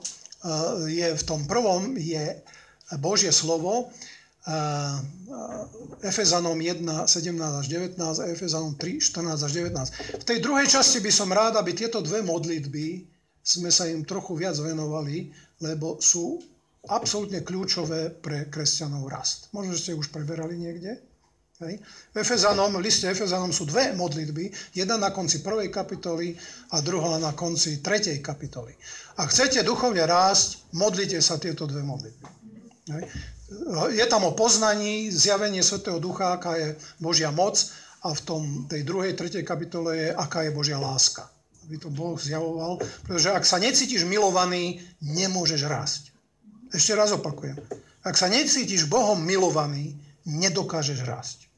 je 0.92 1.08
v 1.08 1.22
tom 1.24 1.48
prvom, 1.48 1.96
je 1.96 2.36
Božie 3.00 3.32
slovo, 3.32 3.88
Efezanom 6.04 6.60
1, 6.60 6.84
17 6.84 7.40
až 7.40 7.66
19 7.72 7.96
a 7.96 8.24
Efezanom 8.28 8.76
3, 8.76 9.00
14 9.00 9.40
až 9.40 9.52
19. 9.56 10.20
V 10.20 10.24
tej 10.28 10.38
druhej 10.44 10.68
časti 10.68 11.00
by 11.00 11.08
som 11.08 11.32
rád, 11.32 11.56
aby 11.56 11.72
tieto 11.72 12.04
dve 12.04 12.20
modlitby 12.20 13.08
sme 13.40 13.72
sa 13.72 13.88
im 13.88 14.04
trochu 14.04 14.36
viac 14.36 14.56
venovali, 14.60 15.32
lebo 15.64 15.96
sú 15.96 16.44
absolútne 16.92 17.40
kľúčové 17.40 18.12
pre 18.20 18.52
kresťanov 18.52 19.08
rast. 19.08 19.48
Možno, 19.56 19.72
že 19.72 19.80
ste 19.80 19.96
už 19.96 20.12
preberali 20.12 20.60
niekde. 20.60 21.00
Hej. 21.64 21.80
V 22.12 22.16
Efezanom, 22.20 22.76
v 22.76 22.84
liste 22.84 23.08
Efezanom 23.08 23.48
sú 23.48 23.64
dve 23.64 23.96
modlitby, 23.96 24.76
jedna 24.76 25.00
na 25.00 25.08
konci 25.08 25.40
prvej 25.40 25.72
kapitoly 25.72 26.36
a 26.76 26.84
druhá 26.84 27.16
na 27.16 27.32
konci 27.32 27.80
tretej 27.80 28.20
kapitoly. 28.20 28.76
Ak 29.16 29.32
chcete 29.32 29.64
duchovne 29.64 30.04
rásť, 30.04 30.68
modlite 30.76 31.16
sa 31.24 31.40
tieto 31.40 31.64
dve 31.64 31.80
modlitby. 31.80 32.28
Hej 32.92 33.04
je 33.90 34.06
tam 34.06 34.24
o 34.24 34.36
poznaní, 34.36 35.10
zjavenie 35.10 35.62
Svetého 35.62 35.98
Ducha, 35.98 36.36
aká 36.36 36.56
je 36.56 36.68
Božia 37.00 37.30
moc 37.30 37.56
a 38.04 38.12
v 38.12 38.20
tom, 38.20 38.42
tej 38.68 38.84
druhej, 38.84 39.16
tretej 39.16 39.42
kapitole 39.42 39.96
je, 39.96 40.08
aká 40.12 40.44
je 40.44 40.52
Božia 40.52 40.76
láska. 40.76 41.28
Aby 41.64 41.80
to 41.80 41.88
Boh 41.88 42.20
zjavoval, 42.20 42.76
pretože 43.08 43.32
ak 43.32 43.44
sa 43.48 43.56
necítiš 43.56 44.04
milovaný, 44.04 44.84
nemôžeš 45.00 45.60
rásť. 45.64 46.02
Ešte 46.74 46.92
raz 46.92 47.16
opakujem. 47.16 47.56
Ak 48.04 48.20
sa 48.20 48.28
necítiš 48.28 48.84
Bohom 48.84 49.16
milovaný, 49.16 49.96
nedokážeš 50.28 51.00
rásť. 51.08 51.48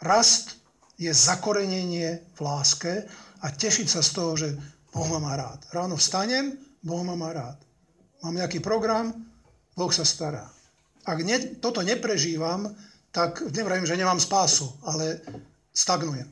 Rast 0.00 0.56
je 0.96 1.12
zakorenenie 1.12 2.24
v 2.32 2.38
láske 2.40 3.04
a 3.44 3.46
tešiť 3.52 3.86
sa 3.86 4.00
z 4.00 4.10
toho, 4.14 4.32
že 4.38 4.48
Boh 4.94 5.06
ma 5.12 5.20
má 5.20 5.32
rád. 5.36 5.60
Ráno 5.68 6.00
vstanem, 6.00 6.56
Boh 6.80 7.04
ma 7.04 7.12
má 7.12 7.30
rád. 7.36 7.60
Mám 8.24 8.40
nejaký 8.40 8.64
program, 8.64 9.12
Boh 9.76 9.92
sa 9.92 10.02
stará. 10.02 10.48
Ak 11.08 11.24
ne, 11.24 11.56
toto 11.56 11.80
neprežívam, 11.80 12.68
tak 13.08 13.40
nevrajím, 13.48 13.88
že 13.88 13.96
nemám 13.96 14.20
spásu, 14.20 14.68
ale 14.84 15.24
stagnujem. 15.72 16.28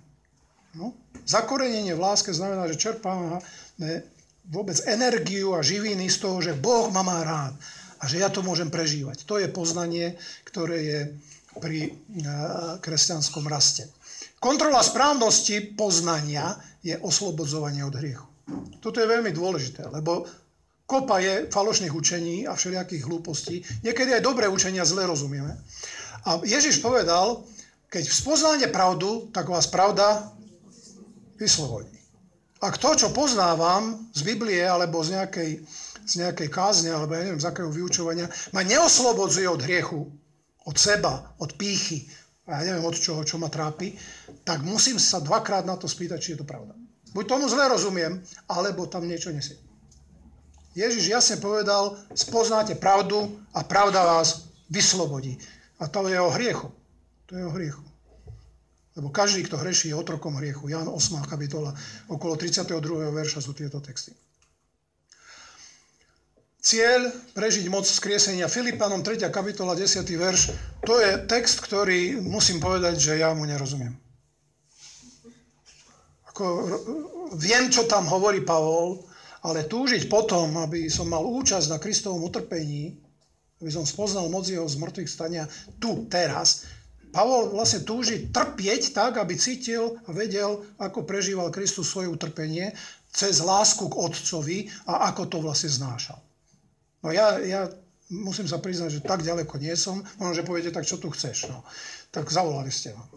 No? 0.77 0.93
Zakorenenie 1.25 1.97
v 1.97 2.05
láske 2.05 2.37
znamená, 2.37 2.69
že 2.69 2.77
čerpám 2.77 3.41
vôbec 4.53 4.77
energiu 4.85 5.57
a 5.57 5.65
živiny 5.65 6.13
z 6.13 6.19
toho, 6.21 6.45
že 6.45 6.53
Boh 6.53 6.93
ma 6.93 7.01
má 7.01 7.25
rád 7.25 7.57
a 7.97 8.05
že 8.05 8.21
ja 8.21 8.29
to 8.29 8.45
môžem 8.45 8.69
prežívať. 8.69 9.25
To 9.25 9.41
je 9.41 9.49
poznanie, 9.49 10.21
ktoré 10.45 10.79
je 10.85 11.01
pri 11.57 11.97
kresťanskom 12.85 13.49
raste. 13.49 13.89
Kontrola 14.37 14.85
správnosti 14.85 15.73
poznania 15.73 16.61
je 16.85 16.93
oslobodzovanie 17.01 17.81
od 17.81 17.97
hriechu. 17.97 18.29
Toto 18.85 19.01
je 19.01 19.09
veľmi 19.09 19.33
dôležité, 19.33 19.89
lebo 19.89 20.29
Kopa 20.87 21.19
je 21.19 21.51
falošných 21.51 21.91
učení 21.91 22.47
a 22.47 22.55
všelijakých 22.55 23.05
hlúpostí. 23.11 23.59
Niekedy 23.83 24.15
aj 24.15 24.23
dobré 24.23 24.47
učenia 24.47 24.87
zle 24.87 25.03
rozumieme. 25.03 25.59
A 26.27 26.39
Ježiš 26.47 26.79
povedal, 26.79 27.43
keď 27.91 28.07
spoznáte 28.07 28.67
pravdu, 28.71 29.31
tak 29.35 29.51
vás 29.51 29.67
pravda 29.67 30.31
vyslobodí. 31.39 31.95
Ak 32.63 32.79
to, 32.79 32.95
čo 32.95 33.13
poznávam 33.13 34.11
z 34.15 34.23
Biblie 34.23 34.63
alebo 34.63 35.03
z 35.03 35.19
nejakej, 35.19 35.51
z 36.07 36.13
nejakej 36.23 36.49
kázne, 36.49 36.95
alebo 36.95 37.19
ja 37.19 37.27
neviem, 37.27 37.43
z 37.43 37.51
akého 37.51 37.69
vyučovania, 37.69 38.31
ma 38.55 38.63
neoslobodzuje 38.63 39.47
od 39.47 39.61
hriechu, 39.61 40.01
od 40.67 40.77
seba, 40.79 41.35
od 41.43 41.55
pýchy, 41.55 42.07
a 42.47 42.63
ja 42.63 42.73
neviem 42.73 42.87
od 42.87 42.95
čoho, 42.95 43.27
čo 43.27 43.43
ma 43.43 43.51
trápi, 43.51 43.91
tak 44.47 44.63
musím 44.63 45.03
sa 45.03 45.19
dvakrát 45.19 45.67
na 45.67 45.75
to 45.75 45.91
spýtať, 45.91 46.19
či 46.23 46.33
je 46.35 46.41
to 46.43 46.47
pravda. 46.47 46.79
Buď 47.11 47.25
tomu 47.27 47.51
zle 47.51 47.67
rozumiem, 47.67 48.23
alebo 48.47 48.87
tam 48.87 49.03
niečo 49.03 49.35
nesie. 49.35 49.59
Ježiš 50.77 51.09
jasne 51.09 51.37
povedal, 51.41 51.97
spoznáte 52.13 52.77
pravdu 52.77 53.33
a 53.57 53.65
pravda 53.65 54.05
vás 54.05 54.53
vyslobodí. 54.69 55.41
A 55.81 55.89
to 55.89 56.05
je 56.05 56.21
o 56.21 56.29
hriechu. 56.29 56.69
To 57.27 57.33
je 57.33 57.45
o 57.49 57.55
hriechu. 57.57 57.81
Lebo 58.97 59.09
každý, 59.09 59.45
kto 59.49 59.57
hreší, 59.57 59.93
je 59.93 59.97
otrokom 59.97 60.37
hriechu. 60.37 60.69
Jan 60.69 60.89
8. 60.89 61.25
kapitola, 61.25 61.73
okolo 62.13 62.37
32. 62.37 62.77
verša 63.13 63.41
sú 63.41 63.57
tieto 63.57 63.81
texty. 63.81 64.13
Cieľ 66.61 67.09
prežiť 67.33 67.71
moc 67.73 67.87
skriesenia 67.89 68.51
Filipanom 68.51 69.01
3. 69.01 69.33
kapitola 69.33 69.73
10. 69.73 70.03
verš, 70.03 70.53
to 70.85 70.99
je 71.01 71.25
text, 71.25 71.63
ktorý 71.65 72.21
musím 72.21 72.61
povedať, 72.61 73.01
že 73.01 73.13
ja 73.23 73.31
mu 73.33 73.49
nerozumiem. 73.49 73.95
Ako, 76.33 76.45
viem, 77.39 77.71
čo 77.73 77.87
tam 77.87 78.11
hovorí 78.11 78.43
Pavol, 78.43 78.99
ale 79.47 79.71
túžiť 79.71 80.11
potom, 80.11 80.51
aby 80.59 80.91
som 80.91 81.07
mal 81.07 81.23
účasť 81.23 81.71
na 81.71 81.79
Kristovom 81.79 82.27
utrpení, 82.27 82.99
aby 83.63 83.71
som 83.71 83.87
spoznal 83.87 84.27
moc 84.27 84.43
jeho 84.45 84.67
zmrtvých 84.67 85.07
stania 85.07 85.47
tu, 85.79 86.11
teraz, 86.11 86.67
Pavol 87.15 87.49
vlastne 87.49 87.81
túži 87.87 88.29
trpieť 88.29 88.93
tak, 88.93 89.17
aby 89.17 89.39
cítil 89.41 89.97
a 90.05 90.13
vedel, 90.13 90.61
ako 90.77 91.09
prežíval 91.09 91.49
Kristus 91.49 91.89
svoje 91.89 92.13
utrpenie 92.13 92.77
cez 93.09 93.41
lásku 93.41 93.89
k 93.89 93.97
Otcovi 93.97 94.69
a 94.85 95.09
ako 95.09 95.23
to 95.25 95.39
vlastne 95.41 95.73
znášal. 95.73 96.21
No 97.01 97.17
ja, 97.17 97.41
ja 97.41 97.73
musím 98.13 98.45
sa 98.45 98.61
priznať, 98.61 99.01
že 99.01 99.07
tak 99.07 99.25
ďaleko 99.25 99.57
nie 99.57 99.73
som. 99.73 100.05
Možno, 100.21 100.37
že 100.37 100.45
poviete, 100.45 100.75
tak 100.75 100.85
čo 100.85 101.01
tu 101.01 101.09
chceš. 101.09 101.49
No. 101.49 101.65
Tak 102.13 102.29
zavolali 102.29 102.69
ste 102.69 102.93
ma. 102.93 103.09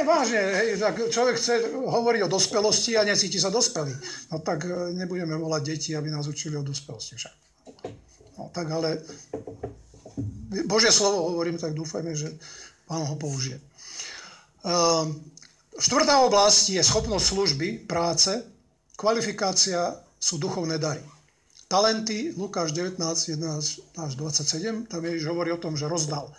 Nie, 0.00 0.08
vážne, 0.08 0.40
hej, 0.40 0.80
tak 0.80 1.12
človek 1.12 1.36
chce 1.36 1.76
hovoriť 1.76 2.24
o 2.24 2.32
dospelosti 2.32 2.96
a 2.96 3.04
necíti 3.04 3.36
sa 3.36 3.52
dospelý. 3.52 3.92
No 4.32 4.40
tak 4.40 4.64
e, 4.64 4.96
nebudeme 4.96 5.36
volať 5.36 5.60
deti, 5.60 5.92
aby 5.92 6.08
nás 6.08 6.24
učili 6.24 6.56
o 6.56 6.64
dospelosti 6.64 7.20
však. 7.20 7.34
No 8.40 8.48
tak 8.48 8.72
ale 8.72 9.04
Božie 10.64 10.88
slovo 10.88 11.28
hovorím, 11.28 11.60
tak 11.60 11.76
dúfajme, 11.76 12.16
že 12.16 12.32
Pán 12.88 13.04
ho 13.04 13.12
použije. 13.20 13.60
Ehm, 14.64 15.20
štvrtá 15.76 16.24
oblasť 16.24 16.80
je 16.80 16.82
schopnosť 16.82 17.26
služby, 17.36 17.68
práce, 17.84 18.40
kvalifikácia 18.96 20.00
sú 20.16 20.40
duchovné 20.40 20.80
dary. 20.80 21.04
Talenty, 21.68 22.32
Lukáš 22.40 22.72
19, 22.72 22.96
11 23.36 24.00
až 24.00 24.12
27, 24.16 24.88
tam 24.88 25.04
Ježiš 25.04 25.28
hovorí 25.28 25.52
o 25.52 25.60
tom, 25.60 25.76
že 25.76 25.92
rozdal 25.92 26.32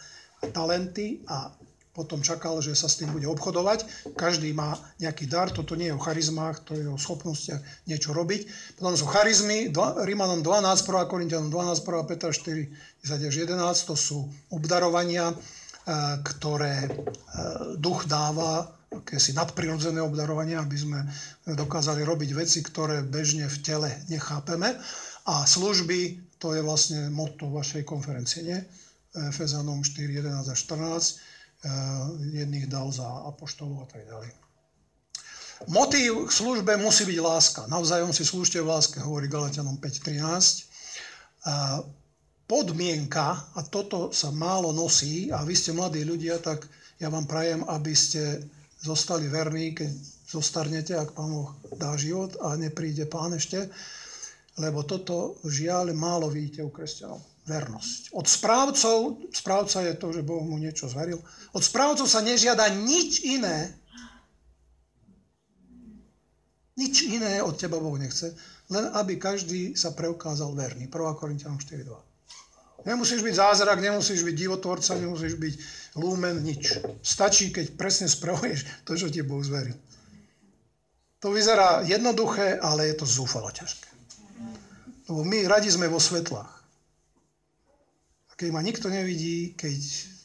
talenty 0.49 1.22
a 1.30 1.53
potom 1.91 2.23
čakal, 2.23 2.63
že 2.63 2.71
sa 2.71 2.87
s 2.87 3.03
tým 3.03 3.11
bude 3.11 3.27
obchodovať. 3.27 3.83
Každý 4.15 4.55
má 4.55 4.79
nejaký 5.03 5.27
dar, 5.27 5.51
toto 5.51 5.75
nie 5.75 5.91
je 5.91 5.95
o 5.95 5.99
charizmách, 5.99 6.63
to 6.63 6.71
je 6.79 6.87
o 6.87 6.95
schopnostiach 6.95 7.59
niečo 7.83 8.15
robiť. 8.15 8.47
Potom 8.79 8.95
sú 8.95 9.03
charizmy, 9.11 9.67
Rímanom 10.07 10.39
12, 10.39 10.87
1. 10.87 11.11
Korintianom 11.11 11.51
12, 11.51 11.83
1. 11.83 12.07
Petra 12.07 12.31
4, 12.31 13.03
10 13.03 13.27
až 13.27 13.35
11, 13.43 13.91
to 13.91 13.95
sú 13.99 14.23
obdarovania, 14.55 15.31
e, 15.31 15.35
ktoré 16.23 16.87
e, 16.87 16.89
duch 17.75 18.07
dáva, 18.07 18.71
akési 18.91 19.35
nadprirodzené 19.35 19.99
obdarovania, 19.99 20.63
aby 20.63 20.75
sme 20.79 20.99
dokázali 21.47 22.07
robiť 22.07 22.29
veci, 22.35 22.59
ktoré 22.63 23.03
bežne 23.03 23.51
v 23.51 23.57
tele 23.63 23.89
nechápeme. 24.07 24.79
A 25.27 25.43
služby, 25.43 26.23
to 26.39 26.55
je 26.55 26.63
vlastne 26.63 27.11
motto 27.11 27.51
vašej 27.51 27.83
konferencie, 27.83 28.47
nie? 28.47 28.59
Efezanom 29.11 29.83
4, 29.83 30.23
11 30.23 30.47
a 30.47 30.55
14 30.55 31.19
Eh, 31.19 31.30
jedných 32.34 32.66
dal 32.66 32.89
za 32.89 33.05
apoštolov 33.30 33.86
a 33.86 33.88
tak 33.89 34.05
ďalej. 34.09 34.34
Motív 35.70 36.26
k 36.26 36.32
službe 36.34 36.74
musí 36.82 37.05
byť 37.05 37.20
láska. 37.22 37.70
Navzájom 37.70 38.09
si 38.09 38.26
slúžte 38.26 38.57
v 38.57 38.74
láske, 38.74 38.97
hovorí 38.97 39.30
Galatianom 39.30 39.78
5.13. 39.78 40.66
Podmienka, 42.49 43.53
a 43.53 43.62
toto 43.62 44.09
sa 44.09 44.34
málo 44.34 44.74
nosí, 44.74 45.30
a 45.30 45.45
vy 45.45 45.53
ste 45.53 45.72
mladí 45.72 46.01
ľudia, 46.01 46.41
tak 46.41 46.66
ja 46.97 47.14
vám 47.14 47.30
prajem, 47.30 47.62
aby 47.70 47.93
ste 47.93 48.41
zostali 48.82 49.30
verní, 49.30 49.78
keď 49.78 49.89
zostarnete, 50.34 50.97
ak 50.97 51.14
Pán 51.14 51.30
Boh 51.30 51.53
dá 51.78 51.93
život 51.93 52.34
a 52.41 52.57
nepríde 52.57 53.05
Pán 53.05 53.38
ešte, 53.38 53.70
lebo 54.57 54.82
toto 54.84 55.38
žiaľ 55.45 55.93
málo 55.93 56.28
vidíte 56.28 56.66
u 56.66 56.74
kresťanov 56.74 57.30
vernosť. 57.45 58.13
Od 58.13 58.25
správcov, 58.27 59.17
správca 59.33 59.81
je 59.81 59.93
to, 59.97 60.13
že 60.13 60.21
Boh 60.21 60.45
mu 60.45 60.61
niečo 60.61 60.85
zveril, 60.85 61.17
od 61.51 61.63
správcov 61.63 62.05
sa 62.05 62.21
nežiada 62.21 62.69
nič 62.69 63.25
iné, 63.25 63.73
nič 66.77 67.05
iné 67.05 67.41
od 67.41 67.57
teba 67.57 67.81
Boh 67.81 67.97
nechce, 67.97 68.33
len 68.71 68.87
aby 68.95 69.17
každý 69.17 69.75
sa 69.75 69.91
preukázal 69.91 70.53
verný. 70.55 70.87
1. 70.87 71.19
Korintianom 71.19 71.59
4.2. 71.59 72.87
Nemusíš 72.87 73.21
byť 73.21 73.35
zázrak, 73.37 73.77
nemusíš 73.77 74.25
byť 74.25 74.35
divotvorca, 74.37 74.97
nemusíš 74.97 75.37
byť 75.37 75.53
lúmen, 76.01 76.41
nič. 76.41 76.81
Stačí, 77.05 77.53
keď 77.53 77.77
presne 77.77 78.09
spravuješ 78.09 78.65
to, 78.87 78.97
čo 78.97 79.11
ti 79.13 79.21
Boh 79.21 79.43
zveril. 79.45 79.77
To 81.21 81.29
vyzerá 81.29 81.85
jednoduché, 81.85 82.57
ale 82.57 82.89
je 82.89 82.95
to 82.97 83.05
zúfalo 83.05 83.53
ťažké. 83.53 83.85
Lebo 85.05 85.21
my 85.21 85.45
radi 85.45 85.69
sme 85.69 85.85
vo 85.85 86.01
svetlách 86.01 86.61
keď 88.41 88.49
ma 88.49 88.65
nikto 88.65 88.89
nevidí, 88.89 89.53
keď 89.53 89.77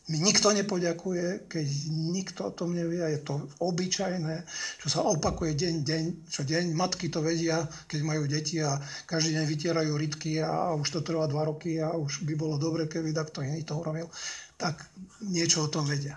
mi 0.09 0.25
nikto 0.25 0.49
nepoďakuje, 0.49 1.53
keď 1.53 1.67
nikto 1.93 2.49
o 2.49 2.55
tom 2.57 2.73
nevie, 2.73 3.05
je 3.13 3.21
to 3.21 3.45
obyčajné, 3.61 4.41
čo 4.81 4.89
sa 4.89 5.05
opakuje 5.05 5.53
deň, 5.53 5.75
deň, 5.85 6.05
čo 6.31 6.41
deň. 6.49 6.73
Matky 6.73 7.13
to 7.13 7.21
vedia, 7.21 7.69
keď 7.85 8.01
majú 8.07 8.25
deti 8.25 8.57
a 8.65 8.81
každý 9.05 9.37
deň 9.37 9.45
vytierajú 9.45 9.93
rytky 9.99 10.41
a 10.41 10.73
už 10.73 10.89
to 10.97 11.01
trvá 11.05 11.29
dva 11.29 11.45
roky 11.45 11.77
a 11.77 11.93
už 11.93 12.25
by 12.25 12.33
bolo 12.39 12.57
dobre, 12.57 12.89
keby 12.89 13.13
takto 13.13 13.45
iný 13.45 13.67
to 13.69 13.77
urobil. 13.77 14.09
Tak 14.57 14.81
niečo 15.27 15.67
o 15.67 15.69
tom 15.69 15.85
vedia. 15.85 16.17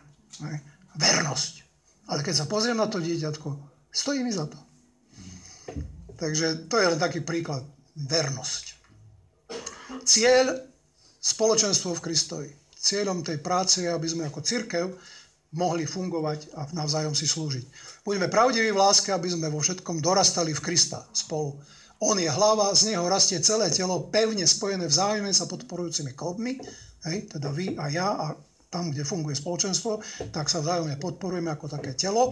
Vernosť. 0.96 1.54
Ale 2.14 2.24
keď 2.24 2.46
sa 2.46 2.48
pozriem 2.48 2.80
na 2.80 2.88
to 2.88 3.04
dieťatko, 3.04 3.50
stojí 3.92 4.24
mi 4.24 4.32
za 4.32 4.48
to. 4.48 4.56
Takže 6.16 6.72
to 6.72 6.80
je 6.80 6.90
len 6.96 7.00
taký 7.02 7.26
príklad. 7.26 7.66
Vernosť. 8.00 8.80
Cieľ 10.06 10.69
spoločenstvo 11.20 11.96
v 11.96 12.04
Kristovi. 12.04 12.50
Cieľom 12.80 13.22
tej 13.22 13.44
práce 13.44 13.84
je, 13.84 13.92
aby 13.92 14.08
sme 14.08 14.28
ako 14.32 14.40
církev 14.40 14.88
mohli 15.54 15.84
fungovať 15.84 16.54
a 16.56 16.70
navzájom 16.72 17.18
si 17.18 17.28
slúžiť. 17.28 17.66
Buďme 18.06 18.32
pravdiví 18.32 18.72
v 18.72 18.82
láske, 18.82 19.10
aby 19.12 19.28
sme 19.28 19.52
vo 19.52 19.60
všetkom 19.60 20.00
dorastali 20.00 20.56
v 20.56 20.64
Krista 20.64 21.04
spolu. 21.12 21.58
On 22.00 22.16
je 22.16 22.32
hlava, 22.32 22.72
z 22.72 22.96
neho 22.96 23.04
rastie 23.12 23.44
celé 23.44 23.68
telo, 23.68 24.08
pevne 24.08 24.48
spojené 24.48 24.88
vzájomne 24.88 25.36
sa 25.36 25.52
podporujúcimi 25.52 26.16
klobmi, 26.16 26.56
hej, 27.04 27.28
teda 27.28 27.52
vy 27.52 27.76
a 27.76 27.92
ja 27.92 28.08
a 28.16 28.26
tam, 28.70 28.94
kde 28.94 29.04
funguje 29.04 29.36
spoločenstvo, 29.36 30.00
tak 30.32 30.48
sa 30.48 30.62
vzájomne 30.64 30.96
podporujeme 31.02 31.50
ako 31.52 31.68
také 31.68 31.98
telo. 31.98 32.32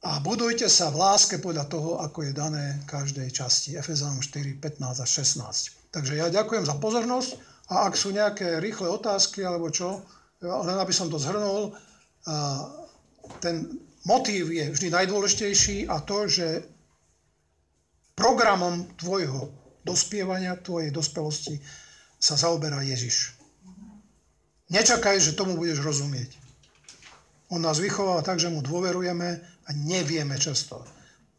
A 0.00 0.16
budujte 0.24 0.64
sa 0.64 0.88
v 0.88 0.96
láske 0.96 1.36
podľa 1.36 1.68
toho, 1.68 2.00
ako 2.00 2.24
je 2.24 2.32
dané 2.32 2.80
každej 2.88 3.28
časti. 3.28 3.76
Efezánom 3.76 4.24
4, 4.24 4.56
15 4.56 4.80
a 4.80 5.06
16. 5.06 5.92
Takže 5.92 6.16
ja 6.16 6.32
ďakujem 6.32 6.64
za 6.64 6.80
pozornosť 6.80 7.49
a 7.70 7.86
ak 7.86 7.94
sú 7.94 8.10
nejaké 8.10 8.58
rýchle 8.58 8.90
otázky 8.90 9.46
alebo 9.46 9.70
čo, 9.70 10.02
len 10.42 10.76
aby 10.78 10.90
som 10.90 11.06
to 11.06 11.22
zhrnul, 11.22 11.70
ten 13.38 13.70
motív 14.04 14.50
je 14.50 14.66
vždy 14.74 14.88
najdôležitejší 14.90 15.86
a 15.86 16.02
to, 16.02 16.26
že 16.26 16.66
programom 18.18 18.90
tvojho 18.98 19.54
dospievania, 19.86 20.58
tvojej 20.60 20.90
dospelosti 20.90 21.56
sa 22.20 22.36
zaoberá 22.36 22.82
Ježiš. 22.84 23.38
Nečakaj, 24.68 25.18
že 25.22 25.38
tomu 25.38 25.56
budeš 25.56 25.80
rozumieť. 25.80 26.36
On 27.50 27.58
nás 27.58 27.82
vychováva 27.82 28.22
tak, 28.22 28.38
že 28.38 28.52
mu 28.52 28.62
dôverujeme 28.62 29.28
a 29.40 29.70
nevieme 29.74 30.38
často. 30.38 30.86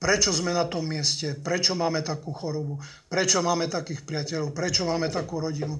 Prečo 0.01 0.33
sme 0.33 0.51
na 0.51 0.65
tom 0.65 0.89
mieste, 0.89 1.37
prečo 1.37 1.77
máme 1.77 2.01
takú 2.01 2.33
chorobu, 2.33 2.81
prečo 3.05 3.45
máme 3.45 3.69
takých 3.69 4.01
priateľov, 4.01 4.51
prečo 4.51 4.83
máme 4.83 5.13
takú 5.13 5.37
rodinu, 5.37 5.77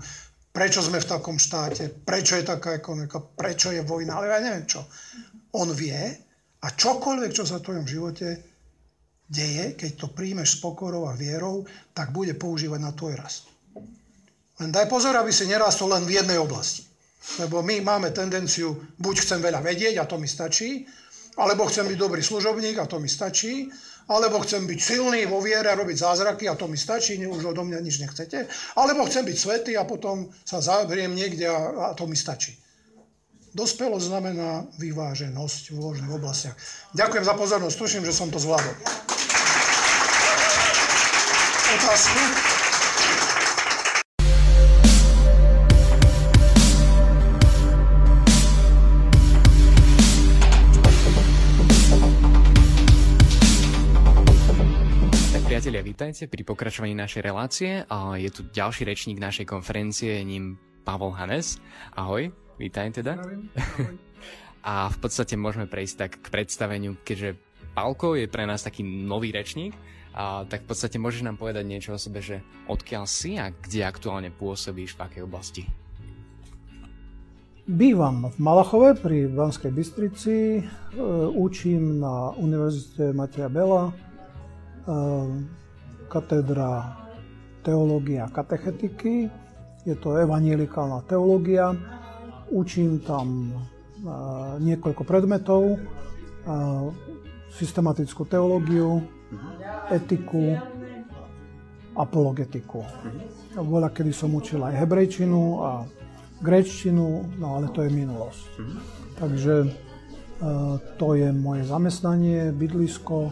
prečo 0.51 0.83
sme 0.83 0.99
v 0.99 1.09
takom 1.09 1.39
štáte, 1.39 1.89
prečo 2.03 2.35
je 2.35 2.45
taká 2.45 2.75
ekonomika, 2.75 3.23
prečo 3.23 3.71
je 3.71 3.81
vojna, 3.81 4.19
ale 4.19 4.31
ja 4.31 4.39
neviem 4.43 4.67
čo. 4.67 4.83
On 5.55 5.71
vie 5.71 5.99
a 6.61 6.67
čokoľvek, 6.69 7.31
čo 7.31 7.43
sa 7.47 7.59
v 7.59 7.65
tvojom 7.65 7.87
živote 7.87 8.27
deje, 9.31 9.79
keď 9.79 9.91
to 9.95 10.07
príjmeš 10.11 10.59
s 10.59 10.61
pokorou 10.61 11.07
a 11.07 11.15
vierou, 11.15 11.63
tak 11.95 12.11
bude 12.11 12.35
používať 12.35 12.79
na 12.83 12.91
tvoj 12.91 13.15
rast. 13.15 13.47
Len 14.59 14.69
daj 14.69 14.91
pozor, 14.91 15.15
aby 15.15 15.31
si 15.31 15.47
nerastol 15.47 15.95
len 15.95 16.03
v 16.05 16.21
jednej 16.21 16.37
oblasti. 16.37 16.85
Lebo 17.39 17.63
my 17.63 17.81
máme 17.81 18.11
tendenciu, 18.11 18.75
buď 18.99 19.15
chcem 19.23 19.39
veľa 19.39 19.63
vedieť 19.63 19.97
a 19.97 20.09
to 20.09 20.19
mi 20.19 20.27
stačí, 20.27 20.83
alebo 21.39 21.65
chcem 21.71 21.87
byť 21.87 21.97
dobrý 21.97 22.19
služobník 22.19 22.75
a 22.77 22.89
to 22.89 22.99
mi 22.99 23.07
stačí, 23.07 23.71
alebo 24.09 24.41
chcem 24.41 24.65
byť 24.65 24.79
silný 24.79 25.25
vo 25.29 25.43
viere 25.43 25.69
a 25.69 25.77
robiť 25.77 25.97
zázraky 26.01 26.49
a 26.49 26.57
to 26.57 26.65
mi 26.65 26.77
stačí, 26.77 27.17
už 27.21 27.53
odo 27.53 27.61
mňa 27.61 27.79
nič 27.83 28.01
nechcete, 28.01 28.47
alebo 28.77 29.05
chcem 29.05 29.25
byť 29.25 29.37
svetý 29.37 29.73
a 29.77 29.83
potom 29.83 30.29
sa 30.45 30.61
zavriem 30.61 31.13
niekde 31.13 31.45
a, 31.45 31.91
a 31.91 31.93
to 31.93 32.07
mi 32.09 32.15
stačí. 32.17 32.57
Dospelosť 33.51 34.07
znamená 34.07 34.63
vyváženosť 34.79 35.75
v 35.75 35.77
rôznych 35.77 36.11
oblastiach. 36.15 36.55
Ďakujem 36.95 37.25
za 37.27 37.35
pozornosť, 37.35 37.75
tuším, 37.75 38.03
že 38.07 38.15
som 38.15 38.31
to 38.31 38.39
zvládol. 38.39 38.75
Otázky? 41.71 42.50
Priatelia, 55.71 55.95
vítajte 55.95 56.27
pri 56.27 56.43
pokračovaní 56.43 56.91
našej 56.99 57.21
relácie. 57.23 57.87
Je 58.19 58.27
tu 58.27 58.43
ďalší 58.43 58.83
rečník 58.83 59.23
našej 59.23 59.47
konferencie, 59.47 60.19
ním 60.19 60.59
Pavol 60.83 61.15
Hanes. 61.15 61.63
Ahoj, 61.95 62.27
vítaj 62.59 62.91
teda. 62.91 63.15
A 64.67 64.91
v 64.91 64.97
podstate 64.99 65.39
môžeme 65.39 65.71
prejsť 65.71 65.95
tak 65.95 66.11
k 66.19 66.27
predstaveniu, 66.27 66.99
keďže 67.07 67.39
Pálko 67.71 68.19
je 68.19 68.27
pre 68.27 68.43
nás 68.43 68.67
taký 68.67 68.83
nový 68.83 69.31
rečník, 69.31 69.71
a 70.11 70.43
tak 70.43 70.67
v 70.67 70.75
podstate 70.75 70.99
môžeš 70.99 71.23
nám 71.23 71.39
povedať 71.39 71.63
niečo 71.63 71.95
o 71.95 72.03
sebe, 72.03 72.19
že 72.19 72.43
odkiaľ 72.67 73.07
si 73.07 73.39
a 73.39 73.55
kde 73.55 73.87
aktuálne 73.87 74.27
pôsobíš, 74.27 74.99
v 74.99 75.07
akej 75.07 75.23
oblasti? 75.23 75.63
Bývam 77.63 78.27
v 78.27 78.35
Malachove 78.43 78.99
pri 78.99 79.31
Banskej 79.31 79.71
Bystrici, 79.71 80.35
e, 80.59 80.63
učím 81.31 82.03
na 82.03 82.35
Univerzite 82.35 83.15
Mateja 83.15 83.47
Bela, 83.47 83.95
Ehm, 84.87 85.45
katedra 86.11 86.99
teológia 87.63 88.27
katechetiky. 88.27 89.31
Je 89.87 89.95
to 89.95 90.19
evanielikálna 90.19 91.07
teológia. 91.07 91.71
Učím 92.51 92.99
tam 92.99 93.55
ehm, 94.03 94.59
niekoľko 94.59 95.07
predmetov. 95.07 95.79
Ehm, 96.43 96.91
systematickú 97.51 98.23
teológiu, 98.27 99.03
etiku, 99.91 100.55
apologetiku. 101.95 102.83
Voľa, 103.59 103.91
kedy 103.91 104.11
som 104.15 104.31
učil 104.31 104.63
aj 104.63 104.79
hebrejčinu 104.79 105.41
a 105.59 105.83
gréčtinu, 106.39 107.27
no 107.37 107.47
ale 107.59 107.67
to 107.75 107.83
je 107.83 107.91
minulosť. 107.91 108.49
Takže 109.19 109.55
to 110.97 111.07
je 111.13 111.29
moje 111.29 111.67
zamestnanie, 111.69 112.49
bydlisko, 112.55 113.29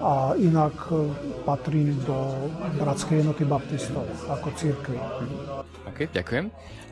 a 0.00 0.36
inak 0.36 0.76
e, 0.92 1.08
patrím 1.44 1.96
do 2.04 2.50
Bratskej 2.76 3.24
jednoty 3.24 3.44
baptistov 3.48 4.04
ako 4.28 4.48
církvy. 4.54 4.96
Ok, 4.96 5.66
OK, 5.86 5.98
ďakujem. 6.12 6.46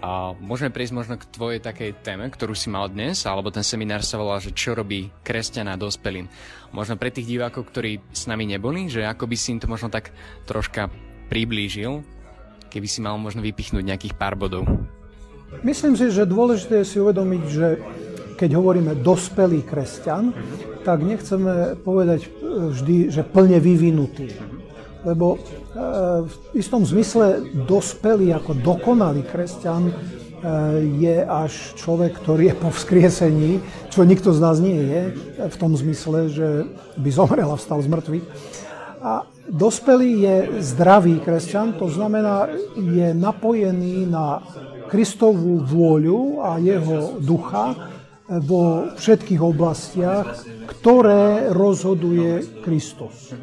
A 0.04 0.36
môžeme 0.36 0.68
prejsť 0.68 0.92
možno 0.92 1.14
k 1.16 1.28
tvojej 1.32 1.60
takej 1.64 2.04
téme, 2.04 2.28
ktorú 2.28 2.52
si 2.52 2.68
mal 2.68 2.92
dnes, 2.92 3.24
alebo 3.24 3.48
ten 3.48 3.64
seminár 3.64 4.04
sa 4.04 4.20
volá, 4.20 4.36
že 4.36 4.52
čo 4.52 4.76
robí 4.76 5.08
kresťana 5.24 5.80
dospelým. 5.80 6.28
Možno 6.76 7.00
pre 7.00 7.08
tých 7.08 7.24
divákov, 7.24 7.72
ktorí 7.72 8.04
s 8.12 8.28
nami 8.28 8.44
neboli, 8.44 8.92
že 8.92 9.04
ako 9.04 9.24
by 9.24 9.36
si 9.36 9.56
im 9.56 9.60
to 9.60 9.68
možno 9.68 9.88
tak 9.88 10.12
troška 10.44 10.92
priblížil, 11.32 12.04
keby 12.68 12.84
si 12.84 13.00
mal 13.00 13.16
možno 13.16 13.40
vypichnúť 13.40 13.80
nejakých 13.80 14.14
pár 14.20 14.36
bodov. 14.36 14.68
Myslím 15.64 15.94
si, 15.94 16.12
že 16.12 16.28
dôležité 16.28 16.82
je 16.82 16.90
si 16.90 16.96
uvedomiť, 17.00 17.42
že 17.48 17.66
keď 18.34 18.50
hovoríme 18.58 18.98
dospelý 19.00 19.62
kresťan, 19.62 20.34
tak 20.82 21.00
nechceme 21.00 21.80
povedať 21.80 22.28
vždy, 22.54 23.10
že 23.10 23.26
plne 23.26 23.58
vyvinutý 23.58 24.30
lebo 25.04 25.36
e, 25.36 25.38
v 26.24 26.34
istom 26.56 26.82
zmysle 26.82 27.44
dospelý 27.68 28.32
ako 28.40 28.56
dokonalý 28.56 29.22
kresťan 29.28 29.92
e, 29.92 29.94
je 30.98 31.16
až 31.22 31.52
človek, 31.76 32.16
ktorý 32.24 32.50
je 32.50 32.56
po 32.56 32.72
vzkriesení, 32.72 33.60
čo 33.92 34.08
nikto 34.08 34.32
z 34.32 34.40
nás 34.40 34.56
nie 34.58 34.80
je, 34.80 35.02
v 35.44 35.56
tom 35.60 35.76
zmysle, 35.76 36.32
že 36.32 36.48
by 36.96 37.10
zomrel 37.12 37.52
a 37.52 37.60
vstal 37.60 37.84
z 37.84 37.88
mŕtvych. 37.92 38.26
A 39.04 39.28
dospelý 39.52 40.10
je 40.24 40.36
zdravý 40.64 41.20
kresťan, 41.20 41.76
to 41.76 41.92
znamená, 41.92 42.48
je 42.80 43.12
napojený 43.12 44.08
na 44.08 44.40
Kristovú 44.88 45.60
vôľu 45.60 46.40
a 46.40 46.56
jeho 46.60 47.20
ducha 47.20 47.93
vo 48.28 48.94
všetkých 48.96 49.42
oblastiach, 49.42 50.44
ktoré 50.64 51.52
rozhoduje 51.52 52.64
Kristus. 52.64 53.36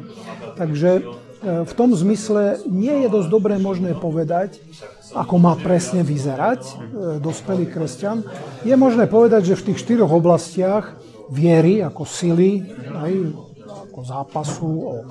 Takže 0.58 1.22
E, 1.42 1.66
v 1.66 1.72
tom 1.74 1.90
zmysle 1.90 2.62
nie 2.70 3.02
je 3.02 3.08
dosť 3.10 3.28
dobre 3.28 3.58
možné 3.58 3.98
povedať, 3.98 4.62
ako 5.10 5.42
má 5.42 5.58
presne 5.58 6.06
vyzerať 6.06 6.62
e, 6.62 6.74
dospelý 7.18 7.66
kresťan. 7.66 8.22
Je 8.62 8.74
možné 8.78 9.10
povedať, 9.10 9.50
že 9.50 9.58
v 9.58 9.66
tých 9.72 9.82
štyroch 9.82 10.14
oblastiach 10.14 10.94
viery 11.34 11.82
ako 11.82 12.06
sily, 12.06 12.62
aj 12.94 13.12
ako 13.90 14.00
zápasu 14.06 14.70
o 14.70 14.94
e, 15.02 15.06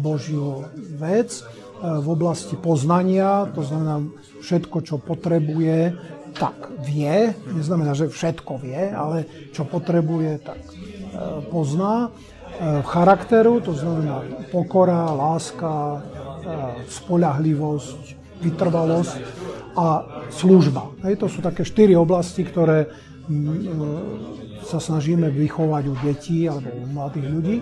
Božiu 0.00 0.64
vec, 0.96 1.44
v 1.80 2.12
oblasti 2.12 2.60
poznania, 2.60 3.48
to 3.56 3.64
znamená 3.64 4.04
všetko, 4.44 4.84
čo 4.84 5.00
potrebuje, 5.00 5.96
tak 6.34 6.72
vie. 6.82 7.34
Neznamená, 7.50 7.94
že 7.94 8.10
všetko 8.10 8.62
vie, 8.62 8.90
ale 8.90 9.26
čo 9.54 9.66
potrebuje, 9.66 10.42
tak 10.42 10.60
pozná. 11.50 12.08
E, 12.60 12.82
charakteru, 12.82 13.60
to 13.60 13.72
znamená 13.72 14.20
pokora, 14.52 15.08
láska, 15.16 15.72
e, 15.72 15.98
spolahlivosť, 16.92 18.00
vytrvalosť 18.44 19.16
a 19.76 19.86
služba. 20.28 20.92
Hej, 21.06 21.24
to 21.24 21.26
sú 21.32 21.40
také 21.40 21.64
štyri 21.64 21.96
oblasti, 21.96 22.44
ktoré 22.44 22.84
e, 22.84 22.88
sa 24.66 24.78
snažíme 24.78 25.30
vychovať 25.32 25.84
u 25.88 25.94
detí 26.04 26.46
alebo 26.46 26.70
u 26.70 26.84
mladých 26.90 27.26
ľudí. 27.26 27.56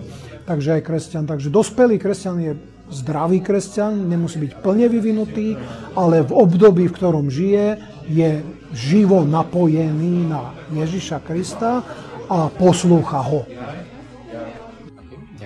Takže 0.45 0.79
aj 0.79 0.81
kresťan. 0.85 1.23
Takže 1.29 1.49
dospelý 1.53 1.95
kresťan 2.01 2.37
je 2.41 2.51
zdravý 2.89 3.39
kresťan, 3.45 4.09
nemusí 4.09 4.41
byť 4.41 4.51
plne 4.65 4.89
vyvinutý, 4.89 5.53
ale 5.93 6.25
v 6.25 6.33
období, 6.33 6.89
v 6.89 6.95
ktorom 6.97 7.29
žije, 7.29 7.77
je 8.09 8.41
živo 8.73 9.21
napojený 9.25 10.25
na 10.25 10.57
Ježiša 10.73 11.21
Krista 11.21 11.85
a 12.29 12.49
poslúcha 12.49 13.21
ho. 13.21 13.45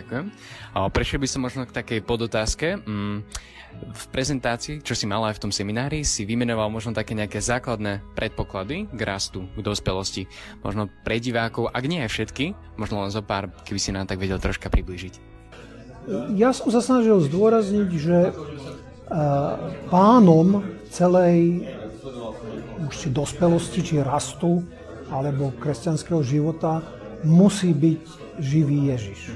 Ďakujem. 0.04 0.26
Prešiel 0.92 1.20
by 1.24 1.28
som 1.32 1.42
možno 1.48 1.64
k 1.64 1.72
takej 1.72 2.00
podotázke. 2.04 2.76
Mm, 2.84 3.24
v 3.74 4.06
prezentácii, 4.14 4.86
čo 4.86 4.94
si 4.94 5.10
mal 5.10 5.24
aj 5.26 5.40
v 5.40 5.44
tom 5.48 5.52
seminári, 5.56 6.06
si 6.06 6.28
vymenoval 6.28 6.70
možno 6.70 6.94
také 6.94 7.18
nejaké 7.18 7.42
základné 7.42 8.04
predpoklady 8.14 8.92
k 8.92 9.02
rastu, 9.02 9.50
k 9.56 9.60
dospelosti. 9.64 10.30
Možno 10.62 10.92
pre 11.02 11.18
divákov, 11.18 11.74
ak 11.74 11.84
nie 11.88 12.04
aj 12.04 12.12
všetky, 12.12 12.54
možno 12.78 13.02
len 13.02 13.10
zo 13.10 13.26
pár, 13.26 13.50
keby 13.66 13.80
si 13.82 13.90
nám 13.96 14.06
tak 14.06 14.22
vedel 14.22 14.38
troška 14.38 14.70
priblížiť. 14.70 15.18
Ja 16.36 16.52
som 16.52 16.68
sa 16.70 16.84
snažil 16.84 17.16
zdôrazniť, 17.24 17.90
že 17.96 18.18
e, 18.28 18.32
pánom 19.88 20.68
celej 20.92 21.64
už 22.84 22.94
či 22.94 23.08
dospelosti, 23.10 23.80
či 23.80 23.96
rastu, 24.04 24.62
alebo 25.08 25.56
kresťanského 25.56 26.20
života 26.22 26.84
musí 27.24 27.72
byť 27.72 28.02
živý 28.44 28.92
Ježiš. 28.92 29.32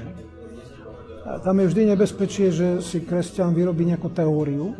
Tam 1.44 1.54
je 1.60 1.66
vždy 1.68 1.82
nebezpečie, 1.92 2.48
že 2.48 2.66
si 2.80 3.04
kresťan 3.04 3.52
vyrobí 3.52 3.84
nejakú 3.84 4.08
teóriu, 4.08 4.72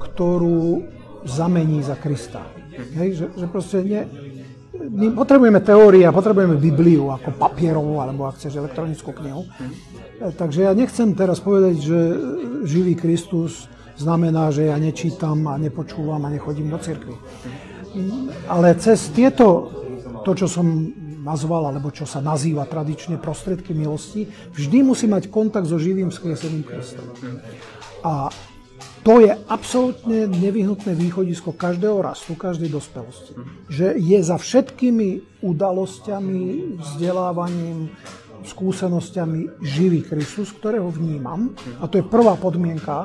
ktorú 0.00 0.88
zamení 1.28 1.84
za 1.84 1.98
Krista. 1.98 2.46
Hej, 2.94 3.10
že, 3.20 3.26
že 3.36 3.46
proste 3.50 3.82
nie, 3.82 4.02
my 4.78 5.10
potrebujeme 5.12 5.60
teórie 5.60 6.06
a 6.06 6.14
potrebujeme 6.14 6.56
Bibliu 6.56 7.10
ako 7.10 7.34
papierovú, 7.34 7.98
alebo 7.98 8.24
ak 8.24 8.38
chceš 8.38 8.56
elektronickú 8.56 9.10
knihu. 9.12 9.44
Takže 10.18 10.66
ja 10.66 10.72
nechcem 10.72 11.12
teraz 11.12 11.42
povedať, 11.42 11.82
že 11.82 11.98
živý 12.64 12.94
Kristus 12.94 13.66
znamená, 13.98 14.54
že 14.54 14.70
ja 14.70 14.78
nečítam 14.78 15.46
a 15.50 15.58
nepočúvam 15.58 16.22
a 16.22 16.32
nechodím 16.32 16.70
do 16.70 16.78
cirkvi. 16.78 17.14
Ale 18.46 18.78
cez 18.78 19.10
tieto, 19.10 19.72
to, 20.22 20.30
čo 20.38 20.46
som 20.46 20.94
nazval, 21.28 21.68
alebo 21.68 21.92
čo 21.92 22.08
sa 22.08 22.24
nazýva 22.24 22.64
tradične 22.64 23.20
prostriedky 23.20 23.76
milosti, 23.76 24.24
vždy 24.56 24.78
musí 24.80 25.04
mať 25.04 25.28
kontakt 25.28 25.68
so 25.68 25.76
živým 25.76 26.08
skrieseným 26.08 26.64
Kristom. 26.64 27.04
A 28.00 28.32
to 29.04 29.24
je 29.24 29.32
absolútne 29.48 30.28
nevyhnutné 30.28 30.92
východisko 30.92 31.56
každého 31.56 32.00
rastu, 32.04 32.36
každej 32.36 32.68
dospelosti. 32.68 33.32
Že 33.68 33.96
je 33.96 34.18
za 34.20 34.36
všetkými 34.36 35.40
udalosťami, 35.40 36.76
vzdelávaním, 36.76 37.88
skúsenosťami 38.48 39.60
živý 39.60 40.00
Kristus, 40.00 40.50
ktorého 40.56 40.88
vnímam. 40.88 41.52
A 41.78 41.86
to 41.86 42.00
je 42.00 42.04
prvá 42.08 42.34
podmienka. 42.40 43.04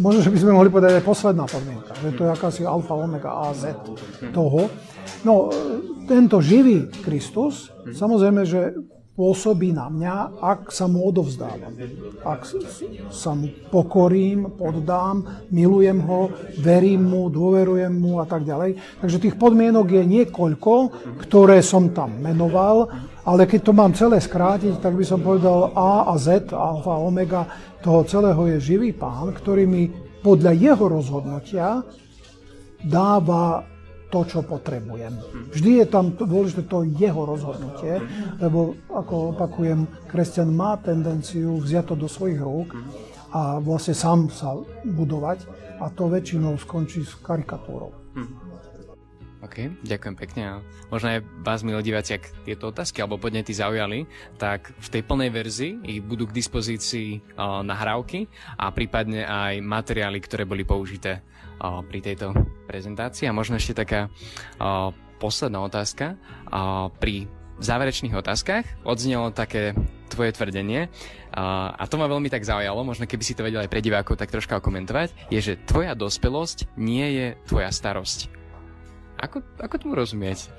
Možno, 0.00 0.24
že 0.24 0.32
by 0.32 0.38
sme 0.40 0.56
mohli 0.56 0.72
povedať 0.72 0.98
aj 0.98 1.04
posledná 1.04 1.44
podmienka. 1.44 1.92
Že 2.00 2.10
to 2.16 2.22
je 2.24 2.30
akási 2.32 2.62
alfa, 2.64 2.94
omega, 2.96 3.30
a, 3.30 3.52
z 3.52 3.76
toho. 4.32 4.72
No, 5.26 5.52
tento 6.08 6.40
živý 6.40 6.88
Kristus, 7.04 7.68
samozrejme, 7.84 8.42
že 8.48 8.72
pôsobí 9.18 9.74
na 9.74 9.90
mňa, 9.90 10.38
ak 10.38 10.70
sa 10.70 10.86
mu 10.86 11.02
odovzdávam. 11.02 11.74
Ak 12.22 12.46
sa 13.10 13.34
mu 13.34 13.50
pokorím, 13.66 14.54
poddám, 14.54 15.50
milujem 15.50 15.98
ho, 16.06 16.30
verím 16.62 17.10
mu, 17.10 17.26
dôverujem 17.26 17.90
mu 17.90 18.22
a 18.22 18.26
tak 18.30 18.46
ďalej. 18.46 18.78
Takže 19.02 19.18
tých 19.18 19.34
podmienok 19.34 19.90
je 19.90 20.02
niekoľko, 20.06 20.74
ktoré 21.26 21.58
som 21.66 21.90
tam 21.90 22.22
menoval, 22.22 22.94
ale 23.28 23.44
keď 23.44 23.60
to 23.60 23.72
mám 23.76 23.92
celé 23.92 24.24
skrátiť, 24.24 24.80
tak 24.80 24.96
by 24.96 25.04
som 25.04 25.20
povedal 25.20 25.76
A 25.76 26.08
a 26.08 26.16
Z, 26.16 26.48
alfa, 26.56 26.96
omega, 26.96 27.44
toho 27.84 28.00
celého 28.08 28.40
je 28.56 28.72
živý 28.72 28.96
pán, 28.96 29.36
ktorý 29.36 29.68
mi 29.68 29.92
podľa 30.24 30.56
jeho 30.56 30.84
rozhodnutia 30.88 31.84
dáva 32.80 33.68
to, 34.08 34.24
čo 34.24 34.40
potrebujem. 34.40 35.12
Vždy 35.52 35.84
je 35.84 35.86
tam 35.92 36.16
dôležité 36.16 36.64
to 36.64 36.88
jeho 36.88 37.28
rozhodnutie, 37.28 38.00
lebo 38.40 38.80
ako 38.88 39.36
opakujem, 39.36 39.84
kresťan 40.08 40.48
má 40.48 40.80
tendenciu 40.80 41.60
vziať 41.60 41.92
to 41.92 41.94
do 42.00 42.08
svojich 42.08 42.40
rúk 42.40 42.72
a 43.36 43.60
vlastne 43.60 43.92
sám 43.92 44.32
sa 44.32 44.56
budovať 44.88 45.44
a 45.84 45.92
to 45.92 46.08
väčšinou 46.08 46.56
skončí 46.56 47.04
s 47.04 47.12
karikatúrou. 47.20 47.92
OK, 49.38 49.70
ďakujem 49.86 50.16
pekne. 50.18 50.66
Možno 50.90 51.14
aj 51.14 51.22
vás, 51.46 51.62
milí 51.62 51.78
diváci, 51.86 52.18
ak 52.18 52.42
tieto 52.42 52.74
otázky 52.74 52.98
alebo 52.98 53.22
podnety 53.22 53.54
zaujali, 53.54 54.02
tak 54.34 54.74
v 54.74 54.88
tej 54.90 55.02
plnej 55.06 55.30
verzii 55.30 55.72
ich 55.86 56.02
budú 56.02 56.26
k 56.26 56.34
dispozícii 56.34 57.38
nahrávky 57.38 58.26
a 58.58 58.74
prípadne 58.74 59.22
aj 59.22 59.62
materiály, 59.62 60.18
ktoré 60.18 60.42
boli 60.42 60.66
použité 60.66 61.22
pri 61.62 61.98
tejto 62.02 62.34
prezentácii. 62.66 63.30
A 63.30 63.36
možno 63.36 63.62
ešte 63.62 63.78
taká 63.78 64.10
posledná 65.22 65.62
otázka. 65.62 66.18
Pri 66.98 67.30
záverečných 67.62 68.18
otázkach 68.18 68.66
odznelo 68.82 69.30
také 69.30 69.74
tvoje 70.10 70.34
tvrdenie 70.34 70.90
a 71.34 71.82
to 71.86 71.94
ma 71.94 72.10
veľmi 72.10 72.26
tak 72.26 72.42
zaujalo, 72.42 72.82
možno 72.82 73.06
keby 73.06 73.22
si 73.22 73.38
to 73.38 73.46
vedel 73.46 73.62
aj 73.62 73.70
pre 73.70 73.82
divákov 73.82 74.18
tak 74.18 74.34
troška 74.34 74.58
okomentovať, 74.58 75.30
je, 75.30 75.38
že 75.38 75.62
tvoja 75.62 75.94
dospelosť 75.94 76.74
nie 76.74 77.06
je 77.14 77.26
tvoja 77.46 77.70
starosť. 77.70 78.37
Ako, 79.18 79.42
ako 79.58 79.74
tomu 79.78 79.94
rozumieť? 79.98 80.48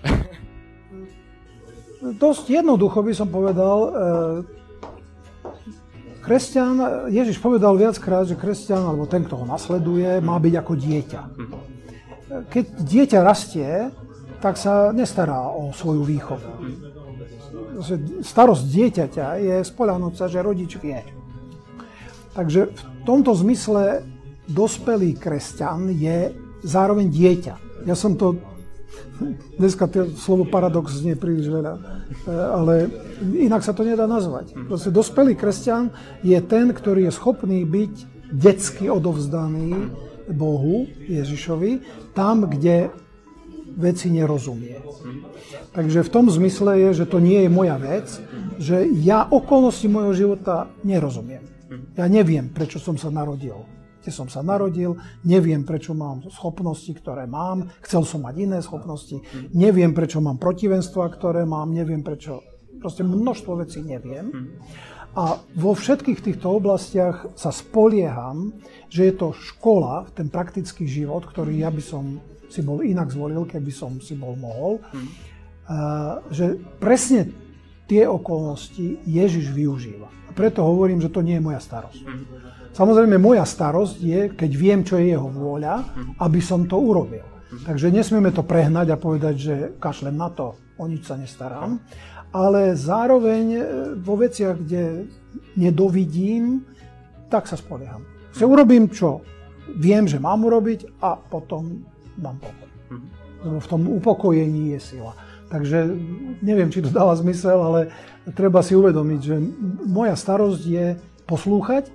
Dosť 1.99 2.49
jednoducho 2.51 3.03
by 3.03 3.13
som 3.15 3.27
povedal. 3.27 3.77
E, 3.83 3.89
kresťan, 6.23 7.07
Ježiš 7.11 7.39
povedal 7.43 7.75
viackrát, 7.75 8.27
že 8.27 8.35
kresťan, 8.39 8.83
alebo 8.83 9.05
ten, 9.07 9.23
kto 9.23 9.35
ho 9.43 9.45
nasleduje, 9.47 10.21
má 10.23 10.39
byť 10.39 10.53
ako 10.59 10.75
dieťa. 10.75 11.21
Keď 12.51 12.65
dieťa 12.85 13.25
rastie, 13.25 13.89
tak 14.39 14.55
sa 14.55 14.95
nestará 14.95 15.51
o 15.51 15.75
svoju 15.75 16.03
výchovu. 16.07 16.49
Starosť 18.23 18.63
dieťaťa 18.63 19.27
je 19.39 19.63
spoľahnúť 19.63 20.15
sa, 20.15 20.27
že 20.31 20.43
rodič 20.43 20.79
vie. 20.79 21.03
Takže 22.31 22.71
v 22.71 22.81
tomto 23.03 23.35
zmysle 23.35 24.07
dospelý 24.47 25.19
kresťan 25.19 25.91
je 25.91 26.31
zároveň 26.63 27.11
dieťa. 27.11 27.68
Ja 27.87 27.95
som 27.95 28.15
to 28.19 28.39
Dneska 29.59 29.91
to 29.91 30.15
slovo 30.15 30.47
paradox 30.47 30.95
znie 30.95 31.19
príliš 31.19 31.51
veľa, 31.51 31.73
e, 31.75 31.81
ale 32.31 32.73
inak 33.35 33.61
sa 33.61 33.75
to 33.75 33.83
nedá 33.83 34.07
nazvať. 34.07 34.55
Proste 34.65 34.89
dospelý 34.95 35.35
kresťan 35.35 35.91
je 36.23 36.39
ten, 36.39 36.71
ktorý 36.71 37.07
je 37.07 37.13
schopný 37.13 37.67
byť 37.67 37.93
detsky 38.31 38.87
odovzdaný 38.87 39.91
Bohu, 40.31 40.87
Ježišovi, 41.05 41.83
tam, 42.15 42.47
kde 42.47 42.95
veci 43.75 44.07
nerozumie. 44.07 44.79
Takže 45.75 46.07
v 46.07 46.13
tom 46.13 46.31
zmysle 46.31 46.79
je, 46.89 47.03
že 47.03 47.05
to 47.09 47.19
nie 47.19 47.43
je 47.45 47.49
moja 47.51 47.75
vec, 47.75 48.07
že 48.55 48.87
ja 49.03 49.27
okolnosti 49.27 49.85
môjho 49.91 50.15
života 50.15 50.71
nerozumiem. 50.87 51.43
Ja 51.99 52.07
neviem, 52.07 52.49
prečo 52.49 52.79
som 52.79 52.95
sa 52.95 53.11
narodil 53.11 53.78
kde 53.99 54.11
som 54.15 54.31
sa 54.31 54.39
narodil, 54.39 54.95
neviem, 55.27 55.67
prečo 55.67 55.91
mám 55.91 56.23
schopnosti, 56.31 56.89
ktoré 56.95 57.27
mám, 57.27 57.67
chcel 57.83 58.07
som 58.07 58.23
mať 58.23 58.35
iné 58.39 58.59
schopnosti, 58.63 59.19
neviem, 59.51 59.91
prečo 59.91 60.23
mám 60.23 60.39
protivenstva, 60.39 61.11
ktoré 61.11 61.43
mám, 61.43 61.75
neviem, 61.75 61.99
prečo, 61.99 62.39
proste 62.79 63.03
množstvo 63.03 63.59
vecí 63.59 63.83
neviem. 63.83 64.55
A 65.17 65.41
vo 65.57 65.73
všetkých 65.73 66.21
týchto 66.21 66.53
oblastiach 66.53 67.33
sa 67.33 67.49
spolieham, 67.49 68.53
že 68.87 69.09
je 69.09 69.13
to 69.17 69.33
škola, 69.35 70.07
ten 70.15 70.29
praktický 70.29 70.85
život, 70.87 71.25
ktorý 71.25 71.59
ja 71.59 71.73
by 71.73 71.83
som 71.83 72.21
si 72.49 72.61
bol 72.65 72.81
inak 72.81 73.09
zvolil, 73.13 73.45
keby 73.45 73.69
som 73.73 73.97
si 73.99 74.15
bol 74.17 74.37
mohol, 74.37 74.81
že 76.29 76.61
presne 76.77 77.29
tie 77.89 78.05
okolnosti 78.05 79.01
Ježiš 79.05 79.49
využíva. 79.49 80.09
A 80.29 80.31
preto 80.33 80.61
hovorím, 80.61 81.01
že 81.01 81.09
to 81.09 81.25
nie 81.25 81.41
je 81.41 81.45
moja 81.45 81.57
starosť. 81.57 82.05
Samozrejme, 82.73 83.17
moja 83.17 83.43
starosť 83.43 83.97
je, 83.99 84.21
keď 84.33 84.51
viem, 84.55 84.79
čo 84.85 84.97
je 85.01 85.13
jeho 85.13 85.27
vôľa, 85.27 85.83
aby 86.21 86.39
som 86.39 86.63
to 86.69 86.77
urobil. 86.79 87.25
Takže 87.65 87.89
nesmieme 87.89 88.29
to 88.29 88.45
prehnať 88.45 88.93
a 88.93 89.01
povedať, 89.01 89.35
že 89.35 89.55
kašlem 89.81 90.13
na 90.13 90.29
to, 90.29 90.53
o 90.77 90.85
nič 90.85 91.09
sa 91.09 91.17
nestarám. 91.17 91.81
Ale 92.29 92.77
zároveň 92.77 93.45
e, 93.57 93.63
vo 93.97 94.13
veciach, 94.13 94.53
kde 94.53 95.09
nedovidím, 95.57 96.61
tak 97.25 97.49
sa 97.49 97.57
spolieham. 97.57 98.05
Si 98.37 98.45
urobím, 98.45 98.85
čo 98.93 99.25
viem, 99.77 100.05
že 100.05 100.21
mám 100.21 100.45
urobiť 100.45 101.01
a 101.01 101.17
potom 101.17 101.81
mám 102.21 102.37
pokoj. 102.37 102.69
Lebo 103.39 103.57
v 103.57 103.69
tom 103.71 103.81
upokojení 103.97 104.77
je 104.77 104.79
sila. 104.93 105.13
Takže 105.49 105.89
neviem, 106.45 106.69
či 106.69 106.85
to 106.85 106.93
dáva 106.93 107.17
zmysel, 107.17 107.57
ale 107.57 107.89
treba 108.37 108.61
si 108.61 108.77
uvedomiť, 108.77 109.19
že 109.25 109.35
moja 109.89 110.13
starosť 110.13 110.61
je 110.61 110.85
poslúchať 111.25 111.89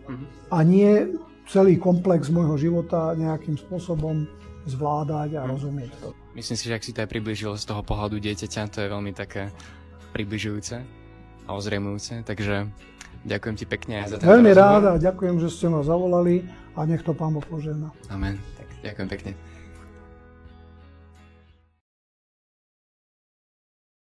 a 0.55 0.63
nie 0.63 1.19
celý 1.51 1.77
komplex 1.77 2.31
môjho 2.31 2.57
života 2.57 3.13
nejakým 3.19 3.59
spôsobom 3.59 4.25
zvládať 4.65 5.37
a 5.37 5.43
rozumieť 5.45 5.93
to. 6.01 6.17
Myslím 6.33 6.57
si, 6.57 6.65
že 6.71 6.75
ak 6.79 6.85
si 6.87 6.95
to 6.97 7.05
aj 7.05 7.11
približil 7.11 7.53
z 7.59 7.65
toho 7.69 7.85
pohľadu 7.85 8.17
dieťaťa, 8.23 8.73
to 8.73 8.79
je 8.81 8.89
veľmi 8.89 9.13
také 9.13 9.53
približujúce 10.17 10.81
a 11.45 11.51
ozriemujúce, 11.53 12.25
takže 12.25 12.71
ďakujem 13.29 13.55
ti 13.61 13.65
pekne 13.69 13.95
aj 14.01 14.07
za 14.09 14.17
tento 14.17 14.31
Veľmi 14.33 14.53
rád 14.57 14.83
a 14.89 14.93
ďakujem, 14.97 15.37
že 15.43 15.53
ste 15.53 15.69
ma 15.69 15.85
zavolali 15.85 16.49
a 16.79 16.81
nech 16.89 17.05
to 17.05 17.13
Pán 17.13 17.37
Boh 17.37 17.45
požehná. 17.45 17.93
Amen. 18.09 18.41
Tak 18.57 18.67
ďakujem 18.81 19.09
pekne. 19.11 19.54